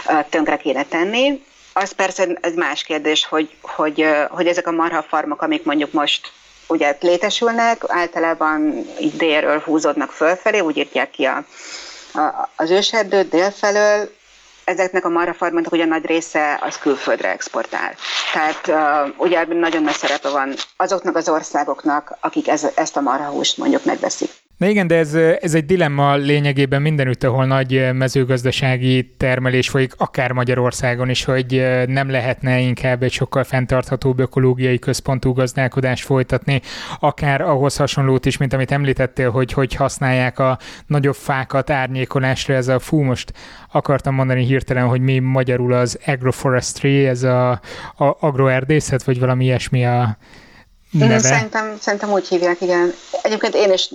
uh, 0.06 0.30
tönkre 0.30 0.58
kéne 0.58 0.84
tenni 0.84 1.44
az 1.78 1.92
persze 1.92 2.28
ez 2.42 2.54
más 2.54 2.84
kérdés, 2.84 3.26
hogy, 3.26 3.56
hogy, 3.62 4.06
hogy 4.30 4.48
ezek 4.48 4.68
a 4.68 4.72
marhafarmok, 4.72 5.42
amik 5.42 5.64
mondjuk 5.64 5.92
most 5.92 6.32
ugye 6.68 6.98
létesülnek, 7.00 7.84
általában 7.88 8.86
így 9.00 9.16
délről 9.16 9.60
húzódnak 9.60 10.12
fölfelé, 10.12 10.60
úgy 10.60 10.78
írtják 10.78 11.12
ki 11.12 11.26
a, 11.26 11.44
a, 12.14 12.50
az 12.56 12.70
őserdőt 12.72 13.30
délfelől, 13.30 14.16
ezeknek 14.64 15.06
a 15.06 15.10
marhafarmoknak 15.10 15.72
ugye 15.72 15.86
nagy 15.86 16.06
része 16.06 16.60
az 16.62 16.78
külföldre 16.78 17.30
exportál. 17.30 17.96
Tehát 18.34 18.68
uh, 18.68 19.14
ugye 19.18 19.46
nagyon 19.46 19.84
nagy 19.84 19.96
szerepe 19.96 20.30
van 20.30 20.54
azoknak 20.78 21.16
az 21.16 21.30
országoknak, 21.30 22.18
akik 22.20 22.48
ez, 22.48 22.68
ezt 22.76 22.98
a 22.98 23.02
marhahúst 23.02 23.58
mondjuk 23.58 23.86
megveszik. 23.86 24.30
Na 24.58 24.68
igen, 24.68 24.88
de 24.88 24.96
ez, 24.96 25.14
ez 25.40 25.54
egy 25.54 25.66
dilemma 25.66 26.16
lényegében 26.16 26.82
mindenütt, 26.82 27.24
ahol 27.24 27.46
nagy 27.46 27.94
mezőgazdasági 27.94 29.14
termelés 29.18 29.70
folyik, 29.70 29.94
akár 29.98 30.32
Magyarországon 30.32 31.10
is, 31.10 31.24
hogy 31.24 31.66
nem 31.88 32.10
lehetne 32.10 32.60
inkább 32.60 33.04
egy 33.04 33.12
sokkal 33.12 33.44
fenntarthatóbb 33.44 34.20
ökológiai 34.20 34.80
központú 34.80 35.34
gazdálkodást 35.34 36.06
folytatni, 36.06 36.62
akár 37.00 37.42
ahhoz 37.42 37.76
hasonlót 37.76 38.26
is, 38.26 38.38
mint 38.38 38.54
amit 38.54 38.72
említettél, 38.72 39.32
hogy 39.32 39.54
hogy 39.54 39.74
használják 39.74 40.40
a 40.40 40.60
nagyobb 40.88 41.16
fákat 41.16 41.70
árnyékolásra, 41.70 42.54
ez 42.54 42.68
a 42.68 42.80
fú, 42.80 43.02
most 43.02 43.34
akartam 43.72 44.14
mondani 44.14 44.46
hirtelen, 44.46 44.88
hogy 44.88 45.02
mi 45.02 45.20
magyarul 45.20 45.74
az 45.74 46.00
agroforestry, 46.06 47.06
ez 47.06 47.24
a, 47.24 47.50
a 47.98 48.18
agroerdészet, 48.20 49.04
vagy 49.04 49.20
valami 49.20 49.44
ilyesmi 49.44 49.86
a 49.86 50.18
neve. 50.92 51.20
Szerintem, 51.20 51.76
szerintem 51.80 52.12
úgy 52.12 52.28
hívják, 52.28 52.62
igen. 52.62 52.92
Egyébként 53.24 53.56
én 53.56 53.72
is 53.72 53.90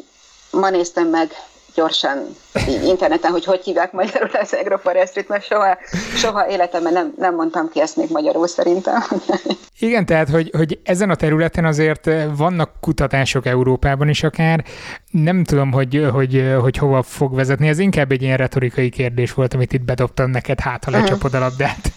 ma 0.51 0.70
néztem 0.70 1.09
meg 1.09 1.30
gyorsan 1.74 2.36
interneten, 2.84 3.30
hogy 3.30 3.44
hogy 3.44 3.64
hívják 3.64 3.92
magyarul 3.92 4.30
az 4.32 4.53
agroforestry 4.53 5.24
mert 5.28 5.44
soha, 5.44 5.78
soha 6.16 6.48
életemben 6.48 6.92
nem, 6.92 7.14
nem 7.16 7.34
mondtam 7.34 7.68
ki 7.68 7.80
ezt 7.80 7.96
még 7.96 8.11
magyarul 8.11 8.46
szerintem. 8.46 9.03
Igen, 9.78 10.07
tehát, 10.07 10.28
hogy, 10.28 10.51
hogy 10.57 10.78
ezen 10.84 11.11
a 11.11 11.14
területen 11.14 11.64
azért 11.64 12.11
vannak 12.36 12.70
kutatások 12.80 13.46
Európában 13.46 14.09
is 14.09 14.22
akár. 14.22 14.64
Nem 15.11 15.44
tudom, 15.44 15.72
hogy, 15.72 16.09
hogy, 16.12 16.55
hogy 16.61 16.76
hova 16.76 17.03
fog 17.03 17.34
vezetni. 17.34 17.68
Ez 17.68 17.78
inkább 17.78 18.12
egy 18.12 18.22
ilyen 18.22 18.36
retorikai 18.36 18.88
kérdés 18.88 19.34
volt, 19.34 19.55
amit 19.55 19.72
itt 19.72 19.84
bedobtam 19.84 20.30
neked, 20.30 20.61
hát 20.61 20.84
ha 20.84 20.90
lecsapod 20.90 21.34
a 21.34 21.38
labdát. 21.38 21.92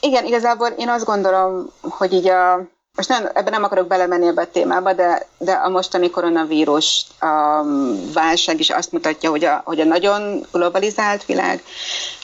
Igen, 0.00 0.24
igazából 0.24 0.68
én 0.78 0.88
azt 0.88 1.04
gondolom, 1.04 1.70
hogy 1.80 2.12
így 2.12 2.28
a 2.28 2.68
most 2.96 3.08
nem, 3.08 3.24
ebben 3.34 3.52
nem 3.52 3.64
akarok 3.64 3.86
belemenni 3.86 4.26
ebbe 4.26 4.42
a 4.42 4.50
témába, 4.50 4.92
de, 4.92 5.26
de 5.38 5.52
a 5.52 5.68
mostani 5.68 6.10
koronavírus 6.10 7.06
a 7.20 7.62
válság 8.12 8.60
is 8.60 8.70
azt 8.70 8.92
mutatja, 8.92 9.30
hogy 9.30 9.44
a, 9.44 9.62
hogy 9.64 9.80
a 9.80 9.84
nagyon 9.84 10.46
globalizált 10.52 11.24
világ 11.24 11.62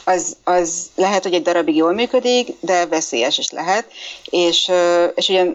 az, 0.04 0.36
az 0.44 0.90
lehet, 0.94 1.22
hogy 1.22 1.34
egy 1.34 1.42
darabig 1.42 1.76
jól 1.76 1.92
működik, 1.92 2.56
de 2.60 2.86
veszélyes 2.86 3.38
is 3.38 3.50
lehet. 3.50 3.86
És, 4.24 4.70
és 5.14 5.28
ugye 5.28 5.46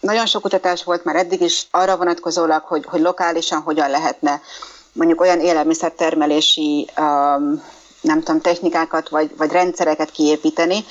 nagyon 0.00 0.26
sok 0.26 0.42
kutatás 0.42 0.84
volt 0.84 1.04
már 1.04 1.16
eddig 1.16 1.40
is 1.40 1.66
arra 1.70 1.96
vonatkozólag, 1.96 2.62
hogy, 2.62 2.84
hogy 2.86 3.00
lokálisan 3.00 3.60
hogyan 3.60 3.90
lehetne 3.90 4.40
mondjuk 4.92 5.20
olyan 5.20 5.40
élelmiszertermelési 5.40 6.88
um, 6.98 7.62
nem 8.00 8.22
tudom, 8.22 8.40
technikákat 8.40 9.08
vagy, 9.08 9.36
vagy 9.36 9.50
rendszereket 9.50 10.10
kiépíteni, 10.10 10.84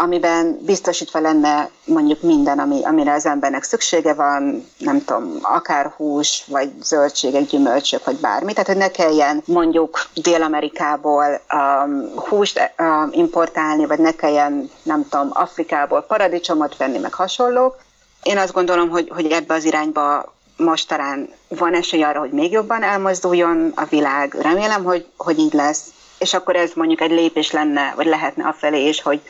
amiben 0.00 0.58
biztosítva 0.62 1.20
lenne 1.20 1.70
mondjuk 1.84 2.22
minden, 2.22 2.58
ami, 2.58 2.84
amire 2.84 3.12
az 3.12 3.26
embernek 3.26 3.62
szüksége 3.62 4.14
van, 4.14 4.68
nem 4.78 5.04
tudom, 5.04 5.38
akár 5.42 5.92
hús, 5.96 6.44
vagy 6.46 6.72
zöldségek, 6.82 7.44
gyümölcsök, 7.44 8.04
vagy 8.04 8.16
bármi. 8.16 8.52
Tehát, 8.52 8.66
hogy 8.66 8.76
ne 8.76 8.90
kelljen 8.90 9.42
mondjuk 9.46 10.06
Dél-Amerikából 10.14 11.40
um, 11.52 12.12
húst 12.14 12.72
um, 12.78 13.08
importálni, 13.12 13.86
vagy 13.86 13.98
ne 13.98 14.12
kelljen, 14.12 14.70
nem 14.82 15.08
tudom, 15.08 15.28
Afrikából 15.32 16.02
paradicsomot 16.02 16.76
venni, 16.76 16.98
meg 16.98 17.14
hasonlók. 17.14 17.76
Én 18.22 18.38
azt 18.38 18.52
gondolom, 18.52 18.88
hogy, 18.88 19.10
hogy 19.14 19.26
ebbe 19.26 19.54
az 19.54 19.64
irányba 19.64 20.34
most 20.56 20.88
talán 20.88 21.28
van 21.48 21.74
esély 21.74 22.02
arra, 22.02 22.20
hogy 22.20 22.32
még 22.32 22.52
jobban 22.52 22.82
elmozduljon 22.82 23.72
a 23.74 23.84
világ. 23.84 24.34
Remélem, 24.34 24.84
hogy, 24.84 25.06
hogy 25.16 25.38
így 25.38 25.52
lesz 25.52 25.84
és 26.20 26.34
akkor 26.34 26.56
ez 26.56 26.72
mondjuk 26.74 27.00
egy 27.00 27.10
lépés 27.10 27.50
lenne, 27.50 27.92
vagy 27.96 28.06
lehetne 28.06 28.46
afelé 28.46 28.88
is, 28.88 29.02
hogy, 29.02 29.20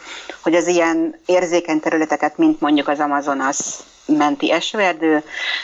hogy 0.43 0.55
az 0.55 0.67
ilyen 0.67 1.15
érzékeny 1.27 1.81
területeket, 1.81 2.39
mint 2.39 2.61
mondjuk 2.61 2.89
az 2.89 2.99
Amazonas 2.99 3.59
menti 4.07 4.53
esőerdő, 4.53 5.23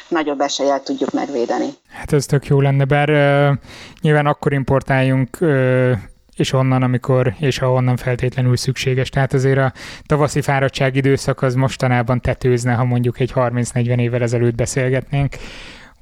nagyobb 0.08 0.40
eséllyel 0.40 0.82
tudjuk 0.82 1.12
megvédeni. 1.12 1.68
Hát 1.92 2.12
ez 2.12 2.26
tök 2.26 2.46
jó 2.46 2.60
lenne, 2.60 2.84
bár 2.84 3.10
uh, 3.10 3.56
nyilván 4.00 4.26
akkor 4.26 4.52
importáljunk 4.52 5.36
uh, 5.40 5.92
és 6.36 6.52
onnan, 6.52 6.82
amikor 6.82 7.34
és 7.38 7.58
ahonnan 7.58 7.96
feltétlenül 7.96 8.56
szükséges. 8.56 9.08
Tehát 9.08 9.32
azért 9.32 9.58
a 9.58 9.72
tavaszi 10.06 10.40
fáradtság 10.40 10.96
időszak 10.96 11.42
az 11.42 11.54
mostanában 11.54 12.20
tetőzne, 12.20 12.72
ha 12.72 12.84
mondjuk 12.84 13.20
egy 13.20 13.32
30-40 13.34 14.00
évvel 14.00 14.22
ezelőtt 14.22 14.54
beszélgetnénk 14.54 15.36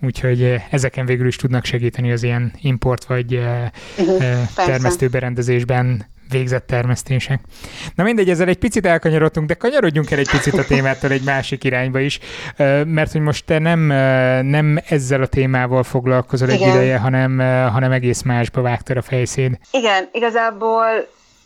úgyhogy 0.05 0.43
eh, 0.43 0.63
ezeken 0.71 1.07
végül 1.07 1.27
is 1.27 1.37
tudnak 1.37 1.65
segíteni 1.65 2.13
az 2.13 2.23
ilyen 2.23 2.53
import 2.61 3.05
vagy 3.05 3.35
uh-huh, 3.35 4.23
termesztőberendezésben 4.55 6.13
végzett 6.31 6.67
termesztések. 6.67 7.41
Na 7.95 8.03
mindegy, 8.03 8.31
ezzel 8.31 8.49
egy 8.49 8.59
picit 8.59 8.87
elkanyarodtunk, 8.87 9.49
de 9.49 9.55
kanyarodjunk 9.55 10.11
el 10.11 10.19
egy 10.19 10.31
picit 10.31 10.55
a 10.55 10.65
témától 10.75 11.11
egy 11.11 11.23
másik 11.23 11.65
irányba 11.65 11.99
is, 11.99 12.19
mert 12.85 13.13
hogy 13.13 13.21
most 13.21 13.45
te 13.45 13.59
nem, 13.59 13.81
nem 14.47 14.79
ezzel 14.89 15.23
a 15.23 15.27
témával 15.27 15.83
foglalkozol 15.83 16.49
Igen. 16.49 16.69
egy 16.69 16.75
ideje, 16.75 16.99
hanem, 16.99 17.39
hanem 17.71 17.93
egész 17.93 18.23
másba 18.23 18.61
vágtad 18.61 18.97
a 18.97 19.03
fejszéd. 19.03 19.59
Igen, 19.71 20.09
igazából 20.13 20.87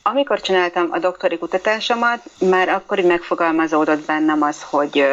amikor 0.08 0.40
csináltam 0.40 0.88
a 0.90 0.98
doktori 0.98 1.38
kutatásomat, 1.38 2.22
már 2.38 2.68
akkor 2.68 2.98
így 2.98 3.04
megfogalmazódott 3.04 4.06
bennem 4.06 4.42
az, 4.42 4.62
hogy 4.70 5.04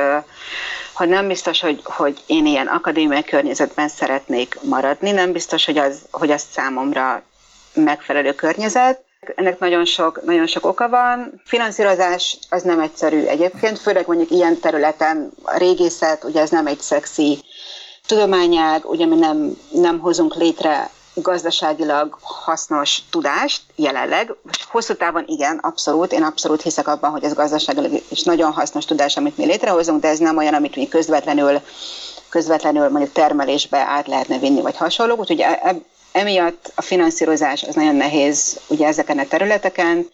hogy 0.94 1.10
nem 1.10 1.28
biztos, 1.28 1.62
hogy, 1.62 1.82
hogy 1.84 2.24
én 2.26 2.46
ilyen 2.46 2.68
akadémiai 2.68 3.24
környezetben 3.24 3.88
szeretnék 3.88 4.58
maradni, 4.62 5.12
nem 5.12 5.32
biztos, 5.32 5.66
hogy 5.66 5.78
az, 5.78 6.02
hogy 6.12 6.32
az 6.32 6.44
számomra 6.52 7.24
megfelelő 7.74 8.34
környezet. 8.34 9.04
Ennek 9.36 9.60
nagyon 9.60 9.86
sok, 9.86 10.24
nagyon 10.26 10.48
sok 10.48 10.66
oka 10.66 10.90
van. 10.90 11.42
Finanszírozás 11.46 12.38
az 12.50 12.64
nem 12.64 12.80
egyszerű 12.80 13.24
egyébként, 13.26 13.80
főleg 13.80 14.08
mondjuk 14.08 14.32
ilyen 14.32 14.60
területen 14.60 15.32
a 15.44 15.58
régészet, 15.58 16.24
ugye 16.24 16.42
ez 16.42 16.50
nem 16.50 16.68
egy 16.68 16.80
szexi 16.80 17.44
tudományág, 18.08 18.90
ugye 18.90 19.06
mi 19.06 19.16
nem, 19.16 19.58
nem 19.72 20.00
hozunk 20.00 20.36
létre 20.36 20.90
gazdaságilag 21.16 22.18
hasznos 22.22 23.00
tudást 23.10 23.62
jelenleg. 23.76 24.34
Hosszú 24.72 24.94
távon 24.94 25.24
igen, 25.28 25.58
abszolút, 25.58 26.12
én 26.12 26.24
abszolút 26.24 26.62
hiszek 26.62 26.88
abban, 26.88 27.12
hogy 27.12 27.24
ez 27.24 27.34
gazdaságilag 27.34 28.02
is 28.10 28.24
nagyon 28.24 28.52
hasznos 28.52 28.86
tudás, 28.86 29.18
amit 29.18 29.38
mi 29.38 29.46
létrehozunk, 29.46 30.02
de 30.02 30.08
ez 30.08 30.20
nem 30.20 30.38
olyan, 30.38 30.54
amit 30.54 30.76
mi 30.76 30.88
közvetlenül, 30.88 31.62
közvetlenül 32.30 32.90
mondjuk 32.90 33.14
termelésbe 33.14 33.78
át 33.78 34.08
lehetne 34.08 34.38
vinni, 34.38 34.62
vagy 34.62 34.78
hasonló. 34.78 35.16
Úgyhogy 35.16 35.40
e, 35.40 35.60
e, 35.64 35.76
emiatt 36.12 36.72
a 36.76 36.82
finanszírozás 36.82 37.64
az 37.64 37.76
nagyon 37.76 37.96
nehéz 37.96 38.60
ugye 38.68 38.88
ezeken 38.88 39.20
a 39.20 39.28
területeken, 39.28 40.10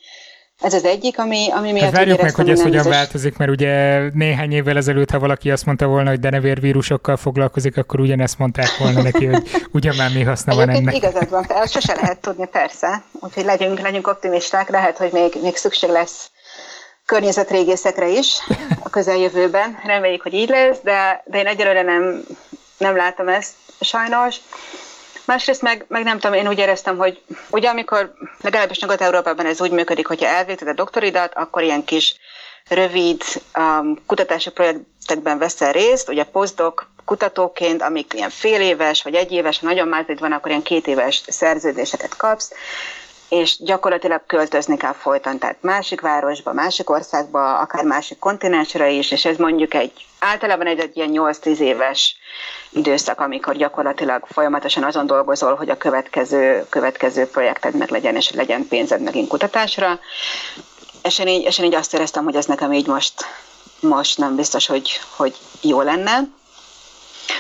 ez 0.62 0.74
az 0.74 0.84
egyik, 0.84 1.20
ami, 1.20 1.48
ami 1.52 1.72
miatt... 1.72 1.84
Hát 1.84 1.96
várjuk 1.96 2.22
meg, 2.22 2.36
hogy 2.36 2.50
ez 2.50 2.62
hogyan 2.62 2.72
biztos... 2.72 2.96
változik, 2.96 3.38
mert 3.38 3.52
ugye 3.52 4.00
néhány 4.14 4.52
évvel 4.52 4.78
ezelőtt, 4.78 5.12
ha 5.12 5.20
valaki 5.20 5.52
azt 5.52 5.66
mondta 5.66 5.88
volna, 5.88 6.10
hogy 6.10 6.20
denevérvírusokkal 6.20 7.18
foglalkozik, 7.18 7.78
akkor 7.78 8.00
ugyanezt 8.00 8.38
mondták 8.38 8.78
volna 8.80 9.02
neki, 9.02 9.26
hogy 9.26 9.50
ugyan 9.72 9.96
már 9.96 10.12
mi 10.14 10.24
haszna 10.24 10.56
van 10.56 10.70
ennek. 10.70 10.96
igazad 10.96 11.30
van, 11.30 11.46
ezt 11.48 11.74
sose 11.74 11.94
lehet 12.02 12.20
tudni, 12.20 12.48
persze. 12.48 13.04
Úgyhogy 13.20 13.46
legyünk, 13.46 13.80
legyünk 13.80 14.08
optimisták, 14.08 14.70
lehet, 14.70 14.98
hogy 14.98 15.10
még, 15.12 15.34
még 15.42 15.56
szükség 15.56 15.90
lesz 15.90 16.32
környezetrégészekre 17.06 18.08
is 18.08 18.38
a 18.84 18.90
közeljövőben. 18.90 19.80
Reméljük, 19.86 20.22
hogy 20.22 20.34
így 20.34 20.50
lesz, 20.50 20.78
de, 20.84 21.24
de 21.26 21.40
én 21.40 21.48
egyelőre 21.48 21.82
nem, 21.82 22.24
nem 22.78 22.96
látom 22.96 23.28
ezt 23.28 23.54
sajnos. 23.80 24.36
Másrészt 25.32 25.62
meg, 25.62 25.86
meg 25.88 26.04
nem 26.04 26.20
tudom, 26.20 26.38
én 26.38 26.48
úgy 26.48 26.58
éreztem, 26.58 26.98
hogy 26.98 27.22
ugye 27.50 27.70
amikor 27.70 28.14
legalábbis 28.42 28.80
Nyugat-Európában 28.80 29.46
ez 29.46 29.62
úgy 29.62 29.72
működik, 29.72 30.08
hogyha 30.08 30.28
elvégzed 30.28 30.68
a 30.68 30.74
doktoridat, 30.74 31.34
akkor 31.34 31.64
ilyen 31.64 31.84
kis 31.84 32.16
rövid 32.70 33.22
um, 33.58 33.98
kutatási 34.06 34.50
projektekben 34.50 35.38
veszel 35.38 35.72
részt, 35.72 36.10
ugye 36.10 36.24
postdoc 36.24 36.84
kutatóként, 37.06 37.82
amik 37.82 38.14
ilyen 38.14 38.30
fél 38.30 38.62
éves 38.62 39.04
vagy 39.04 39.16
egy 39.16 39.32
éves, 39.32 39.60
ha 39.60 39.66
nagyon 39.66 39.88
mázlit 39.88 40.20
van, 40.20 40.32
akkor 40.32 40.50
ilyen 40.50 40.64
két 40.64 40.88
éves 40.88 41.24
szerződéseket 41.28 42.16
kapsz, 42.18 42.52
és 43.30 43.58
gyakorlatilag 43.64 44.26
költözni 44.26 44.78
kell 44.78 44.94
folyton, 44.94 45.40
tehát 45.40 45.62
másik 45.62 46.02
városba, 46.02 46.54
másik 46.54 46.90
országba, 46.90 47.60
akár 47.60 47.84
másik 47.84 48.20
kontinensre 48.20 48.90
is, 48.90 49.12
és 49.12 49.26
ez 49.26 49.38
mondjuk 49.38 49.74
egy 49.74 50.06
általában 50.20 50.68
egy, 50.68 50.80
egy 50.80 50.98
ilyen 50.98 51.12
8-10 51.14 51.58
éves 51.58 52.16
időszak, 52.72 53.20
amikor 53.20 53.56
gyakorlatilag 53.56 54.26
folyamatosan 54.26 54.84
azon 54.84 55.08
dolgozol, 55.08 55.56
hogy 55.56 55.70
a 55.70 55.78
következő, 55.78 56.66
következő 56.70 57.26
projekted 57.26 57.76
meg 57.76 57.90
legyen, 57.90 58.16
és 58.16 58.32
legyen 58.32 58.68
pénzed 58.68 59.02
megint 59.02 59.28
kutatásra. 59.28 60.00
És 61.04 61.20
én 61.20 61.28
így, 61.28 61.46
és 61.46 61.58
én 61.58 61.66
így 61.66 61.76
azt 61.76 61.94
éreztem, 61.94 62.24
hogy 62.24 62.36
ez 62.36 62.46
nekem 62.46 62.74
így 62.74 62.88
most, 62.88 63.14
most 63.80 64.18
nem 64.18 64.36
biztos, 64.36 64.68
hogy, 64.68 65.00
hogy 65.16 65.36
jó 65.62 65.82
lenne. 65.82 66.20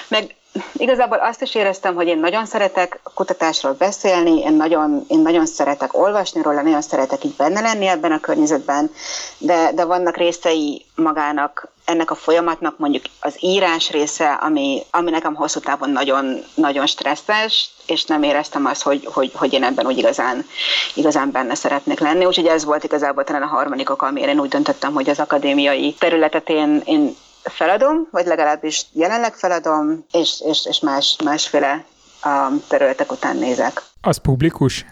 Meg 0.07 0.36
igazából 0.74 1.18
azt 1.18 1.41
is 1.41 1.56
éreztem, 1.56 1.95
hogy 1.95 2.08
én 2.08 2.20
nagyon 2.20 2.45
szeretek 2.45 2.99
kutatásról 3.14 3.74
beszélni, 3.74 4.39
én 4.39 4.54
nagyon, 4.54 5.06
én 5.08 5.20
nagyon 5.20 5.45
szeretek 5.45 5.97
olvasni 5.97 6.41
róla, 6.41 6.62
nagyon 6.62 6.82
szeretek 6.82 7.24
így 7.24 7.36
benne 7.36 7.62
lenni 7.62 7.88
ebben 7.88 8.12
a 8.12 8.20
környezetben, 8.20 8.91
de, 9.38 9.72
de 9.74 9.86
vannak 9.86 10.18
részei 10.18 10.86
magának 10.95 11.70
ennek 11.86 12.12
a 12.12 12.16
folyamatnak 12.16 12.78
mondjuk 12.78 13.04
az 13.20 13.36
írás 13.39 13.91
része, 13.91 14.32
ami, 14.34 14.84
ami 14.91 15.10
nekem 15.10 15.36
hosszú 15.36 15.60
távon 15.60 15.89
nagyon, 15.89 16.43
nagyon 16.56 16.88
stresszes, 16.88 17.70
és 17.86 18.06
nem 18.06 18.24
éreztem 18.24 18.66
azt, 18.66 18.82
hogy, 18.82 19.06
hogy, 19.14 19.32
hogy 19.36 19.54
én 19.54 19.64
ebben 19.64 19.86
úgy 19.86 19.97
igazán, 19.97 20.45
igazán 20.93 21.32
benne 21.32 21.56
szeretnék 21.56 21.99
lenni. 21.99 22.26
Úgyhogy 22.26 22.45
ez 22.47 22.66
volt 22.66 22.84
igazából 22.84 23.24
talán 23.24 23.41
a 23.41 23.47
harmadik 23.47 23.89
ok, 23.89 24.02
amire 24.02 24.32
én 24.32 24.39
úgy 24.39 24.49
döntöttem, 24.49 24.93
hogy 24.93 25.10
az 25.10 25.20
akadémiai 25.20 25.93
területet 25.99 26.49
én, 26.49 26.82
én 26.86 27.16
feladom, 27.44 28.08
vagy 28.12 28.26
legalábbis 28.26 28.86
jelenleg 28.92 29.34
feladom, 29.34 30.06
és, 30.12 30.42
és, 30.46 30.66
és 30.66 30.80
más, 30.80 31.16
másféle 31.24 31.86
um, 32.26 32.64
területek 32.68 33.12
után 33.12 33.38
nézek. 33.38 33.82
Az 34.02 34.18
publikus? 34.18 34.86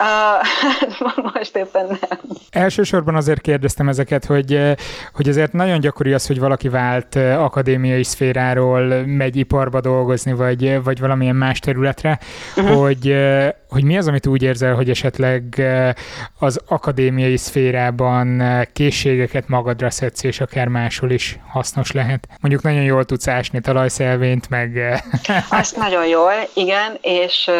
Uh, 0.00 1.24
most 1.34 1.56
éppen 1.56 1.86
nem. 1.86 2.18
Elsősorban 2.50 3.14
azért 3.14 3.40
kérdeztem 3.40 3.88
ezeket, 3.88 4.24
hogy, 4.24 4.76
hogy 5.12 5.28
azért 5.28 5.52
nagyon 5.52 5.80
gyakori 5.80 6.12
az, 6.12 6.26
hogy 6.26 6.38
valaki 6.38 6.68
vált 6.68 7.16
akadémiai 7.16 8.04
szféráról, 8.04 9.04
megy 9.06 9.36
iparba 9.36 9.80
dolgozni, 9.80 10.32
vagy, 10.32 10.82
vagy 10.82 11.00
valamilyen 11.00 11.36
más 11.36 11.58
területre, 11.58 12.18
uh-huh. 12.56 12.76
hogy, 12.76 13.16
hogy 13.68 13.84
mi 13.84 13.96
az, 13.96 14.08
amit 14.08 14.26
úgy 14.26 14.42
érzel, 14.42 14.74
hogy 14.74 14.90
esetleg 14.90 15.62
az 16.38 16.60
akadémiai 16.66 17.36
szférában 17.36 18.42
készségeket 18.72 19.48
magadra 19.48 19.90
szedsz, 19.90 20.22
és 20.22 20.40
akár 20.40 20.68
máshol 20.68 21.10
is 21.10 21.38
hasznos 21.48 21.92
lehet. 21.92 22.28
Mondjuk 22.40 22.62
nagyon 22.62 22.82
jól 22.82 23.04
tudsz 23.04 23.28
ásni 23.28 23.60
talajszelvényt, 23.60 24.48
meg... 24.48 25.00
Azt 25.50 25.76
nagyon 25.76 26.06
jól, 26.06 26.32
igen, 26.54 26.98
és 27.00 27.50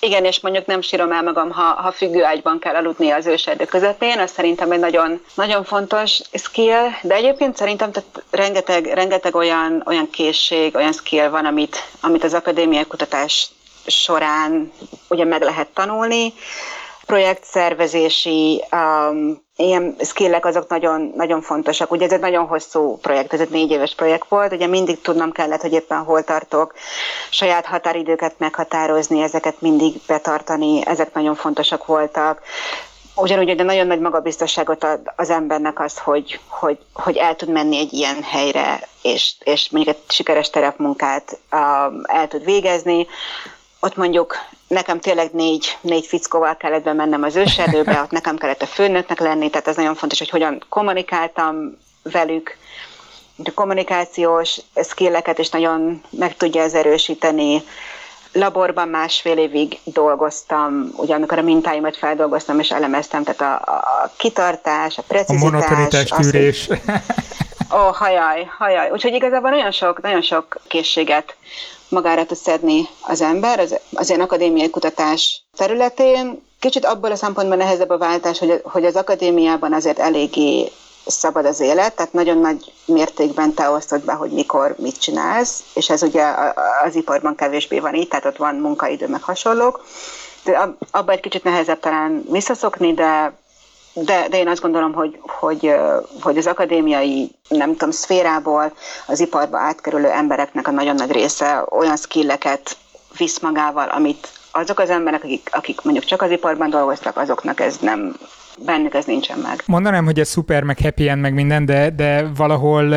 igen, 0.00 0.24
és 0.24 0.40
mondjuk 0.40 0.66
nem 0.66 0.80
sírom 0.80 1.12
el 1.12 1.22
magam, 1.22 1.50
ha, 1.50 1.62
ha 1.62 1.92
függőágyban 1.92 2.58
kell 2.58 2.74
aludni 2.74 3.10
az 3.10 3.26
őserdő 3.26 3.64
közepén, 3.64 4.18
az 4.18 4.30
szerintem 4.30 4.70
egy 4.72 4.78
nagyon, 4.78 5.24
nagyon 5.34 5.64
fontos 5.64 6.20
skill, 6.32 6.88
de 7.02 7.14
egyébként 7.14 7.56
szerintem 7.56 7.92
tehát 7.92 8.22
rengeteg, 8.30 8.86
rengeteg 8.86 9.34
olyan, 9.34 9.82
olyan 9.86 10.10
készség, 10.10 10.74
olyan 10.74 10.92
skill 10.92 11.28
van, 11.28 11.44
amit, 11.44 11.84
amit 12.00 12.24
az 12.24 12.34
akadémiai 12.34 12.86
kutatás 12.86 13.50
során 13.86 14.72
ugye 15.08 15.24
meg 15.24 15.42
lehet 15.42 15.68
tanulni, 15.68 16.32
projektszervezési 17.08 18.64
um, 18.72 19.42
ilyen 19.56 19.96
skillek 20.00 20.44
azok 20.44 20.68
nagyon, 20.68 21.12
nagyon 21.16 21.40
fontosak. 21.42 21.90
Ugye 21.90 22.04
ez 22.04 22.12
egy 22.12 22.20
nagyon 22.20 22.46
hosszú 22.46 22.96
projekt, 22.96 23.32
ez 23.32 23.40
egy 23.40 23.50
négy 23.50 23.70
éves 23.70 23.94
projekt 23.94 24.28
volt, 24.28 24.52
ugye 24.52 24.66
mindig 24.66 25.00
tudnom 25.00 25.32
kellett, 25.32 25.60
hogy 25.60 25.72
éppen 25.72 25.98
hol 25.98 26.22
tartok, 26.24 26.74
saját 27.30 27.66
határidőket 27.66 28.34
meghatározni, 28.38 29.22
ezeket 29.22 29.60
mindig 29.60 29.94
betartani, 30.06 30.86
ezek 30.86 31.14
nagyon 31.14 31.34
fontosak 31.34 31.86
voltak. 31.86 32.42
Ugyanúgy, 33.16 33.56
de 33.56 33.62
nagyon 33.62 33.86
nagy 33.86 34.00
magabiztosságot 34.00 34.84
ad 34.84 35.00
az 35.16 35.30
embernek 35.30 35.80
az, 35.80 35.98
hogy, 35.98 36.40
hogy, 36.48 36.78
hogy 36.92 37.16
el 37.16 37.36
tud 37.36 37.48
menni 37.48 37.78
egy 37.78 37.92
ilyen 37.92 38.22
helyre, 38.22 38.80
és, 39.02 39.34
és 39.44 39.70
mondjuk 39.70 39.96
egy 39.96 40.02
sikeres 40.08 40.50
terepmunkát 40.50 41.38
um, 41.52 42.00
el 42.04 42.28
tud 42.28 42.44
végezni. 42.44 43.06
Ott 43.80 43.96
mondjuk 43.96 44.36
nekem 44.68 45.00
tényleg 45.00 45.30
négy, 45.32 45.78
négy 45.80 46.06
fickóval 46.06 46.56
kellett 46.56 46.82
bemennem 46.82 47.22
az 47.22 47.36
őserdőbe, 47.36 48.00
ott 48.02 48.10
nekem 48.10 48.36
kellett 48.36 48.62
a 48.62 48.66
főnöknek 48.66 49.20
lenni, 49.20 49.50
tehát 49.50 49.68
ez 49.68 49.76
nagyon 49.76 49.94
fontos, 49.94 50.18
hogy 50.18 50.30
hogyan 50.30 50.62
kommunikáltam 50.68 51.78
velük, 52.02 52.56
a 53.44 53.50
kommunikációs 53.54 54.60
skilleket 54.84 55.38
is 55.38 55.48
nagyon 55.48 56.02
meg 56.10 56.36
tudja 56.36 56.62
ez 56.62 56.74
erősíteni. 56.74 57.62
Laborban 58.32 58.88
másfél 58.88 59.38
évig 59.38 59.78
dolgoztam, 59.84 60.92
ugye 60.96 61.14
amikor 61.14 61.38
a 61.38 61.42
mintáimat 61.42 61.96
feldolgoztam 61.96 62.58
és 62.58 62.70
elemeztem, 62.70 63.24
tehát 63.24 63.40
a, 63.40 63.72
a 63.72 64.12
kitartás, 64.16 64.98
a 64.98 65.02
precizitás. 65.02 65.48
A 65.48 65.50
monotonitás 65.50 66.08
tűrés. 66.08 66.68
Ó, 67.74 67.76
oh, 67.76 67.94
hajaj, 67.94 68.50
hajaj. 68.58 68.90
Úgyhogy 68.90 69.14
igazából 69.14 69.50
nagyon 69.50 69.70
sok, 69.70 70.00
nagyon 70.00 70.22
sok 70.22 70.60
készséget 70.66 71.36
magára 71.88 72.26
tud 72.26 72.36
szedni 72.36 72.88
az 73.00 73.20
ember 73.20 73.58
az, 73.58 73.78
az 73.92 74.08
ilyen 74.08 74.20
akadémiai 74.20 74.70
kutatás 74.70 75.42
területén. 75.56 76.46
Kicsit 76.58 76.84
abból 76.84 77.10
a 77.10 77.16
szempontból 77.16 77.56
nehezebb 77.56 77.90
a 77.90 77.98
váltás, 77.98 78.38
hogy, 78.38 78.60
hogy 78.64 78.84
az 78.84 78.96
akadémiában 78.96 79.72
azért 79.72 79.98
eléggé 79.98 80.72
szabad 81.06 81.46
az 81.46 81.60
élet, 81.60 81.94
tehát 81.94 82.12
nagyon 82.12 82.38
nagy 82.38 82.72
mértékben 82.84 83.54
te 83.54 83.70
osztod 83.70 84.04
be, 84.04 84.12
hogy 84.12 84.30
mikor 84.30 84.74
mit 84.78 85.00
csinálsz, 85.00 85.62
és 85.74 85.90
ez 85.90 86.02
ugye 86.02 86.24
az 86.84 86.94
iparban 86.94 87.34
kevésbé 87.34 87.78
van 87.78 87.94
így, 87.94 88.08
tehát 88.08 88.24
ott 88.24 88.36
van 88.36 88.54
munkaidő, 88.54 89.08
meg 89.08 89.22
hasonlók. 89.22 89.84
De 90.44 90.74
abban 90.90 91.14
egy 91.14 91.20
kicsit 91.20 91.44
nehezebb 91.44 91.80
talán 91.80 92.24
visszaszokni, 92.30 92.94
de 92.94 93.32
de, 94.04 94.26
de 94.30 94.38
én 94.38 94.48
azt 94.48 94.60
gondolom, 94.60 94.92
hogy, 94.92 95.18
hogy, 95.22 95.74
hogy 96.20 96.36
az 96.36 96.46
akadémiai, 96.46 97.30
nem 97.48 97.70
tudom, 97.70 97.90
szférából 97.90 98.72
az 99.06 99.20
iparba 99.20 99.58
átkerülő 99.58 100.08
embereknek 100.10 100.68
a 100.68 100.70
nagyon 100.70 100.94
nagy 100.94 101.10
része 101.10 101.64
olyan 101.70 101.96
skilleket 101.96 102.76
visz 103.18 103.40
magával, 103.40 103.88
amit 103.88 104.28
azok 104.52 104.78
az 104.78 104.90
emberek, 104.90 105.24
akik, 105.24 105.48
akik 105.52 105.82
mondjuk 105.82 106.04
csak 106.04 106.22
az 106.22 106.30
iparban 106.30 106.70
dolgoztak, 106.70 107.16
azoknak 107.16 107.60
ez 107.60 107.76
nem, 107.80 108.16
bennük 108.64 108.94
ez 108.94 109.04
nincsen 109.04 109.38
meg. 109.38 109.62
Mondanám, 109.66 110.04
hogy 110.04 110.18
ez 110.18 110.28
szuper, 110.28 110.62
meg 110.62 110.78
happy 110.82 111.08
end, 111.08 111.20
meg 111.20 111.34
minden, 111.34 111.66
de, 111.66 111.90
de 111.90 112.30
valahol 112.36 112.94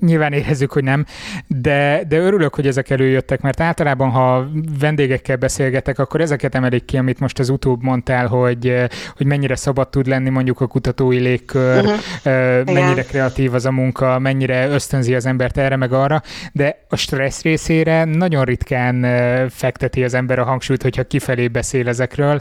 Nyilván 0.00 0.32
érezzük, 0.32 0.72
hogy 0.72 0.84
nem, 0.84 1.04
de, 1.46 2.02
de 2.08 2.18
örülök, 2.18 2.54
hogy 2.54 2.66
ezek 2.66 2.90
előjöttek, 2.90 3.40
mert 3.40 3.60
általában, 3.60 4.10
ha 4.10 4.48
vendégekkel 4.78 5.36
beszélgetek, 5.36 5.98
akkor 5.98 6.20
ezeket 6.20 6.54
emelik 6.54 6.84
ki, 6.84 6.96
amit 6.96 7.20
most 7.20 7.38
az 7.38 7.48
utóbb 7.48 7.82
mondtál, 7.82 8.26
hogy, 8.26 8.74
hogy 9.16 9.26
mennyire 9.26 9.56
szabad 9.56 9.88
tud 9.88 10.06
lenni 10.06 10.28
mondjuk 10.28 10.60
a 10.60 10.66
kutatói 10.66 11.18
légkör, 11.18 11.84
uh-huh. 11.84 12.00
mennyire 12.64 12.90
Igen. 12.90 13.04
kreatív 13.04 13.54
az 13.54 13.66
a 13.66 13.70
munka, 13.70 14.18
mennyire 14.18 14.68
ösztönzi 14.68 15.14
az 15.14 15.26
embert 15.26 15.58
erre 15.58 15.76
meg 15.76 15.92
arra, 15.92 16.22
de 16.52 16.84
a 16.88 16.96
stressz 16.96 17.42
részére 17.42 18.04
nagyon 18.04 18.44
ritkán 18.44 19.06
fekteti 19.48 20.04
az 20.04 20.14
ember 20.14 20.38
a 20.38 20.44
hangsúlyt, 20.44 20.82
hogyha 20.82 21.04
kifelé 21.04 21.48
beszél 21.48 21.88
ezekről. 21.88 22.40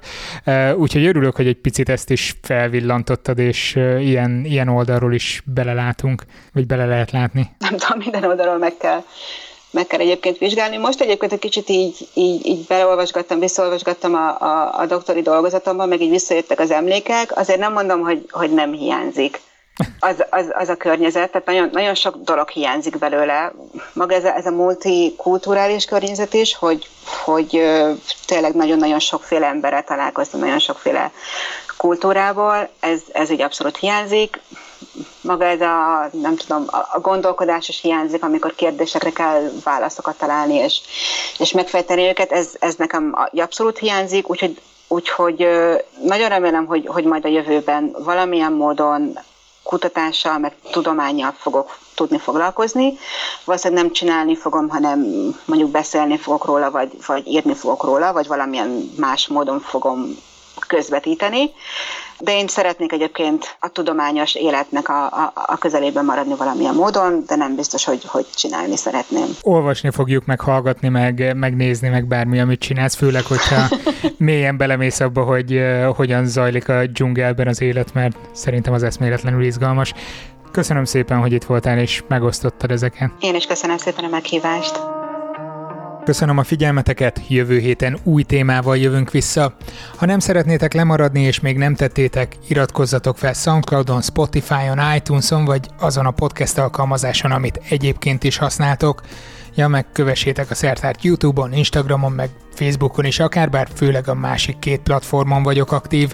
Úgyhogy 0.76 1.06
örülök, 1.06 1.36
hogy 1.36 1.48
egy 1.48 1.62
picit 1.62 1.90
ezt 1.90 2.10
is 2.10 2.36
felvillantottad, 2.42 3.40
és 3.40 3.76
ilyen, 4.00 4.46
ilyen 4.46 4.68
oldalról 4.68 5.14
is 5.14 5.42
belelátunk, 5.46 6.24
vagy 6.54 6.66
bele 6.66 6.86
lehet 6.86 7.12
látni 7.12 7.26
látni? 7.34 7.56
Nem 7.60 7.78
tudom, 7.78 7.98
minden 7.98 8.24
oldalról 8.24 8.58
meg 8.58 8.78
kell, 8.78 9.04
meg 9.72 9.88
kell 9.88 10.00
egyébként 10.00 10.38
vizsgálni. 10.38 10.78
Most 10.78 11.02
egyébként 11.02 11.32
egy 11.32 11.40
kicsit 11.40 11.70
így, 11.70 12.08
így, 12.14 12.46
így 12.46 12.66
beleolvasgattam, 12.66 13.40
visszaolvasgattam 13.40 14.16
a, 14.16 14.42
a, 14.42 14.80
a 14.80 14.86
doktori 14.86 15.22
dolgozatomban, 15.22 15.88
meg 15.88 16.02
így 16.02 16.10
visszajöttek 16.10 16.60
az 16.60 16.72
emlékek. 16.72 17.38
Azért 17.38 17.60
nem 17.60 17.74
mondom, 17.74 18.02
hogy, 18.02 18.26
hogy 18.32 18.54
nem 18.54 18.72
hiányzik 18.72 19.42
az, 20.00 20.26
az, 20.30 20.46
az 20.54 20.70
a 20.70 20.76
környezet, 20.76 21.32
tehát 21.32 21.48
nagyon, 21.48 21.70
nagyon 21.72 21.96
sok 21.96 22.16
dolog 22.16 22.50
hiányzik 22.50 22.98
belőle. 22.98 23.54
Maga 23.94 24.16
ez 24.16 24.26
a, 24.26 24.36
ez 24.36 24.46
a 24.46 24.52
multikulturális 24.52 25.86
környezet 25.86 26.34
is, 26.34 26.56
hogy, 26.56 26.90
hogy 27.24 27.64
tényleg 28.26 28.54
nagyon-nagyon 28.54 29.00
sokféle 29.00 29.48
emberrel 29.48 29.84
találkoztam, 29.84 30.40
nagyon 30.40 30.60
sokféle 30.60 31.12
kultúrából, 31.78 32.70
ez, 32.80 33.02
ez 33.12 33.30
így 33.30 33.42
abszolút 33.42 33.78
hiányzik 33.78 34.40
maga 35.22 35.46
ez 35.46 35.62
a, 35.62 36.10
nem 36.12 36.36
tudom, 36.36 36.66
a 36.94 37.00
gondolkodás 37.00 37.70
is 37.70 37.82
hiányzik, 37.82 38.24
amikor 38.24 38.56
kérdésekre 38.56 39.12
kell 39.12 39.52
válaszokat 39.64 40.18
találni, 40.18 40.54
és, 40.54 40.82
és 41.38 41.52
megfejteni 41.52 42.08
őket, 42.08 42.32
ez, 42.32 42.50
ez 42.60 42.76
nekem 42.76 43.16
abszolút 43.36 43.78
hiányzik, 43.78 44.30
úgyhogy, 44.30 44.62
úgyhogy 44.88 45.48
nagyon 46.04 46.30
remélem, 46.30 46.66
hogy, 46.66 46.88
hogy 46.88 47.04
majd 47.04 47.26
a 47.26 47.30
jövőben 47.30 47.96
valamilyen 48.00 48.52
módon 48.54 49.20
kutatással, 49.64 50.38
meg 50.38 50.56
tudományjal 50.72 51.32
fogok 51.38 51.78
tudni 51.96 52.18
foglalkozni. 52.18 52.98
Valószínűleg 53.46 53.84
nem 53.84 53.94
csinálni 53.94 54.36
fogom, 54.36 54.70
hanem 54.70 55.00
mondjuk 55.46 55.72
beszélni 55.72 56.18
fogok 56.18 56.46
róla, 56.46 56.72
vagy, 56.72 56.92
vagy 57.06 57.28
írni 57.28 57.54
fogok 57.56 57.84
róla, 57.84 58.14
vagy 58.14 58.28
valamilyen 58.28 58.92
más 58.98 59.28
módon 59.28 59.60
fogom 59.60 60.18
közvetíteni, 60.68 61.54
de 62.20 62.32
én 62.32 62.48
szeretnék 62.48 62.92
egyébként 62.92 63.58
a 63.60 63.68
tudományos 63.68 64.36
életnek 64.36 64.90
a, 64.90 65.06
a, 65.06 65.32
a 65.34 65.58
közelében 65.58 66.06
maradni 66.06 66.36
valamilyen 66.36 66.76
módon, 66.76 67.24
de 67.28 67.36
nem 67.36 67.56
biztos, 67.56 67.86
hogy, 67.86 68.02
hogy 68.06 68.26
csinálni 68.36 68.76
szeretném. 68.76 69.28
Olvasni 69.42 69.90
fogjuk, 69.92 70.26
meg 70.26 70.40
hallgatni, 70.40 70.90
meg 70.90 71.36
megnézni, 71.36 71.90
meg 71.90 72.08
bármi, 72.08 72.40
amit 72.40 72.60
csinálsz, 72.60 72.96
főleg, 72.96 73.24
hogyha 73.24 73.78
mélyen 74.18 74.58
belemész 74.58 75.00
abba, 75.00 75.24
hogy 75.24 75.54
uh, 75.54 75.96
hogyan 75.96 76.26
zajlik 76.26 76.70
a 76.70 76.86
dzsungelben 76.86 77.48
az 77.48 77.62
élet, 77.62 77.94
mert 77.94 78.16
szerintem 78.32 78.74
az 78.74 78.84
eszméletlenül 78.84 79.44
izgalmas. 79.44 79.94
Köszönöm 80.52 80.86
szépen, 80.86 81.20
hogy 81.20 81.32
itt 81.32 81.44
voltál 81.44 81.80
és 81.80 82.04
megosztottad 82.08 82.72
ezeket. 82.72 83.12
Én 83.20 83.36
is 83.36 83.46
köszönöm 83.46 83.78
szépen 83.78 84.04
a 84.04 84.10
meghívást. 84.10 84.97
Köszönöm 86.08 86.38
a 86.38 86.44
figyelmeteket, 86.44 87.22
jövő 87.28 87.60
héten 87.60 87.98
új 88.04 88.24
témával 88.24 88.78
jövünk 88.78 89.12
vissza. 89.12 89.56
Ha 89.96 90.06
nem 90.06 90.20
szeretnétek 90.20 90.74
lemaradni 90.74 91.22
és 91.22 91.40
még 91.40 91.58
nem 91.58 91.76
tettétek, 91.76 92.36
iratkozzatok 92.48 93.18
fel 93.18 93.34
Soundcloudon, 93.34 94.02
Spotify-on, 94.02 94.96
iTunes-on 94.96 95.46
vagy 95.46 95.70
azon 95.80 96.06
a 96.06 96.12
podcast 96.12 96.58
alkalmazáson, 96.58 97.32
amit 97.32 97.62
egyébként 97.70 98.24
is 98.24 98.38
használtok. 98.38 99.02
Ja, 99.56 99.68
meg 99.68 99.92
kövessétek 99.92 100.52
a 100.52 100.56
szertárt 100.56 101.04
YouTube-on, 101.04 101.54
Instagramon, 101.54 102.12
meg 102.12 102.30
Facebookon 102.54 103.06
is 103.06 103.20
akár, 103.20 103.50
bár 103.50 103.68
főleg 103.76 104.08
a 104.08 104.14
másik 104.14 104.60
két 104.60 104.80
platformon 104.80 105.44
vagyok 105.44 105.72
aktív, 105.72 106.14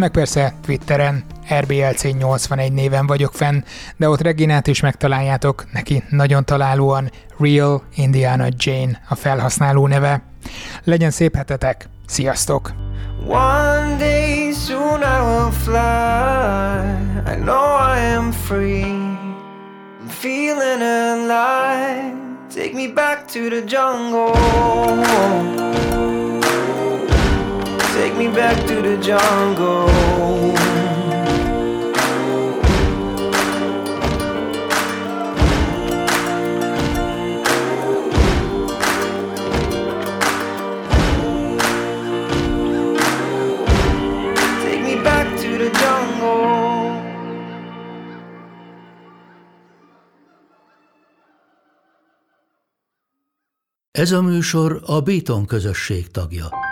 meg 0.00 0.10
persze 0.10 0.54
Twitteren, 0.62 1.24
RBLC81 1.48 2.72
néven 2.72 3.06
vagyok 3.06 3.32
fenn, 3.32 3.60
de 3.96 4.08
ott 4.08 4.20
Reginát 4.20 4.66
is 4.66 4.80
megtaláljátok, 4.80 5.64
neki 5.72 6.02
nagyon 6.08 6.44
találóan 6.44 7.10
Real 7.38 7.82
Indiana 7.94 8.46
Jane 8.56 9.02
a 9.08 9.14
felhasználó 9.14 9.86
neve. 9.86 10.22
Legyen 10.84 11.10
szép 11.10 11.36
hetetek, 11.36 11.88
sziasztok! 12.06 12.72
One 13.26 13.96
day 13.98 14.52
soon 14.52 15.00
I 15.02 15.20
will 15.20 15.50
fly 15.50 15.74
I 17.32 17.36
know 17.36 17.76
I 17.96 17.98
am 18.14 18.32
free 18.32 18.84
I'm 20.00 20.08
feeling 20.08 20.82
alive 20.82 22.14
Take 22.54 22.72
me 22.74 22.88
back 22.88 23.26
to 23.26 23.48
the 23.48 23.62
jungle 23.66 24.32
Take 28.00 28.16
me 28.16 28.28
back 28.28 28.56
to 28.66 28.80
the 28.80 28.96
jungle 28.96 29.90
Ez 53.90 54.12
a 54.12 54.22
műsor 54.22 54.82
a 54.86 55.00
Béton 55.00 55.46
közösség 55.46 56.10
tagja. 56.10 56.69